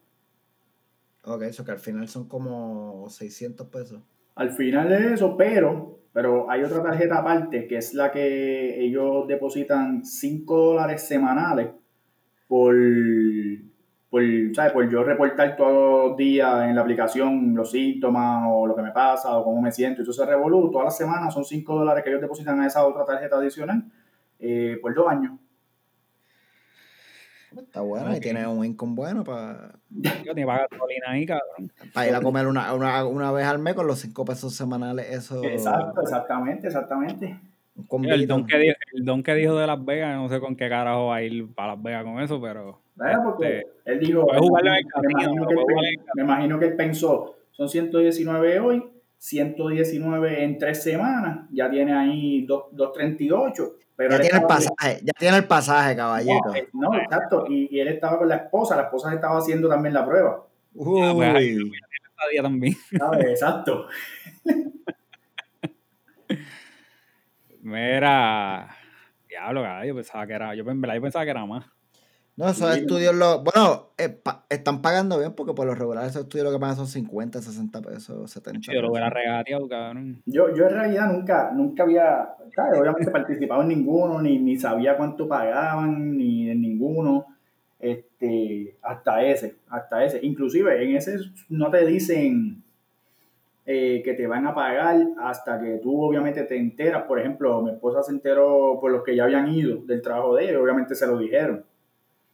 Ok, 1.22 1.42
eso 1.42 1.64
que 1.64 1.70
al 1.70 1.78
final 1.78 2.08
son 2.08 2.26
como 2.26 3.08
600 3.08 3.68
pesos. 3.68 4.02
Al 4.34 4.50
final 4.50 4.88
de 4.88 5.14
eso, 5.14 5.36
pero, 5.36 6.00
pero 6.12 6.50
hay 6.50 6.62
otra 6.62 6.82
tarjeta 6.82 7.18
aparte 7.18 7.66
que 7.66 7.78
es 7.78 7.94
la 7.94 8.10
que 8.12 8.84
ellos 8.84 9.26
depositan 9.26 10.04
5 10.04 10.56
dólares 10.56 11.06
semanales 11.06 11.68
por, 12.46 12.74
por, 14.10 14.22
¿sabes? 14.54 14.72
por 14.72 14.90
yo 14.90 15.02
reportar 15.02 15.56
todos 15.56 16.10
los 16.10 16.16
días 16.16 16.68
en 16.68 16.74
la 16.74 16.82
aplicación 16.82 17.54
los 17.54 17.70
síntomas 17.70 18.44
o 18.46 18.66
lo 18.66 18.76
que 18.76 18.82
me 18.82 18.92
pasa 18.92 19.36
o 19.38 19.44
cómo 19.44 19.62
me 19.62 19.72
siento. 19.72 20.02
Ese 20.02 20.26
revolú, 20.26 20.70
todas 20.70 20.86
las 20.86 20.96
semanas 20.98 21.32
son 21.32 21.44
5 21.44 21.74
dólares 21.74 22.04
que 22.04 22.10
ellos 22.10 22.20
depositan 22.20 22.60
a 22.60 22.66
esa 22.66 22.86
otra 22.86 23.04
tarjeta 23.04 23.36
adicional 23.36 23.84
eh, 24.38 24.78
por 24.82 24.94
dos 24.94 25.08
años. 25.08 25.32
Está 27.60 27.80
bueno 27.80 28.12
y 28.12 28.16
Ok. 28.16 28.22
tiene 28.22 28.46
un 28.46 28.64
income 28.64 28.94
bueno 28.94 29.24
para 29.24 29.72
Yo 29.90 30.34
ni 30.34 30.44
pagar 30.44 30.68
gasolina 30.70 31.06
ahí, 31.10 31.26
cabrón. 31.26 31.70
ir 32.08 32.14
a 32.14 32.20
comer 32.20 32.46
una, 32.46 32.72
una, 32.74 33.04
una 33.06 33.32
vez 33.32 33.46
al 33.46 33.58
mes 33.58 33.74
con 33.74 33.86
los 33.86 33.98
5 34.00 34.24
pesos 34.24 34.54
semanales. 34.54 35.06
Eso. 35.10 35.42
Exacto, 35.44 36.00
exactamente, 36.02 36.66
exactamente. 36.68 37.38
Un 37.88 38.04
El 38.04 38.26
don, 38.26 38.46
que 38.46 38.58
dijo, 38.58 38.76
el 38.92 39.04
don 39.04 39.22
que 39.22 39.34
dijo 39.34 39.56
de 39.56 39.66
Las 39.66 39.82
Vegas, 39.84 40.16
no 40.16 40.28
sé 40.28 40.40
con 40.40 40.56
qué 40.56 40.68
carajo 40.68 41.06
va 41.06 41.16
a 41.16 41.22
ir 41.22 41.48
para 41.54 41.74
Las 41.74 41.82
Vegas 41.82 42.04
con 42.04 42.20
eso, 42.20 42.40
pero. 42.40 42.80
Porque 43.24 43.58
este, 43.60 43.72
él 43.86 43.98
dijo, 44.00 44.26
me, 44.30 44.36
imagino 44.36 45.46
que 45.48 45.54
él, 45.54 45.98
me 46.14 46.22
imagino 46.22 46.58
que 46.58 46.68
pensó, 46.68 47.34
son 47.52 47.68
119 47.70 48.60
hoy, 48.60 48.84
119 49.16 50.44
en 50.44 50.58
tres 50.58 50.82
semanas, 50.82 51.46
ya 51.50 51.70
tiene 51.70 51.92
ahí 51.94 52.44
dos- 52.44 52.64
238. 52.72 53.76
Pero 54.08 54.16
Ya 54.16 54.20
tiene 54.20 54.38
el 54.38 54.46
pasaje, 54.46 55.00
ya 55.02 55.12
tiene 55.18 55.36
el 55.36 55.44
pasaje, 55.44 55.96
caballito. 55.96 56.52
No, 56.72 56.90
no, 56.90 56.98
exacto, 56.98 57.44
y, 57.48 57.68
y 57.70 57.80
él 57.80 57.88
estaba 57.88 58.18
con 58.18 58.28
la 58.28 58.36
esposa, 58.36 58.76
la 58.76 58.82
esposa 58.82 59.14
estaba 59.14 59.38
haciendo 59.38 59.68
también 59.68 59.94
la 59.94 60.04
prueba. 60.04 60.44
Ah, 60.74 61.12
pues 61.14 61.34
ahí 61.34 61.56
Uy. 61.56 61.72
día 62.32 62.42
también. 62.42 62.74
¿sabes? 62.98 63.26
Exacto. 63.26 63.86
Mira. 67.62 68.68
Diablo, 69.28 69.62
cara, 69.62 69.86
yo 69.86 69.94
pensaba 69.94 70.26
que 70.26 70.32
era. 70.32 70.54
Yo, 70.54 70.64
en 70.68 70.80
verdad, 70.80 70.96
yo 70.96 71.02
pensaba 71.02 71.24
que 71.24 71.30
era 71.30 71.46
más. 71.46 71.64
No, 72.36 72.48
esos 72.48 72.72
Sí. 72.72 72.80
estudios, 72.80 73.14
lo, 73.14 73.42
bueno, 73.44 73.90
eh, 73.98 74.08
pa- 74.08 74.46
están 74.48 74.80
pagando 74.80 75.18
bien 75.18 75.32
porque 75.34 75.52
por 75.52 75.66
lo 75.66 75.74
regular 75.74 76.06
esos 76.06 76.22
estudios 76.22 76.46
lo 76.46 76.52
que 76.52 76.58
pagan 76.58 76.76
son 76.76 76.86
50, 76.86 77.42
60 77.42 77.82
pesos, 77.82 78.30
70 78.30 78.72
Yo 78.72 78.80
lo 78.80 78.90
hubiera 78.90 79.10
regateado, 79.10 79.68
cabrón. 79.68 80.22
Yo, 80.24 80.54
yo 80.54 80.64
en 80.66 80.70
realidad 80.74 81.12
nunca, 81.12 81.50
nunca 81.54 81.82
había, 81.82 82.30
¿sabes? 82.56 82.80
obviamente 82.80 83.10
participado 83.10 83.60
en 83.62 83.68
ninguno, 83.68 84.22
ni, 84.22 84.38
ni 84.38 84.56
sabía 84.56 84.96
cuánto 84.96 85.28
pagaban, 85.28 86.16
ni 86.16 86.48
en 86.50 86.62
ninguno, 86.62 87.26
este, 87.78 88.76
hasta 88.80 89.22
ese, 89.24 89.56
hasta 89.68 90.02
ese. 90.04 90.20
Inclusive 90.24 90.82
en 90.84 90.96
ese 90.96 91.18
no 91.50 91.70
te 91.70 91.84
dicen 91.84 92.62
eh, 93.66 94.00
que 94.04 94.14
te 94.14 94.26
van 94.26 94.46
a 94.46 94.54
pagar 94.54 94.96
hasta 95.20 95.60
que 95.60 95.78
tú 95.82 96.02
obviamente 96.02 96.44
te 96.44 96.56
enteras. 96.56 97.02
Por 97.04 97.20
ejemplo, 97.20 97.60
mi 97.62 97.70
esposa 97.72 98.02
se 98.02 98.12
enteró 98.12 98.78
por 98.80 98.90
los 98.90 99.02
que 99.04 99.14
ya 99.14 99.24
habían 99.24 99.48
ido 99.48 99.78
del 99.84 100.00
trabajo 100.00 100.34
de 100.36 100.44
ellos, 100.48 100.62
obviamente 100.62 100.94
se 100.94 101.06
lo 101.06 101.18
dijeron. 101.18 101.64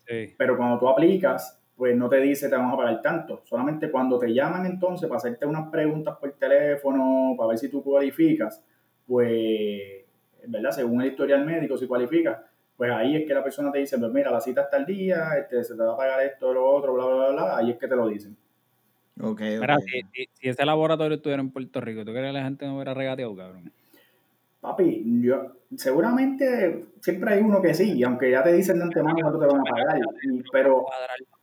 Sí. 0.08 0.34
Pero 0.38 0.56
cuando 0.56 0.78
tú 0.78 0.88
aplicas, 0.88 1.60
pues 1.76 1.94
no 1.96 2.08
te 2.08 2.16
dice 2.16 2.48
te 2.48 2.56
vamos 2.56 2.74
a 2.74 2.76
pagar 2.78 3.02
tanto. 3.02 3.42
Solamente 3.44 3.90
cuando 3.90 4.18
te 4.18 4.32
llaman 4.32 4.66
entonces 4.66 5.08
para 5.08 5.18
hacerte 5.18 5.46
unas 5.46 5.68
preguntas 5.70 6.16
por 6.18 6.32
teléfono, 6.32 7.34
para 7.36 7.50
ver 7.50 7.58
si 7.58 7.68
tú 7.68 7.82
cualificas, 7.84 8.64
pues, 9.06 10.04
¿verdad? 10.46 10.70
Según 10.70 11.02
el 11.02 11.08
historial 11.08 11.44
médico, 11.44 11.76
si 11.76 11.86
cualificas, 11.86 12.38
pues 12.76 12.90
ahí 12.92 13.16
es 13.16 13.26
que 13.26 13.34
la 13.34 13.42
persona 13.42 13.70
te 13.72 13.78
dice, 13.80 13.98
pues 13.98 14.10
mira, 14.12 14.30
la 14.30 14.40
cita 14.40 14.62
está 14.62 14.76
al 14.78 14.86
día, 14.86 15.30
este, 15.38 15.62
se 15.64 15.76
te 15.76 15.82
va 15.82 15.94
a 15.94 15.96
pagar 15.96 16.22
esto, 16.22 16.52
lo 16.54 16.68
otro, 16.68 16.94
bla, 16.94 17.04
bla, 17.06 17.14
bla, 17.16 17.30
bla. 17.32 17.56
Ahí 17.56 17.70
es 17.72 17.76
que 17.78 17.88
te 17.88 17.96
lo 17.96 18.08
dicen. 18.08 18.36
Ok, 19.20 19.40
Mira, 19.40 19.76
ok. 19.76 19.82
si, 19.84 20.00
si- 20.12 20.28
si 20.32 20.48
ese 20.48 20.64
laboratorio 20.64 21.16
estuviera 21.16 21.42
en 21.42 21.50
Puerto 21.50 21.80
Rico, 21.80 22.04
¿tú 22.04 22.12
crees 22.12 22.28
que 22.28 22.32
la 22.32 22.44
gente 22.44 22.66
no 22.66 22.76
hubiera 22.76 22.94
regateado, 22.94 23.34
cabrón? 23.36 23.72
Papi, 24.60 25.04
yo, 25.22 25.52
seguramente 25.76 26.86
siempre 27.00 27.34
hay 27.34 27.40
uno 27.40 27.62
que 27.62 27.74
sí, 27.74 28.02
aunque 28.02 28.30
ya 28.30 28.42
te 28.42 28.52
dicen 28.52 28.78
de 28.78 28.84
antemano 28.84 29.16
cuánto 29.20 29.38
te 29.38 29.46
van 29.46 29.60
a 29.60 29.64
pagar, 29.64 30.00
pero 30.50 30.86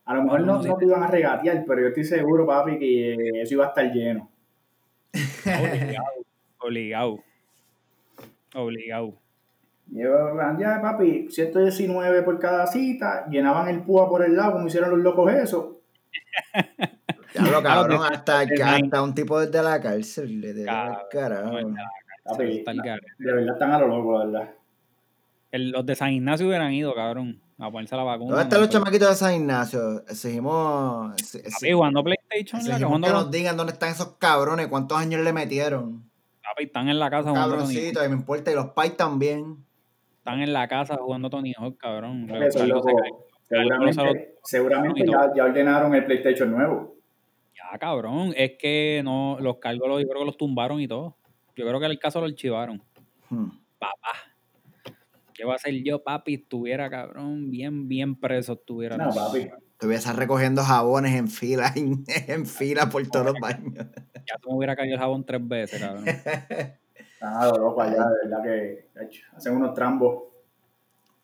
a 0.06 0.14
lo 0.16 0.24
mejor 0.24 0.42
no, 0.42 0.62
no 0.62 0.78
te 0.78 0.86
iban 0.86 1.04
a 1.04 1.08
regatear, 1.08 1.64
pero 1.66 1.82
yo 1.82 1.88
estoy 1.88 2.04
seguro, 2.04 2.46
papi, 2.46 2.78
que 2.78 3.42
eso 3.42 3.54
iba 3.54 3.66
a 3.66 3.70
estar 3.70 3.86
lleno. 3.92 4.30
Obligado. 5.46 6.06
Obligado. 6.60 7.16
Obligado. 8.56 9.14
Ya, 10.60 10.82
papi, 10.82 11.28
119 11.30 12.24
por 12.24 12.40
cada 12.40 12.68
cita, 12.68 13.28
llenaban 13.30 13.68
el 13.70 13.82
púa 13.84 14.10
por 14.10 14.24
el 14.26 14.36
lado, 14.36 14.54
como 14.54 14.68
hicieron 14.68 14.90
los 14.90 15.00
locos 15.00 15.32
eso. 15.32 15.80
Diablo, 17.34 17.62
cabrón, 17.64 18.00
de- 18.02 18.08
hasta, 18.16 18.46
de- 18.46 18.64
hasta 18.64 19.02
un 19.04 19.14
tipo 19.16 19.40
desde 19.40 19.62
la 19.64 19.80
cárcel 19.80 20.42
le 20.42 20.66
Cabrón, 20.66 20.66
dar 20.66 21.08
carajo. 21.12 21.58
Papi, 22.26 22.64
el 22.66 22.82
garete. 22.82 23.08
de 23.20 23.34
verdad 23.34 23.54
están 23.54 23.72
a 23.72 23.80
lo 23.80 23.88
loco, 23.88 24.18
la 24.20 24.26
verdad. 24.26 24.54
El- 25.52 25.70
los 25.72 25.86
de 25.86 25.96
San 25.96 26.12
Ignacio 26.12 26.48
hubieran 26.48 26.74
ido, 26.74 26.94
cabrón, 26.94 27.40
a 27.60 27.72
ponerse 27.72 27.96
la 27.96 28.04
vacuna. 28.04 28.32
¿Dónde 28.32 28.44
están 28.44 28.60
los 28.62 28.70
chamaquitos 28.70 29.10
de 29.10 29.16
San 29.16 29.36
Ignacio? 29.36 30.00
Exigimos, 30.08 31.14
exi- 31.16 31.44
Papi, 31.54 31.72
jugando 31.72 32.04
PlayStation, 32.04 32.68
la 32.68 32.78
que 32.78 32.84
nos 33.14 33.32
digan 33.32 33.56
dónde 33.56 33.74
están 33.74 33.92
esos 33.92 34.16
cabrones, 34.18 34.68
cuántos 34.68 34.98
años 34.98 35.22
le 35.22 35.32
metieron. 35.32 36.04
papi, 36.44 36.64
están 36.66 36.90
en 36.90 37.00
la 37.00 37.10
casa 37.10 37.30
jugando 37.30 37.56
Tony 37.56 37.64
Hawk. 37.68 37.80
Cabroncitos, 37.80 38.06
y 38.06 38.10
me 38.10 38.16
importa, 38.16 38.52
y 38.52 38.56
los 38.56 38.68
pais 38.72 38.98
también. 38.98 39.58
Están 40.18 40.42
en 40.42 40.52
la 40.54 40.68
casa 40.68 40.96
jugando 40.98 41.30
Tony 41.30 41.54
Hawk, 41.58 41.78
cabrón. 41.78 42.28
Papi, 42.28 42.46
seguramente, 44.44 45.06
ya, 45.08 45.32
ya 45.36 45.44
ordenaron 45.46 45.94
el 45.96 46.06
PlayStation 46.06 46.52
nuevo. 46.52 46.96
Ya, 47.56 47.78
cabrón. 47.78 48.34
Es 48.36 48.54
que 48.60 49.02
no, 49.04 49.38
los 49.40 49.58
cargos 49.58 49.88
los- 49.88 50.02
yo 50.02 50.08
creo 50.08 50.20
que 50.22 50.26
los 50.26 50.38
tumbaron 50.38 50.80
y 50.82 50.88
todo. 50.88 51.16
Yo 51.56 51.66
creo 51.66 51.80
que 51.80 51.86
el 51.86 52.00
caso 52.00 52.20
lo 52.20 52.26
archivaron. 52.26 52.82
Hmm. 53.30 53.50
Papá. 53.80 54.12
¿Qué 55.34 55.44
va 55.44 55.54
a 55.54 55.56
hacer 55.56 55.74
yo, 55.84 56.04
papi? 56.04 56.36
Estuviera, 56.36 56.90
cabrón, 56.90 57.52
bien, 57.52 57.88
bien 57.88 58.20
preso 58.20 58.54
estuviera. 58.54 58.98
No, 58.98 59.10
papi. 59.10 59.50
Estuviese 59.72 60.14
recogiendo 60.14 60.64
jabones 60.64 61.14
en 61.16 61.28
fila, 61.28 61.72
en, 61.76 62.06
en 62.08 62.46
fila 62.46 62.90
por 62.90 63.06
todos 63.08 63.26
los 63.26 63.36
baños. 63.42 63.74
Ya 63.76 64.38
se 64.42 64.50
me 64.50 64.56
hubiera 64.56 64.76
caído 64.76 64.96
el 64.96 65.00
jabón 65.00 65.26
tres 65.26 65.46
veces, 65.46 65.82
cabrón. 65.82 66.08
Están 66.08 67.34
a 67.34 67.46
lo 67.48 67.58
loco 67.58 67.82
allá, 67.82 68.06
de 68.08 68.30
verdad 68.30 68.44
que 68.44 68.90
hacen 69.36 69.56
unos 69.56 69.74
trambos. 69.74 70.24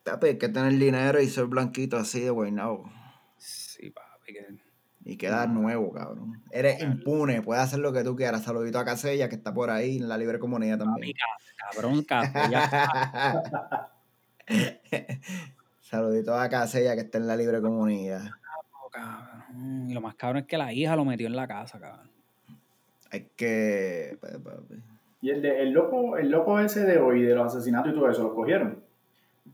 Papi, 0.03 0.27
hay 0.27 0.37
que 0.37 0.49
tener 0.49 0.73
dinero 0.73 1.21
y 1.21 1.27
ser 1.27 1.45
blanquito 1.45 1.95
así 1.95 2.19
de 2.19 2.29
guaynabo. 2.29 2.91
Sí, 3.37 3.89
papi. 3.91 4.33
Que... 4.33 4.60
Y 5.03 5.17
quedar 5.17 5.49
nuevo, 5.49 5.91
cabrón. 5.91 6.41
Eres 6.51 6.81
impune, 6.83 7.41
puedes 7.41 7.63
hacer 7.63 7.79
lo 7.79 7.91
que 7.91 8.03
tú 8.03 8.15
quieras. 8.15 8.43
Saludito 8.43 8.77
a 8.79 8.85
Casella, 8.85 9.29
que 9.29 9.35
está 9.35 9.53
por 9.53 9.69
ahí 9.71 9.97
en 9.97 10.07
la 10.07 10.17
libre 10.17 10.37
comunidad 10.37 10.77
también. 10.77 11.13
ca- 11.13 11.71
cabrón, 11.73 12.03
Casella. 12.03 13.89
Saludito 15.81 16.35
a 16.37 16.47
Casella, 16.49 16.95
que 16.95 17.01
está 17.01 17.17
en 17.17 17.27
la 17.27 17.35
libre 17.35 17.61
comunidad. 17.61 18.21
cabrón. 18.91 19.89
Y 19.89 19.93
lo 19.93 20.01
más 20.01 20.15
cabrón 20.15 20.43
es 20.43 20.47
que 20.47 20.57
la 20.57 20.71
hija 20.73 20.95
lo 20.95 21.03
metió 21.05 21.27
en 21.27 21.35
la 21.35 21.47
casa, 21.47 21.79
cabrón. 21.79 22.09
Hay 23.11 23.27
que. 23.35 24.17
pues. 24.19 24.33
Y 25.21 25.29
el, 25.29 25.41
de, 25.41 25.61
el, 25.63 25.71
loco, 25.71 26.17
el 26.17 26.29
loco 26.31 26.59
ese 26.59 26.85
de 26.85 26.97
hoy, 26.97 27.21
de 27.23 27.35
los 27.35 27.53
asesinatos 27.53 27.91
y 27.91 27.95
todo 27.95 28.09
eso, 28.09 28.23
¿lo 28.23 28.33
cogieron? 28.33 28.81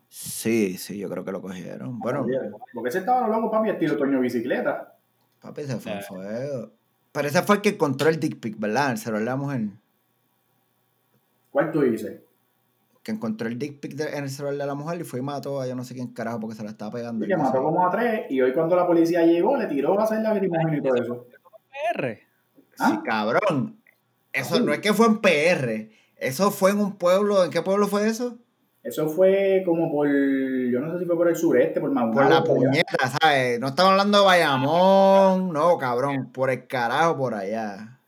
Sí, 0.09 0.77
sí, 0.77 0.97
yo 0.97 1.09
creo 1.09 1.25
que 1.25 1.31
lo 1.31 1.41
cogieron. 1.41 1.99
Bueno, 1.99 2.21
Cogieron. 2.21 2.55
Porque 2.73 2.89
ese 2.89 2.99
estaba 2.99 3.27
loco, 3.27 3.49
papi, 3.51 3.69
estilo 3.71 3.97
Toño 3.97 4.19
Bicicleta. 4.19 4.93
Papi, 5.41 5.63
se 5.63 5.77
fue 5.77 5.93
en 5.93 6.01
fuego. 6.03 6.71
Pero 7.11 7.27
ese 7.27 7.41
fue 7.41 7.55
el 7.57 7.61
que 7.61 7.69
encontró 7.69 8.09
el 8.09 8.19
dick 8.19 8.39
pic, 8.39 8.59
¿verdad? 8.59 8.91
El 8.91 8.97
celular 8.97 9.21
de 9.21 9.25
la 9.25 9.35
mujer. 9.35 9.61
¿Cuál 11.51 11.71
tú 11.71 11.81
dices? 11.81 12.21
Que 13.03 13.11
encontró 13.11 13.47
el 13.47 13.57
dick 13.57 13.79
pic 13.79 13.93
de- 13.95 14.15
en 14.17 14.25
el 14.25 14.29
celular 14.29 14.57
de 14.57 14.65
la 14.65 14.75
mujer 14.75 14.99
y 15.01 15.03
fue 15.03 15.19
y 15.19 15.23
mató 15.23 15.61
a 15.61 15.67
yo 15.67 15.75
no 15.75 15.83
sé 15.83 15.93
quién 15.95 16.07
carajo 16.13 16.39
porque 16.39 16.55
se 16.55 16.63
la 16.63 16.69
estaba 16.71 16.91
pegando. 16.91 17.25
Y 17.25 17.27
que 17.27 17.37
mató 17.37 17.63
como 17.63 17.85
a 17.85 17.89
tres, 17.89 18.25
y 18.29 18.41
hoy 18.41 18.53
cuando 18.53 18.75
la 18.75 18.85
policía 18.85 19.25
llegó, 19.25 19.57
le 19.57 19.67
tiró 19.67 19.99
a 19.99 20.03
hacer 20.03 20.19
lacrimógeno 20.21 20.77
y 20.77 20.81
todo 20.81 20.95
eso. 20.95 21.25
PR. 21.93 22.19
Sí, 22.75 22.83
¿Ah? 22.83 23.01
cabrón. 23.05 23.81
Eso 24.33 24.59
no 24.59 24.71
es 24.73 24.79
que 24.79 24.93
fue 24.93 25.07
en 25.07 25.19
PR. 25.19 25.89
Eso 26.17 26.51
fue 26.51 26.71
en 26.71 26.79
un 26.79 26.95
pueblo. 26.97 27.43
¿En 27.43 27.49
qué 27.51 27.61
pueblo 27.61 27.87
fue 27.87 28.07
eso? 28.07 28.37
Eso 28.87 29.09
fue 29.09 29.63
como 29.65 29.91
por, 29.91 30.07
yo 30.07 30.79
no 30.79 30.93
sé 30.93 30.99
si 30.99 31.05
fue 31.05 31.17
por 31.17 31.27
el 31.27 31.35
sureste, 31.35 31.81
por 31.81 31.91
Maunabo. 31.91 32.13
Por 32.13 32.29
la 32.29 32.41
por 32.41 32.57
allá. 32.57 32.69
puñeta, 32.69 33.19
¿sabes? 33.19 33.59
No 33.59 33.67
estamos 33.67 33.91
hablando 33.91 34.19
de 34.19 34.23
Bayamón. 34.23 35.51
No, 35.51 35.77
cabrón. 35.77 36.31
Por 36.31 36.49
el 36.49 36.67
carajo 36.67 37.17
por 37.17 37.33
allá. 37.33 37.99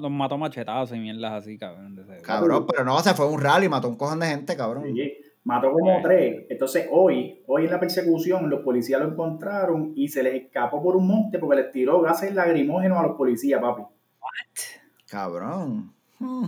Los, 0.00 0.10
mató 0.10 0.38
machetazos 0.38 0.96
y 0.96 1.00
mierdas 1.00 1.32
así, 1.32 1.58
cabrón. 1.58 2.02
Cabrón, 2.22 2.66
pero 2.66 2.82
no, 2.82 2.98
se 3.00 3.12
fue 3.12 3.26
a 3.26 3.28
un 3.28 3.42
rally, 3.42 3.68
mató 3.68 3.90
un 3.90 3.96
cojón 3.96 4.20
de 4.20 4.28
gente, 4.28 4.56
cabrón. 4.56 4.84
Sí, 4.86 5.12
mató 5.44 5.70
como 5.70 6.00
tres. 6.00 6.46
Entonces 6.48 6.88
hoy, 6.90 7.42
hoy 7.46 7.66
en 7.66 7.70
la 7.70 7.78
persecución, 7.78 8.48
los 8.48 8.60
policías 8.60 9.02
lo 9.02 9.08
encontraron 9.08 9.92
y 9.94 10.08
se 10.08 10.22
les 10.22 10.44
escapó 10.44 10.82
por 10.82 10.96
un 10.96 11.08
monte 11.08 11.38
porque 11.38 11.56
les 11.56 11.70
tiró 11.70 12.00
gases 12.00 12.34
lacrimógenos 12.34 12.98
a 12.98 13.02
los 13.02 13.16
policías, 13.18 13.60
papi. 13.60 13.82
Cabrón. 15.10 15.92
Hmm. 16.18 16.46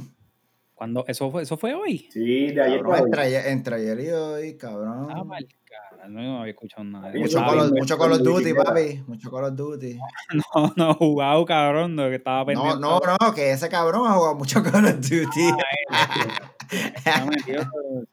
Cuando, 0.75 1.05
¿eso, 1.07 1.31
fue, 1.31 1.43
¿Eso 1.43 1.57
fue 1.57 1.73
hoy? 1.75 2.09
Sí, 2.11 2.49
de 2.53 2.61
ayer 2.63 2.83
Cabrón, 2.83 2.91
para 2.91 3.03
hoy. 3.03 3.07
entre, 3.07 3.23
ayer- 3.23 3.47
entre 3.49 3.77
ayer 3.77 4.01
y 4.01 4.09
hoy, 4.11 4.57
cabrón. 4.57 5.09
Ah, 5.11 5.23
mal, 5.23 5.47
cara, 5.65 6.09
no 6.09 6.41
había 6.41 6.51
escuchado 6.51 6.83
nada. 6.85 7.11
Mucho 7.11 7.25
estaba 7.27 7.47
Call 7.49 7.59
of, 7.61 7.71
mucho 7.73 7.97
Call 7.99 8.19
Duty, 8.19 8.43
bicicleta. 8.45 8.65
papi. 8.65 9.05
Mucho 9.07 9.31
Call 9.31 9.45
of 9.45 9.55
Duty. 9.55 9.99
No, 10.55 10.73
no, 10.77 10.95
jugado, 10.95 11.45
cabrón, 11.45 11.95
de 11.97 12.09
que 12.11 12.17
estaba 12.17 12.41
No, 12.41 12.47
pendiente. 12.47 12.81
no, 12.81 13.01
no, 13.21 13.35
que 13.35 13.53
ese 13.53 13.69
cabrón 13.69 14.07
ha 14.09 14.15
jugado 14.15 14.35
mucho 14.35 14.63
Call 14.65 14.85
of 14.87 14.97
Duty. 14.97 15.51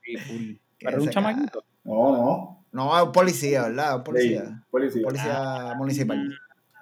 Sí, 0.03 0.17
full. 0.17 0.53
Que 0.77 0.85
Pero 0.85 0.97
es 0.97 1.03
un 1.03 1.09
chamaquito. 1.09 1.63
No, 1.83 2.11
no. 2.11 2.65
No, 2.71 2.97
es 2.97 3.03
un 3.03 3.11
policía, 3.11 3.63
¿verdad? 3.63 3.95
Un 3.95 3.99
Sí, 4.01 4.03
policía. 4.05 4.63
policía. 4.69 5.03
Policía 5.03 5.73
municipal. 5.77 6.29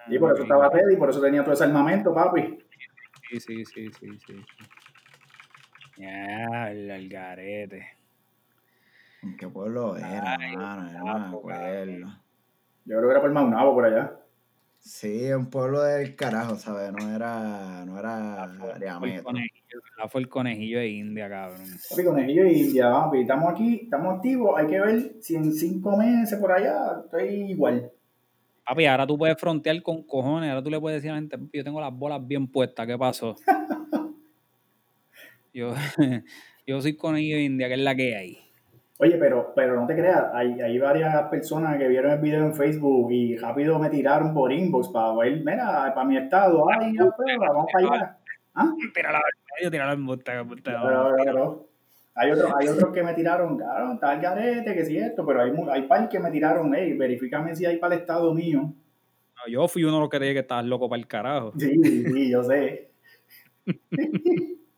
Y 0.09 0.19
por 0.19 0.33
eso 0.33 0.43
estaba 0.43 0.69
ready, 0.69 0.95
por 0.97 1.09
eso 1.09 1.21
tenía 1.21 1.43
todo 1.43 1.53
ese 1.53 1.63
armamento, 1.63 2.13
papi. 2.13 2.59
Sí, 3.29 3.39
sí, 3.39 3.65
sí, 3.65 3.89
sí, 3.99 4.07
sí. 4.25 4.33
Ya, 5.99 6.71
el 6.71 6.89
algarete. 6.89 7.85
¿En 9.21 9.35
qué 9.35 9.47
pueblo 9.49 9.97
era, 9.97 10.37
Ay, 10.39 10.53
hermano? 10.53 10.91
No 11.05 11.19
me 11.19 11.37
acuerdo. 11.37 12.07
Yo 12.85 12.97
creo 12.97 13.01
que 13.01 13.11
era 13.11 13.21
por 13.21 13.31
Maunabo, 13.33 13.73
por 13.73 13.85
allá. 13.85 14.13
Sí, 14.79 15.25
es 15.25 15.35
un 15.35 15.49
pueblo 15.49 15.81
del 15.83 16.15
carajo, 16.15 16.55
¿sabes? 16.55 16.93
No 16.93 17.13
era, 17.13 17.83
no 17.85 17.99
era 17.99 18.47
Fue 18.57 18.67
el 18.69 18.75
Ariametro. 18.75 19.23
conejillo, 19.25 19.79
la 19.97 20.07
fue 20.07 20.21
el 20.21 20.29
conejillo 20.29 20.79
de 20.79 20.87
India, 20.87 21.27
cabrón. 21.29 21.67
Papi, 21.89 22.03
conejillo 22.05 22.45
y 22.45 22.59
India, 22.61 22.89
papi. 22.89 23.19
Estamos 23.19 23.51
aquí, 23.51 23.81
estamos 23.83 24.15
activos. 24.15 24.57
Hay 24.57 24.67
que 24.67 24.79
ver 24.79 25.15
si 25.21 25.35
en 25.35 25.51
cinco 25.51 25.97
meses 25.97 26.39
por 26.39 26.53
allá 26.53 27.01
estoy 27.03 27.51
igual. 27.51 27.91
Papi, 28.65 28.85
ahora 28.85 29.05
tú 29.05 29.17
puedes 29.17 29.37
frontear 29.37 29.81
con 29.83 30.03
cojones. 30.03 30.49
Ahora 30.49 30.63
tú 30.63 30.69
le 30.69 30.79
puedes 30.79 30.99
decir 30.99 31.11
a 31.11 31.15
la 31.15 31.19
gente, 31.19 31.37
"Papi, 31.37 31.57
yo 31.57 31.63
tengo 31.65 31.81
las 31.81 31.93
bolas 31.93 32.25
bien 32.25 32.47
puestas, 32.47 32.87
¿qué 32.87 32.97
pasó? 32.97 33.35
yo, 35.59 35.73
yo 36.67 36.81
soy 36.81 36.95
conejillo 36.95 37.37
de 37.37 37.43
India, 37.43 37.67
que 37.67 37.73
es 37.73 37.79
la 37.79 37.95
que 37.95 38.15
hay. 38.15 38.39
Oye, 39.01 39.17
pero, 39.17 39.53
pero 39.55 39.79
no 39.79 39.87
te 39.87 39.95
creas, 39.95 40.25
hay, 40.33 40.59
hay 40.59 40.77
varias 40.77 41.23
personas 41.29 41.77
que 41.77 41.87
vieron 41.87 42.11
el 42.11 42.19
video 42.19 42.43
en 42.43 42.53
Facebook 42.53 43.09
y 43.11 43.37
rápido 43.37 43.79
me 43.79 43.89
tiraron 43.89 44.33
por 44.33 44.51
inbox 44.51 44.89
para 44.89 45.15
ver, 45.15 45.37
mira, 45.37 45.93
para 45.95 46.05
mi 46.05 46.17
estado, 46.17 46.65
ay, 46.69 46.93
ya, 46.97 47.09
pues, 47.15 47.37
vamos 47.39 47.65
para 47.71 47.87
allá. 47.87 48.17
¿Ah? 48.55 48.73
Tírala 48.93 49.19
al 49.19 49.23
medio, 49.57 49.71
tírala 49.71 49.93
embuste, 49.93 50.31
Pero, 50.33 50.47
pero, 50.67 51.15
pero, 51.23 51.69
hay 52.13 52.31
otros 52.31 52.51
hay 52.59 52.67
otros 52.67 52.93
que 52.93 53.03
me 53.03 53.13
tiraron, 53.13 53.57
claro, 53.57 53.93
está 53.93 54.13
el 54.15 54.19
garete, 54.19 54.73
que 54.73 54.83
sí 54.83 54.97
esto, 54.97 55.25
pero 55.25 55.43
hay, 55.43 55.53
hay 55.71 55.83
par 55.83 56.09
que 56.09 56.19
me 56.19 56.29
tiraron, 56.29 56.75
hey, 56.75 56.97
verifícame 56.97 57.55
si 57.55 57.65
hay 57.65 57.77
para 57.77 57.95
el 57.95 58.01
estado 58.01 58.33
mío. 58.33 58.73
No, 59.37 59.49
yo 59.49 59.65
fui 59.69 59.85
uno 59.85 59.93
de 59.93 59.99
los 60.01 60.09
que 60.09 60.19
te 60.19 60.25
dije 60.25 60.33
que 60.33 60.41
estabas 60.41 60.65
loco 60.65 60.89
para 60.89 60.99
el 60.99 61.07
carajo. 61.07 61.53
Sí, 61.57 61.73
sí, 61.81 62.29
yo 62.29 62.43
sé. 62.43 62.91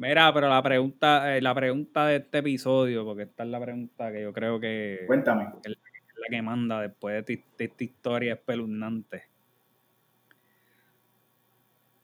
Mira, 0.00 0.32
pero 0.32 0.48
la 0.48 0.62
pregunta, 0.62 1.36
eh, 1.36 1.42
la 1.42 1.54
pregunta 1.54 2.06
de 2.06 2.16
este 2.16 2.38
episodio, 2.38 3.04
porque 3.04 3.24
esta 3.24 3.42
es 3.42 3.50
la 3.50 3.60
pregunta 3.60 4.10
que 4.10 4.22
yo 4.22 4.32
creo 4.32 4.58
que 4.58 5.00
Cuéntame. 5.06 5.50
es 5.62 5.76
la 6.16 6.28
que 6.30 6.40
manda 6.40 6.80
después 6.80 7.16
de, 7.16 7.22
ti- 7.36 7.44
de 7.58 7.64
esta 7.66 7.84
historia 7.84 8.32
espeluznante. 8.32 9.24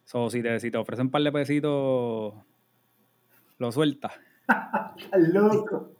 So, 0.04 0.28
si 0.28 0.42
te, 0.42 0.60
si 0.60 0.70
te 0.70 0.76
ofrecen 0.76 1.06
un 1.06 1.10
par 1.10 1.22
de 1.22 1.32
pesitos, 1.32 2.34
lo 3.58 3.72
sueltas. 3.72 4.12
Estás 4.98 5.28
loco. 5.32 5.92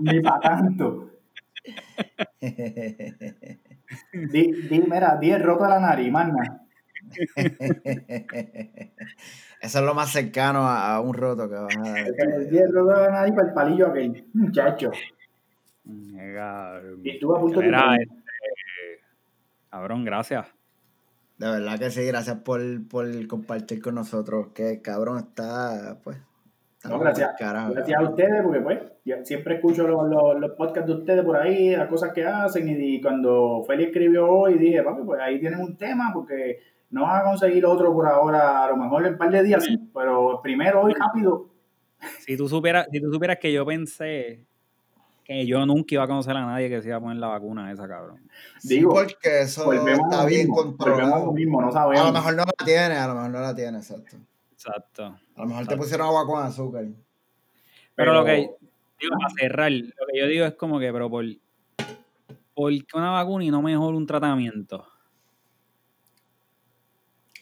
Ni 0.00 0.20
para 0.20 0.40
tanto. 0.40 1.12
Di, 4.12 4.52
di, 4.68 4.80
mira, 4.86 5.16
di 5.16 5.30
el 5.30 5.42
roto 5.42 5.64
a 5.64 5.68
la 5.70 5.80
nariz, 5.80 6.12
más 6.12 6.28
nada. 6.30 6.67
Eso 9.60 9.78
es 9.78 9.84
lo 9.84 9.94
más 9.94 10.10
cercano 10.12 10.60
a, 10.60 10.94
a 10.94 11.00
un 11.00 11.14
roto 11.14 11.48
que 11.48 11.56
vas 11.56 11.76
a 11.76 11.80
dar. 11.82 12.48
Di 12.48 12.58
el 12.58 12.72
roto 12.72 12.94
a 12.94 13.10
nariz 13.10 13.34
para 13.34 13.48
el 13.48 13.54
palillo 13.54 13.88
aquel. 13.88 14.26
Muchacho. 14.34 14.92
Cabrón. 16.34 17.00
Y 17.02 17.18
tú 17.18 17.34
a 17.34 17.40
punto 17.40 17.60
de... 17.60 17.68
Este, 17.68 18.18
cabrón, 19.70 20.04
gracias. 20.04 20.46
De 21.38 21.46
verdad 21.50 21.78
que 21.78 21.90
sí, 21.90 22.04
gracias 22.04 22.36
por, 22.38 22.60
por 22.88 23.26
compartir 23.26 23.80
con 23.80 23.94
nosotros. 23.94 24.48
Que 24.54 24.82
cabrón 24.82 25.18
está, 25.18 25.98
pues. 26.02 26.18
está 26.76 26.88
No, 26.88 26.98
gracias, 26.98 27.30
carajo, 27.38 27.72
gracias 27.72 27.98
a 27.98 28.02
ustedes, 28.02 28.42
porque 28.42 28.60
pues 28.60 28.80
yo 29.04 29.16
siempre 29.24 29.54
escucho 29.54 29.86
los, 29.86 30.08
los, 30.08 30.38
los 30.40 30.50
podcasts 30.56 30.88
de 30.88 30.96
ustedes 30.98 31.24
por 31.24 31.36
ahí, 31.36 31.76
las 31.76 31.88
cosas 31.88 32.12
que 32.12 32.26
hacen, 32.26 32.68
y, 32.68 32.96
y 32.96 33.00
cuando 33.00 33.64
Félix 33.66 33.88
escribió 33.88 34.28
hoy, 34.28 34.58
dije, 34.58 34.82
papi, 34.82 35.02
pues 35.04 35.20
ahí 35.20 35.38
tienen 35.38 35.60
un 35.60 35.76
tema, 35.76 36.10
porque 36.12 36.58
no 36.90 37.02
van 37.02 37.20
a 37.20 37.24
conseguir 37.24 37.64
otro 37.66 37.92
por 37.92 38.06
ahora, 38.06 38.64
a 38.64 38.68
lo 38.70 38.76
mejor 38.76 39.06
en 39.06 39.12
un 39.12 39.18
par 39.18 39.30
de 39.30 39.42
días, 39.42 39.64
sí, 39.64 39.78
pero 39.94 40.40
primero 40.42 40.82
hoy 40.82 40.94
rápido. 40.94 41.46
Si 42.20 42.36
tú 42.36 42.48
supieras, 42.48 42.86
si 42.90 43.00
tú 43.00 43.12
supieras 43.12 43.38
que 43.38 43.52
yo 43.52 43.66
pensé 43.66 44.44
que 45.24 45.44
yo 45.46 45.66
nunca 45.66 45.94
iba 45.94 46.04
a 46.04 46.06
conocer 46.08 46.34
a 46.36 46.46
nadie 46.46 46.70
que 46.70 46.80
se 46.80 46.88
iba 46.88 46.96
a 46.96 47.00
poner 47.00 47.18
la 47.18 47.26
vacuna 47.26 47.70
esa, 47.70 47.86
cabrón. 47.86 48.20
Sí, 48.58 48.76
Digo, 48.76 48.94
porque 48.94 49.42
eso 49.42 49.70
a 49.70 49.74
está 49.76 50.24
bien 50.24 50.46
mismo, 50.48 50.54
volvemos 50.54 50.54
a 50.54 50.64
lo 50.70 50.76
controlado. 50.76 51.32
mismo, 51.32 51.60
no 51.60 51.68
A 51.68 51.72
sabemos. 51.72 52.06
lo 52.06 52.12
mejor 52.12 52.34
no 52.36 52.44
la 52.44 52.64
tiene, 52.64 52.94
a 52.96 53.06
lo 53.08 53.14
mejor 53.14 53.30
no 53.30 53.40
la 53.40 53.54
tiene, 53.54 53.78
exacto. 53.78 54.16
Exacto. 54.52 55.04
A 55.36 55.40
lo 55.42 55.46
mejor 55.46 55.66
te 55.66 55.76
pusieron 55.76 56.06
agua 56.06 56.24
con 56.26 56.42
azúcar. 56.42 56.86
Pero, 57.94 58.14
lo 58.14 58.24
que 58.24 58.50
digo, 59.00 59.16
para 59.18 59.34
cerrar, 59.38 59.70
lo 59.72 60.06
que 60.10 60.18
yo 60.18 60.26
digo 60.28 60.46
es 60.46 60.54
como 60.54 60.78
que, 60.78 60.90
pero 60.92 61.10
por, 61.10 61.24
¿por 62.54 62.72
qué 62.72 62.96
una 62.96 63.10
vacuna 63.10 63.44
y 63.44 63.50
no 63.50 63.60
mejor 63.60 63.94
un 63.94 64.06
tratamiento? 64.06 64.86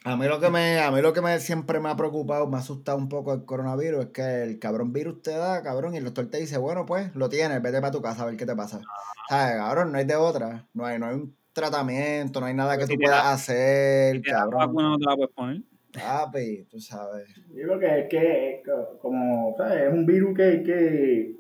A 0.07 0.17
mí 0.17 0.27
lo 0.29 0.39
que 0.39 0.51
me, 0.51 0.79
a 0.79 0.93
mí 0.93 1.03
lo 1.03 1.13
que 1.13 1.21
me 1.21 1.41
siempre 1.41 1.81
me 1.81 1.89
ha 1.89 1.97
preocupado, 1.97 2.47
me 2.47 2.57
ha 2.57 2.61
asustado 2.61 2.97
un 2.97 3.09
poco 3.09 3.35
el 3.35 3.45
coronavirus, 3.45 4.05
es 4.05 4.11
que 4.13 4.43
el 4.45 4.61
cabrón 4.61 4.93
virus 4.93 5.21
te 5.21 5.33
da, 5.33 5.61
cabrón, 5.65 5.95
y 5.95 5.97
el 5.97 6.05
doctor 6.05 6.31
te 6.31 6.39
dice, 6.39 6.59
bueno, 6.59 6.87
pues, 6.87 7.13
lo 7.17 7.29
tienes, 7.29 7.61
vete 7.61 7.81
para 7.81 7.91
tu 7.91 8.01
casa 8.01 8.23
a 8.23 8.27
ver 8.27 8.37
qué 8.37 8.47
te 8.47 8.55
pasa. 8.55 8.81
¿Sabes, 9.29 9.57
cabrón? 9.57 9.91
No 9.91 9.99
hay 9.99 10.05
de 10.05 10.15
otra. 10.15 10.65
No 10.75 10.85
hay, 10.87 11.01
no 11.01 11.07
hay 11.07 11.15
un 11.17 11.37
tratamiento, 11.53 12.39
no 12.39 12.47
hay 12.47 12.55
nada 12.55 12.79
que 12.79 12.87
si 12.87 12.93
tú 12.95 13.01
te 13.01 13.05
puedas 13.07 13.25
da- 13.25 13.33
hacer, 13.33 14.17
Si 14.19 14.23
cabrón. 14.23 14.61
vacuna 14.61 14.89
no 14.91 14.99
te 14.99 15.05
la 15.07 15.17
puedes 15.17 15.35
poner. 15.35 15.63
Papi, 15.93 16.69
tú 16.71 16.79
sabes. 16.79 17.29
Que 17.53 17.99
es 18.01 18.09
que 18.09 18.55
es 18.61 18.65
co- 18.65 18.99
como, 19.01 19.57
¿sabes? 19.59 19.89
Es 19.89 19.93
un 19.93 20.07
virus 20.07 20.37
que, 20.37 20.63
que, 20.63 21.35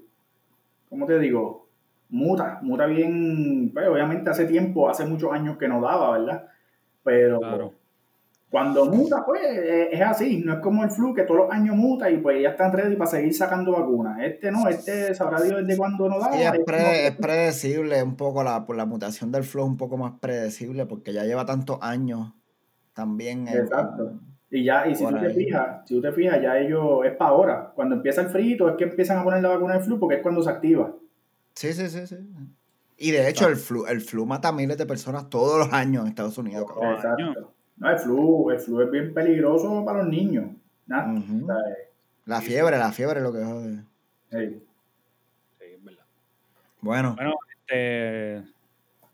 ¿cómo 0.88 1.06
te 1.06 1.20
digo? 1.20 1.68
Muta, 2.08 2.58
muta 2.62 2.86
bien, 2.86 3.70
pues 3.72 3.86
obviamente 3.86 4.28
hace 4.28 4.46
tiempo, 4.46 4.88
hace 4.90 5.04
muchos 5.04 5.32
años 5.32 5.56
que 5.56 5.68
no 5.68 5.80
daba, 5.80 6.18
¿verdad? 6.18 6.48
Pero 7.04 7.38
Claro. 7.38 7.74
Cuando 8.56 8.86
muta, 8.86 9.22
pues 9.26 9.42
es, 9.44 9.88
es 9.92 10.00
así, 10.00 10.38
no 10.38 10.54
es 10.54 10.60
como 10.60 10.82
el 10.82 10.90
flu 10.90 11.12
que 11.12 11.24
todos 11.24 11.40
los 11.40 11.50
años 11.52 11.76
muta 11.76 12.10
y 12.10 12.16
pues 12.16 12.40
ya 12.42 12.48
están 12.50 12.72
ready 12.72 12.96
para 12.96 13.10
seguir 13.10 13.34
sacando 13.34 13.72
vacunas. 13.72 14.18
Este 14.22 14.50
no, 14.50 14.66
este 14.66 15.14
sabrá 15.14 15.42
Dios 15.42 15.60
desde 15.60 15.76
cuándo 15.76 16.08
no 16.08 16.18
daba. 16.18 16.32
Sí, 16.32 16.40
es, 16.42 16.64
pre- 16.64 17.06
es 17.08 17.16
predecible 17.16 18.02
un 18.02 18.16
poco, 18.16 18.42
la, 18.42 18.64
por 18.64 18.74
la 18.76 18.86
mutación 18.86 19.30
del 19.30 19.42
es 19.42 19.54
un 19.56 19.76
poco 19.76 19.98
más 19.98 20.14
predecible, 20.20 20.86
porque 20.86 21.12
ya 21.12 21.24
lleva 21.24 21.44
tantos 21.44 21.76
años 21.82 22.32
también. 22.94 23.46
en- 23.46 23.58
Exacto. 23.58 24.20
Y 24.50 24.64
ya, 24.64 24.86
y 24.88 24.94
si 24.94 25.04
tú 25.04 25.12
te 25.18 25.26
ahí. 25.26 25.34
fijas, 25.34 25.86
si 25.86 25.94
tú 25.96 26.00
te 26.00 26.12
fijas, 26.12 26.40
ya 26.40 26.56
ellos, 26.58 27.04
es 27.04 27.14
para 27.14 27.30
ahora. 27.32 27.72
Cuando 27.74 27.96
empieza 27.96 28.22
el 28.22 28.28
frito 28.28 28.70
es 28.70 28.76
que 28.76 28.84
empiezan 28.84 29.18
a 29.18 29.24
poner 29.24 29.42
la 29.42 29.50
vacuna 29.50 29.74
del 29.74 29.82
flu 29.82 29.98
porque 30.00 30.16
es 30.16 30.22
cuando 30.22 30.42
se 30.42 30.48
activa. 30.48 30.94
Sí, 31.52 31.74
sí, 31.74 31.88
sí, 31.90 32.06
sí. 32.06 32.16
Y 32.96 33.10
de 33.10 33.28
hecho, 33.28 33.48
el 33.48 33.56
flu, 33.56 33.84
el 33.86 34.00
flu 34.00 34.24
mata 34.24 34.48
a 34.48 34.52
miles 34.52 34.78
de 34.78 34.86
personas 34.86 35.28
todos 35.28 35.58
los 35.58 35.70
años 35.74 36.04
en 36.04 36.08
Estados 36.08 36.38
Unidos. 36.38 36.64
Exacto. 36.80 37.52
No, 37.78 37.90
el 37.90 37.98
flu, 37.98 38.50
el 38.50 38.58
flu 38.60 38.80
es 38.82 38.90
bien 38.90 39.12
peligroso 39.14 39.84
para 39.84 39.98
los 40.02 40.08
niños. 40.08 40.46
O 40.46 40.88
sea, 40.88 41.12
eh, 41.12 41.90
La 42.24 42.40
fiebre, 42.40 42.78
la 42.78 42.92
fiebre 42.92 43.18
es 43.18 43.22
lo 43.22 43.32
que 43.32 43.44
jode. 43.44 43.78
hey. 44.30 44.62
Sí, 45.58 45.64
es 45.74 45.84
verdad. 45.84 46.04
Bueno, 46.80 47.14
Bueno, 47.16 47.34
este, 47.60 48.42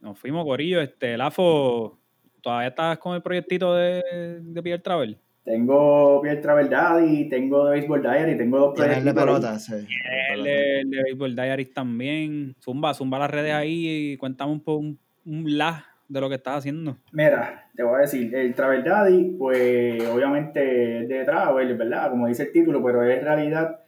nos 0.01 0.19
fuimos, 0.19 0.45
Corillo. 0.45 0.81
Este, 0.81 1.17
Lafo, 1.17 1.99
¿todavía 2.41 2.69
estás 2.69 2.99
con 2.99 3.15
el 3.15 3.23
proyectito 3.23 3.75
de, 3.75 4.41
de 4.43 4.63
Pierre 4.63 4.83
Travel? 4.83 5.19
Tengo 5.45 6.21
Pierre 6.23 6.41
Travel 6.41 6.71
Daddy, 6.71 7.29
tengo 7.29 7.65
de 7.67 7.77
Baseball 7.81 8.01
Diary, 8.03 8.39
tengo 8.39 8.59
dos 8.61 8.75
tiene 8.75 8.99
el 8.99 9.05
de 9.05 9.13
proyectos 9.13 9.69
ahí. 9.69 9.75
pelota, 9.75 9.87
sí. 9.89 9.95
el 10.35 10.43
de 10.45 10.81
El 10.83 11.03
Baseball 11.03 11.35
Diaries 11.35 11.75
también. 11.75 12.55
Zumba, 12.63 12.95
zumba 12.95 13.19
las 13.19 13.31
redes 13.31 13.53
ahí 13.53 14.13
y 14.13 14.17
cuéntame 14.19 14.53
un 14.53 14.61
poco 14.61 14.79
un, 14.79 14.99
un 15.25 15.59
la 15.59 15.85
de 16.13 16.21
lo 16.21 16.29
que 16.29 16.35
estás 16.37 16.59
haciendo. 16.59 16.97
Mira, 17.13 17.71
te 17.75 17.83
voy 17.83 17.97
a 17.97 17.99
decir, 18.03 18.35
el 18.35 18.55
Travel 18.55 18.85
Daddy, 18.85 19.37
pues 19.39 20.07
obviamente 20.09 21.03
es 21.03 21.09
de 21.09 21.25
travel, 21.25 21.77
¿verdad? 21.77 22.11
Como 22.11 22.27
dice 22.27 22.45
el 22.45 22.53
título, 22.53 22.83
pero 22.85 23.03
es 23.03 23.23
realidad 23.23 23.81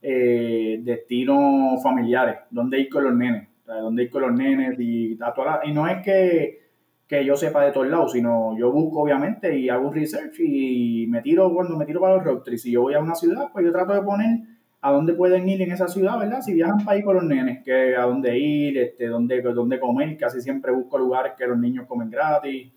eh, 0.00 0.80
destinos 0.82 1.82
familiares, 1.82 2.36
donde 2.50 2.80
ir 2.80 2.88
con 2.88 3.04
los 3.04 3.14
nenes, 3.14 3.48
o 3.62 3.66
sea, 3.66 3.74
donde 3.76 4.04
ir 4.04 4.10
con 4.10 4.22
los 4.22 4.32
nenes 4.32 4.78
y 4.80 5.16
a 5.20 5.32
la- 5.44 5.60
y 5.64 5.72
no 5.72 5.86
es 5.86 6.02
que, 6.02 6.58
que 7.06 7.24
yo 7.24 7.36
sepa 7.36 7.64
de 7.64 7.72
todos 7.72 7.88
lados, 7.88 8.12
sino 8.12 8.56
yo 8.58 8.72
busco 8.72 9.00
obviamente 9.02 9.56
y 9.56 9.68
hago 9.68 9.88
un 9.88 9.94
research 9.94 10.40
y 10.40 11.06
me 11.08 11.20
tiro 11.22 11.52
cuando 11.52 11.76
me 11.76 11.84
tiro 11.84 12.00
para 12.00 12.14
los 12.16 12.24
road 12.24 12.42
trips. 12.42 12.62
Si 12.62 12.72
yo 12.72 12.82
voy 12.82 12.94
a 12.94 13.00
una 13.00 13.14
ciudad, 13.14 13.48
pues 13.52 13.64
yo 13.64 13.70
trato 13.72 13.92
de 13.92 14.02
poner 14.02 14.38
a 14.84 14.90
dónde 14.90 15.14
pueden 15.14 15.48
ir 15.48 15.62
en 15.62 15.70
esa 15.70 15.86
ciudad, 15.86 16.18
¿verdad? 16.18 16.42
Si 16.42 16.52
viajan 16.52 16.84
para 16.84 16.98
ir 16.98 17.04
con 17.04 17.14
los 17.14 17.24
nenes, 17.24 17.62
que 17.62 17.94
a 17.94 18.02
dónde 18.02 18.36
ir, 18.36 18.76
este, 18.76 19.06
dónde, 19.06 19.40
dónde 19.40 19.78
comer, 19.78 20.16
casi 20.18 20.40
siempre 20.40 20.72
busco 20.72 20.98
lugares 20.98 21.34
que 21.38 21.46
los 21.46 21.56
niños 21.56 21.86
comen 21.86 22.10
gratis. 22.10 22.72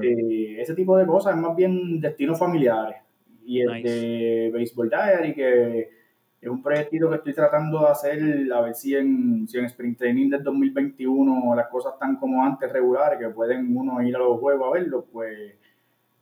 Eh, 0.00 0.60
ese 0.60 0.74
tipo 0.74 0.96
de 0.96 1.04
cosas, 1.04 1.34
es 1.34 1.40
más 1.40 1.56
bien 1.56 2.00
destinos 2.00 2.38
familiares. 2.38 2.98
Y 3.44 3.60
el 3.60 3.82
de 3.82 4.50
Baseball 4.54 4.88
Diary, 4.88 5.34
que 5.34 5.88
es 6.40 6.48
un 6.48 6.62
proyectito 6.62 7.10
que 7.10 7.16
estoy 7.16 7.34
tratando 7.34 7.80
de 7.80 7.88
hacer, 7.88 8.52
a 8.52 8.60
ver 8.60 8.74
si 8.74 8.94
en, 8.94 9.48
si 9.48 9.58
en 9.58 9.64
Spring 9.64 9.96
Training 9.96 10.30
del 10.30 10.44
2021 10.44 11.52
las 11.56 11.66
cosas 11.66 11.94
están 11.94 12.14
como 12.16 12.44
antes 12.44 12.72
regulares, 12.72 13.18
que 13.18 13.28
pueden 13.30 13.76
uno 13.76 14.00
ir 14.02 14.14
a 14.14 14.20
los 14.20 14.38
juegos 14.38 14.68
a 14.68 14.78
verlo, 14.78 15.04
pues 15.12 15.56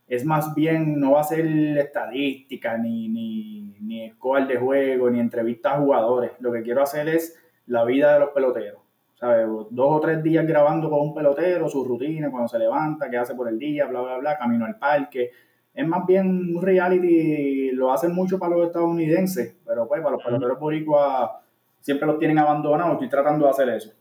es 0.09 0.25
más 0.25 0.55
bien, 0.55 0.99
no 0.99 1.13
va 1.13 1.21
a 1.21 1.25
ser 1.25 1.47
estadística, 1.77 2.79
ni, 2.79 3.09
ni, 3.09 3.72
ni 3.83 4.11
score 4.11 4.47
de 4.47 4.57
juego, 4.57 5.11
ni 5.11 5.21
entrevistas 5.21 5.75
a 5.75 5.79
jugadores. 5.79 6.33
Lo 6.41 6.53
que 6.53 6.63
quiero 6.63 6.83
hacer 6.83 7.09
es 7.09 7.39
la 7.67 7.85
vida 7.85 8.15
de 8.15 8.21
los 8.21 8.31
peloteros. 8.31 8.81
¿sabes? 9.15 9.47
Dos 9.47 9.71
o 9.97 10.01
tres 10.01 10.23
días 10.23 10.47
grabando 10.47 10.91
con 10.91 11.01
un 11.01 11.15
pelotero, 11.15 11.69
su 11.69 11.85
rutina, 11.85 12.31
cuando 12.31 12.49
se 12.49 12.59
levanta, 12.59 13.09
qué 13.09 13.17
hace 13.17 13.35
por 13.35 13.49
el 13.49 13.59
día, 13.59 13.87
bla, 13.87 14.01
bla, 14.01 14.19
bla, 14.19 14.39
camino 14.39 14.65
al 14.65 14.79
parque 14.79 15.31
es 15.75 15.87
más 15.87 16.07
bien 16.07 16.57
un 16.57 16.63
reality, 16.63 17.71
lo 17.71 17.93
hacen 17.93 18.15
mucho 18.15 18.39
para 18.39 18.57
los 18.57 18.67
estadounidenses, 18.67 19.57
pero 19.65 19.89
pues 19.89 20.03
para 20.03 20.17
los 20.17 20.25
peloteros 20.25 20.59
boricuas 20.59 21.31
siempre 21.81 22.07
los 22.07 22.19
tienen 22.19 22.39
abandonados, 22.39 22.95
estoy 22.95 23.09
tratando 23.09 23.47
de 23.47 23.51
hacer 23.51 23.69
eso. 23.71 23.93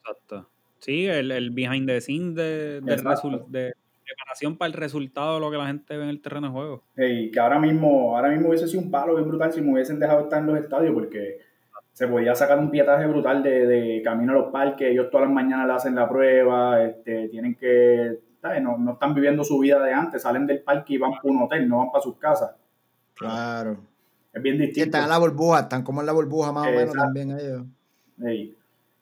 Exacto. 0.00 0.48
Sí, 0.78 1.06
el, 1.06 1.30
el 1.30 1.50
behind 1.50 1.86
the 1.86 2.00
scenes 2.00 2.34
de, 2.34 2.80
de, 2.80 2.96
de, 3.48 3.74
preparación 4.14 4.56
para 4.56 4.68
el 4.68 4.72
resultado 4.74 5.34
de 5.34 5.40
lo 5.40 5.50
que 5.50 5.56
la 5.56 5.66
gente 5.66 5.96
ve 5.96 6.04
en 6.04 6.10
el 6.10 6.20
terreno 6.20 6.48
de 6.48 6.52
juego. 6.52 6.84
Hey, 6.96 7.30
que 7.32 7.40
ahora 7.40 7.58
mismo, 7.58 8.16
ahora 8.16 8.30
mismo 8.30 8.48
hubiese 8.48 8.68
sido 8.68 8.82
un 8.82 8.90
palo 8.90 9.14
bien 9.14 9.28
brutal 9.28 9.52
si 9.52 9.60
me 9.60 9.72
hubiesen 9.72 9.98
dejado 9.98 10.22
estar 10.22 10.40
en 10.40 10.46
los 10.46 10.58
estadios, 10.58 10.92
porque 10.94 11.38
se 11.92 12.08
podía 12.08 12.34
sacar 12.34 12.58
un 12.58 12.70
pietaje 12.70 13.06
brutal 13.06 13.42
de, 13.42 13.66
de 13.66 14.02
camino 14.02 14.32
a 14.32 14.36
los 14.36 14.52
parques, 14.52 14.88
ellos 14.90 15.10
todas 15.10 15.26
las 15.26 15.34
mañanas 15.34 15.66
le 15.66 15.72
hacen 15.74 15.94
la 15.94 16.08
prueba, 16.08 16.82
este, 16.82 17.28
tienen 17.28 17.54
que 17.54 18.18
no, 18.62 18.78
no, 18.78 18.92
están 18.92 19.14
viviendo 19.14 19.44
su 19.44 19.58
vida 19.58 19.82
de 19.82 19.92
antes, 19.92 20.22
salen 20.22 20.46
del 20.46 20.62
parque 20.62 20.94
y 20.94 20.98
van 20.98 21.12
para 21.12 21.28
un 21.28 21.42
hotel, 21.42 21.68
no 21.68 21.78
van 21.78 21.90
para 21.90 22.02
sus 22.02 22.16
casas. 22.16 22.52
Claro. 23.14 23.78
Es 24.32 24.42
bien 24.42 24.58
distinto. 24.58 24.86
están 24.86 25.04
en 25.04 25.10
la 25.10 25.18
burbuja, 25.18 25.60
están 25.60 25.82
como 25.82 26.00
en 26.00 26.06
la 26.06 26.12
burbuja 26.12 26.52
más 26.52 26.68
o 26.68 26.70
menos 26.70 26.94
también 26.94 27.38
ellos. 27.38 27.64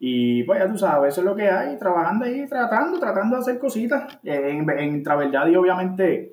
Y 0.01 0.45
pues 0.45 0.61
ya 0.61 0.71
tú 0.71 0.79
sabes, 0.79 1.13
eso 1.13 1.23
es 1.23 1.27
lo 1.27 1.35
que 1.35 1.49
hay, 1.49 1.77
trabajando 1.77 2.25
ahí, 2.25 2.47
tratando, 2.47 3.01
tratando 3.01 3.37
de 3.37 3.41
hacer 3.41 3.59
cositas. 3.59 4.19
En, 4.23 4.69
en 4.71 5.03
y 5.03 5.57
obviamente, 5.57 6.33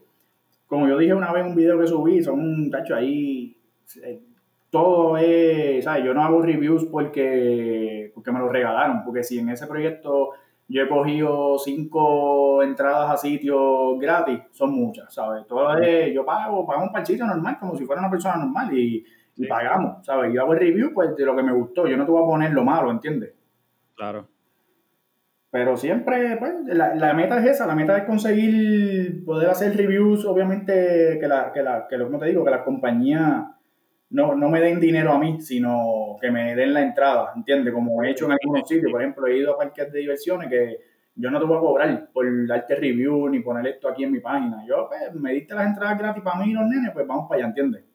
como 0.67 0.87
yo 0.87 0.97
dije 0.97 1.13
una 1.13 1.31
vez 1.31 1.43
en 1.43 1.51
un 1.51 1.55
video 1.55 1.79
que 1.79 1.87
subí, 1.87 2.21
son 2.23 2.39
un 2.39 2.69
tacho 2.69 2.95
ahí, 2.95 3.57
eh, 4.03 4.21
todo 4.69 5.17
es, 5.17 5.83
¿sabes? 5.83 6.03
Yo 6.03 6.13
no 6.13 6.21
hago 6.21 6.41
reviews 6.41 6.85
porque, 6.85 8.11
porque 8.13 8.31
me 8.31 8.39
lo 8.39 8.49
regalaron, 8.49 9.03
porque 9.03 9.23
si 9.23 9.39
en 9.39 9.49
ese 9.49 9.65
proyecto 9.65 10.31
yo 10.67 10.83
he 10.83 10.89
cogido 10.89 11.57
cinco 11.57 12.61
entradas 12.61 13.11
a 13.11 13.17
sitios 13.17 13.99
gratis, 13.99 14.41
son 14.51 14.71
muchas, 14.71 15.13
¿sabes? 15.13 15.45
Todo 15.47 15.77
es, 15.77 16.13
yo 16.13 16.25
pago, 16.25 16.65
pago 16.67 16.83
un 16.83 16.91
parchito 16.91 17.25
normal, 17.25 17.57
como 17.59 17.75
si 17.75 17.85
fuera 17.85 18.01
una 18.01 18.11
persona 18.11 18.37
normal 18.37 18.77
y, 18.77 19.03
pagamos, 19.49 20.05
¿sabes? 20.05 20.33
Yo 20.33 20.41
hago 20.41 20.53
el 20.53 20.59
review 20.59 20.93
pues 20.93 21.15
de 21.15 21.25
lo 21.25 21.35
que 21.35 21.43
me 21.43 21.51
gustó, 21.51 21.87
yo 21.87 21.97
no 21.97 22.05
te 22.05 22.11
voy 22.11 22.23
a 22.23 22.27
poner 22.27 22.53
lo 22.53 22.63
malo, 22.63 22.89
¿entiendes? 22.89 23.33
Claro. 23.95 24.27
Pero 25.51 25.77
siempre, 25.77 26.35
pues, 26.37 26.53
la, 26.65 26.95
la, 26.95 27.13
meta 27.13 27.39
es 27.39 27.45
esa, 27.45 27.65
la 27.65 27.75
meta 27.75 27.97
es 27.97 28.03
conseguir 28.03 29.23
poder 29.23 29.49
hacer 29.49 29.75
reviews, 29.77 30.25
obviamente, 30.25 31.17
que 31.17 31.27
la, 31.27 31.53
que 31.53 31.63
la, 31.63 31.87
que 31.87 31.97
lo 31.97 32.11
que 32.11 32.17
te 32.17 32.25
digo, 32.25 32.43
que 32.43 32.51
la 32.51 32.63
compañía 32.63 33.55
no, 34.09 34.35
no 34.35 34.49
me 34.49 34.59
den 34.59 34.81
dinero 34.81 35.13
a 35.13 35.19
mí, 35.19 35.39
sino 35.39 36.17
que 36.19 36.29
me 36.29 36.55
den 36.55 36.73
la 36.73 36.81
entrada, 36.81 37.31
¿entiendes? 37.35 37.73
Como 37.73 38.03
he 38.03 38.11
hecho 38.11 38.25
en 38.25 38.33
algunos 38.33 38.67
sitios, 38.67 38.91
por 38.91 39.01
ejemplo, 39.01 39.27
he 39.27 39.37
ido 39.37 39.53
a 39.53 39.57
parques 39.57 39.91
de 39.93 39.99
diversiones 39.99 40.49
que 40.49 40.77
yo 41.15 41.31
no 41.31 41.39
te 41.39 41.45
voy 41.45 41.57
a 41.57 41.61
cobrar 41.61 42.09
por 42.11 42.47
darte 42.47 42.75
review 42.75 43.29
ni 43.29 43.39
poner 43.39 43.65
esto 43.67 43.87
aquí 43.87 44.03
en 44.03 44.11
mi 44.11 44.19
página. 44.19 44.65
Yo, 44.67 44.89
pues, 44.89 45.13
me 45.13 45.31
diste 45.31 45.55
las 45.55 45.67
entradas 45.67 45.97
gratis 45.97 46.21
para 46.21 46.39
mí 46.39 46.51
y 46.51 46.53
los 46.53 46.67
nenes, 46.67 46.91
pues 46.91 47.07
vamos 47.07 47.27
para 47.29 47.39
allá, 47.39 47.47
¿entiendes? 47.47 47.85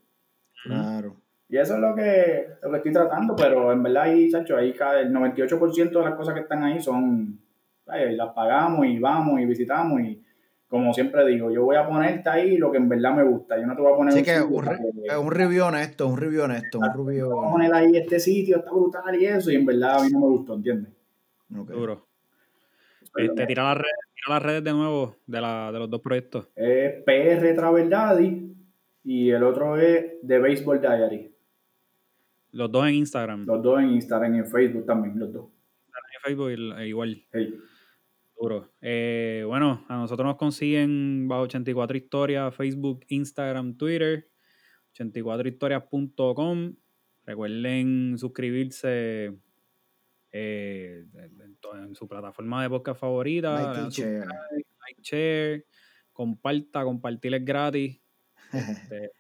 Claro. 0.64 1.16
Y 1.50 1.58
eso 1.58 1.74
es 1.74 1.80
lo 1.80 1.94
que, 1.96 2.46
lo 2.62 2.70
que 2.70 2.76
estoy 2.76 2.92
tratando, 2.92 3.34
pero 3.34 3.72
en 3.72 3.82
verdad 3.82 4.04
ahí, 4.04 4.30
Chacho, 4.30 4.56
ahí 4.56 4.70
el 4.70 5.12
98% 5.12 5.90
de 5.90 6.04
las 6.04 6.14
cosas 6.14 6.34
que 6.34 6.40
están 6.40 6.62
ahí 6.62 6.80
son, 6.80 7.40
las 7.86 8.32
pagamos 8.32 8.86
y 8.86 9.00
vamos 9.00 9.40
y 9.40 9.46
visitamos 9.46 10.00
y 10.00 10.22
como 10.68 10.94
siempre 10.94 11.26
digo, 11.26 11.50
yo 11.50 11.64
voy 11.64 11.74
a 11.74 11.84
ponerte 11.84 12.30
ahí 12.30 12.56
lo 12.56 12.70
que 12.70 12.78
en 12.78 12.88
verdad 12.88 13.12
me 13.12 13.24
gusta. 13.24 13.58
Yo 13.58 13.66
no 13.66 13.74
te 13.74 13.82
voy 13.82 13.92
a 13.92 13.96
poner. 13.96 14.12
Sí, 14.12 14.22
que 14.22 14.40
un, 14.40 14.68
un 14.68 15.30
review 15.32 15.64
honesto, 15.64 16.06
un 16.06 16.16
review 16.16 16.44
honesto, 16.44 16.78
un 16.78 17.06
review. 17.06 17.28
Voy 17.28 17.48
a 17.48 17.50
poner 17.50 17.74
ahí 17.74 17.96
este 17.96 18.20
sitio, 18.20 18.58
está 18.58 18.70
brutal 18.70 19.20
y 19.20 19.26
eso, 19.26 19.50
y 19.50 19.56
en 19.56 19.66
verdad 19.66 19.98
a 19.98 20.04
mí 20.04 20.10
no 20.12 20.20
me 20.20 20.26
gustó, 20.26 20.54
¿entiendes? 20.54 20.92
Okay. 21.52 21.76
Duro. 21.76 22.06
Este, 23.16 23.46
tira, 23.46 23.64
las 23.64 23.78
redes, 23.78 23.96
tira 24.14 24.34
las 24.34 24.42
redes 24.44 24.62
de 24.62 24.72
nuevo 24.72 25.16
de, 25.26 25.40
la, 25.40 25.72
de 25.72 25.78
los 25.80 25.90
dos 25.90 26.00
proyectos. 26.00 26.46
Es 26.54 27.02
PR 27.02 27.52
Travel 27.56 27.90
Daddy 27.90 28.54
y 29.02 29.30
el 29.30 29.42
otro 29.42 29.76
es 29.76 30.20
The 30.24 30.38
Baseball 30.38 30.80
Diary. 30.80 31.34
Los 32.52 32.70
dos 32.70 32.86
en 32.86 32.94
Instagram. 32.94 33.46
Los 33.46 33.62
dos 33.62 33.80
en 33.80 33.90
Instagram 33.90 34.34
y 34.34 34.38
en 34.38 34.46
Facebook 34.46 34.86
también, 34.86 35.18
los 35.18 35.32
dos. 35.32 35.46
En 35.86 36.22
Facebook 36.22 36.50
igual. 36.80 37.24
Hey. 37.32 37.54
Eh, 38.80 39.44
bueno, 39.46 39.84
a 39.88 39.96
nosotros 39.96 40.26
nos 40.26 40.36
consiguen 40.36 41.28
bajo 41.28 41.42
84 41.42 41.96
Historias, 41.96 42.54
Facebook, 42.54 43.04
Instagram, 43.08 43.76
Twitter, 43.76 44.28
84historias.com. 44.94 46.74
Recuerden 47.26 48.16
suscribirse 48.16 49.36
eh, 50.32 51.04
en, 51.74 51.94
su 51.94 52.08
plataforma 52.08 52.62
de 52.62 52.70
podcast 52.70 53.00
favorita. 53.00 53.74
Like, 53.74 55.02
share. 55.02 55.66
comparta, 56.12 56.82
compartir 56.82 57.34
es 57.34 57.44
gratis. 57.44 58.00
Este, 58.52 59.10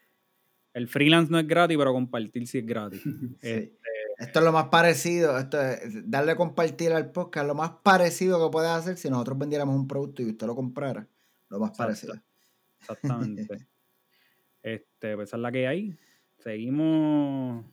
el 0.72 0.88
freelance 0.88 1.30
no 1.30 1.38
es 1.38 1.46
gratis, 1.46 1.76
pero 1.76 1.92
compartir 1.92 2.46
sí 2.46 2.58
es 2.58 2.66
gratis. 2.66 3.02
Este, 3.40 3.78
esto 4.18 4.38
es 4.40 4.44
lo 4.44 4.52
más 4.52 4.66
parecido, 4.66 5.38
esto 5.38 5.60
es 5.60 6.10
darle 6.10 6.36
compartir 6.36 6.92
al 6.92 7.10
podcast, 7.10 7.46
lo 7.46 7.54
más 7.54 7.70
parecido 7.82 8.44
que 8.44 8.52
puedes 8.52 8.70
hacer 8.70 8.98
si 8.98 9.08
nosotros 9.08 9.38
vendiéramos 9.38 9.74
un 9.74 9.88
producto 9.88 10.20
y 10.20 10.26
usted 10.26 10.46
lo 10.46 10.54
comprara, 10.54 11.08
lo 11.48 11.58
más 11.58 11.70
parecido. 11.76 12.14
Exactamente. 12.80 13.66
este, 14.62 15.14
pues 15.14 15.28
esa 15.28 15.36
es 15.36 15.42
la 15.42 15.50
que 15.50 15.66
hay. 15.66 15.96
Seguimos. 16.38 17.64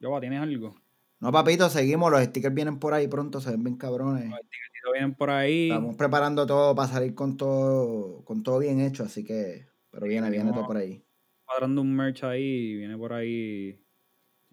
Yo, 0.00 0.20
¿tienes 0.20 0.40
algo? 0.40 0.74
No, 1.20 1.30
papito, 1.30 1.70
seguimos. 1.70 2.10
Los 2.10 2.24
stickers 2.24 2.52
vienen 2.52 2.80
por 2.80 2.94
ahí 2.94 3.06
pronto, 3.06 3.40
se 3.40 3.52
ven 3.52 3.62
bien 3.62 3.76
cabrones. 3.76 4.28
Los 4.28 4.40
stickers 4.40 4.92
vienen 4.92 5.14
por 5.14 5.30
ahí. 5.30 5.70
Estamos 5.70 5.94
preparando 5.94 6.46
todo 6.46 6.74
para 6.74 6.88
salir 6.88 7.14
con 7.14 7.36
todo, 7.36 8.24
con 8.24 8.42
todo 8.42 8.58
bien 8.58 8.80
hecho, 8.80 9.04
así 9.04 9.22
que. 9.22 9.68
Pero 9.92 10.06
viene, 10.06 10.30
viene 10.30 10.50
todo 10.52 10.66
por 10.66 10.78
ahí. 10.78 11.04
Cuadrando 11.52 11.82
un 11.82 11.94
merch 11.94 12.24
ahí, 12.24 12.76
viene 12.76 12.96
por 12.96 13.12
ahí 13.12 13.78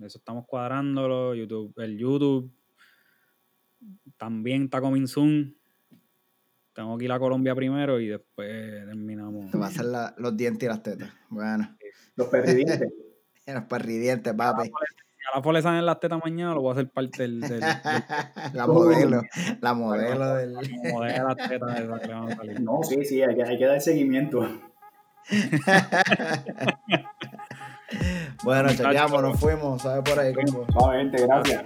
eso 0.06 0.18
estamos 0.18 0.45
cuadrándolo. 0.45 1.34
YouTube, 1.34 1.74
el 1.78 1.97
YouTube 1.97 2.52
también 4.18 4.64
está 4.64 4.82
coming 4.82 5.08
soon. 5.08 5.56
Tengo 6.74 6.97
que 6.97 7.06
ir 7.06 7.12
a 7.14 7.20
Colombia 7.20 7.56
primero 7.56 8.02
y 8.02 8.08
después 8.08 8.86
terminamos. 8.86 9.50
Te 9.50 9.58
va 9.58 9.68
a 9.68 9.70
hacer 9.70 9.86
los 10.18 10.36
dientes 10.36 10.64
y 10.64 10.68
las 10.68 10.84
tetas. 10.84 11.10
Bueno. 11.30 11.78
Los 12.16 12.28
perridientes. 12.28 12.91
los 13.47 13.64
perridientes, 13.64 14.34
papi. 14.34 14.70
A 15.32 15.38
la 15.38 15.41
pole 15.41 15.62
salen 15.62 15.86
las 15.86 16.02
tetas 16.02 16.20
mañana, 16.22 16.54
lo 16.54 16.62
voy 16.62 16.72
a 16.72 16.74
hacer 16.74 16.89
parte 16.89 17.24
del. 17.24 17.39
la 18.54 18.68
modelo. 18.68 19.22
La 19.62 19.74
modelo 19.74 20.36
del. 20.36 20.54
La 20.54 20.62
modelo 20.91 21.14
de 21.14 21.24
las 21.24 21.50
tetas 21.50 22.02
que 22.02 22.14
van 22.14 22.32
a 22.32 22.36
salir. 22.36 22.60
No, 22.62 22.84
sí, 22.84 23.06
sí, 23.06 23.22
hay 23.22 23.36
que, 23.36 23.43
hay 23.43 23.58
que 23.58 23.66
dar 23.66 23.80
seguimiento. 23.80 24.41
bueno, 28.44 28.70
chequeamos, 28.70 29.22
nos 29.22 29.40
fuimos, 29.40 29.82
¿sabes 29.82 30.04
por 30.04 30.20
ahí? 30.20 30.34
Suavemente, 30.72 31.26
gracias. 31.26 31.66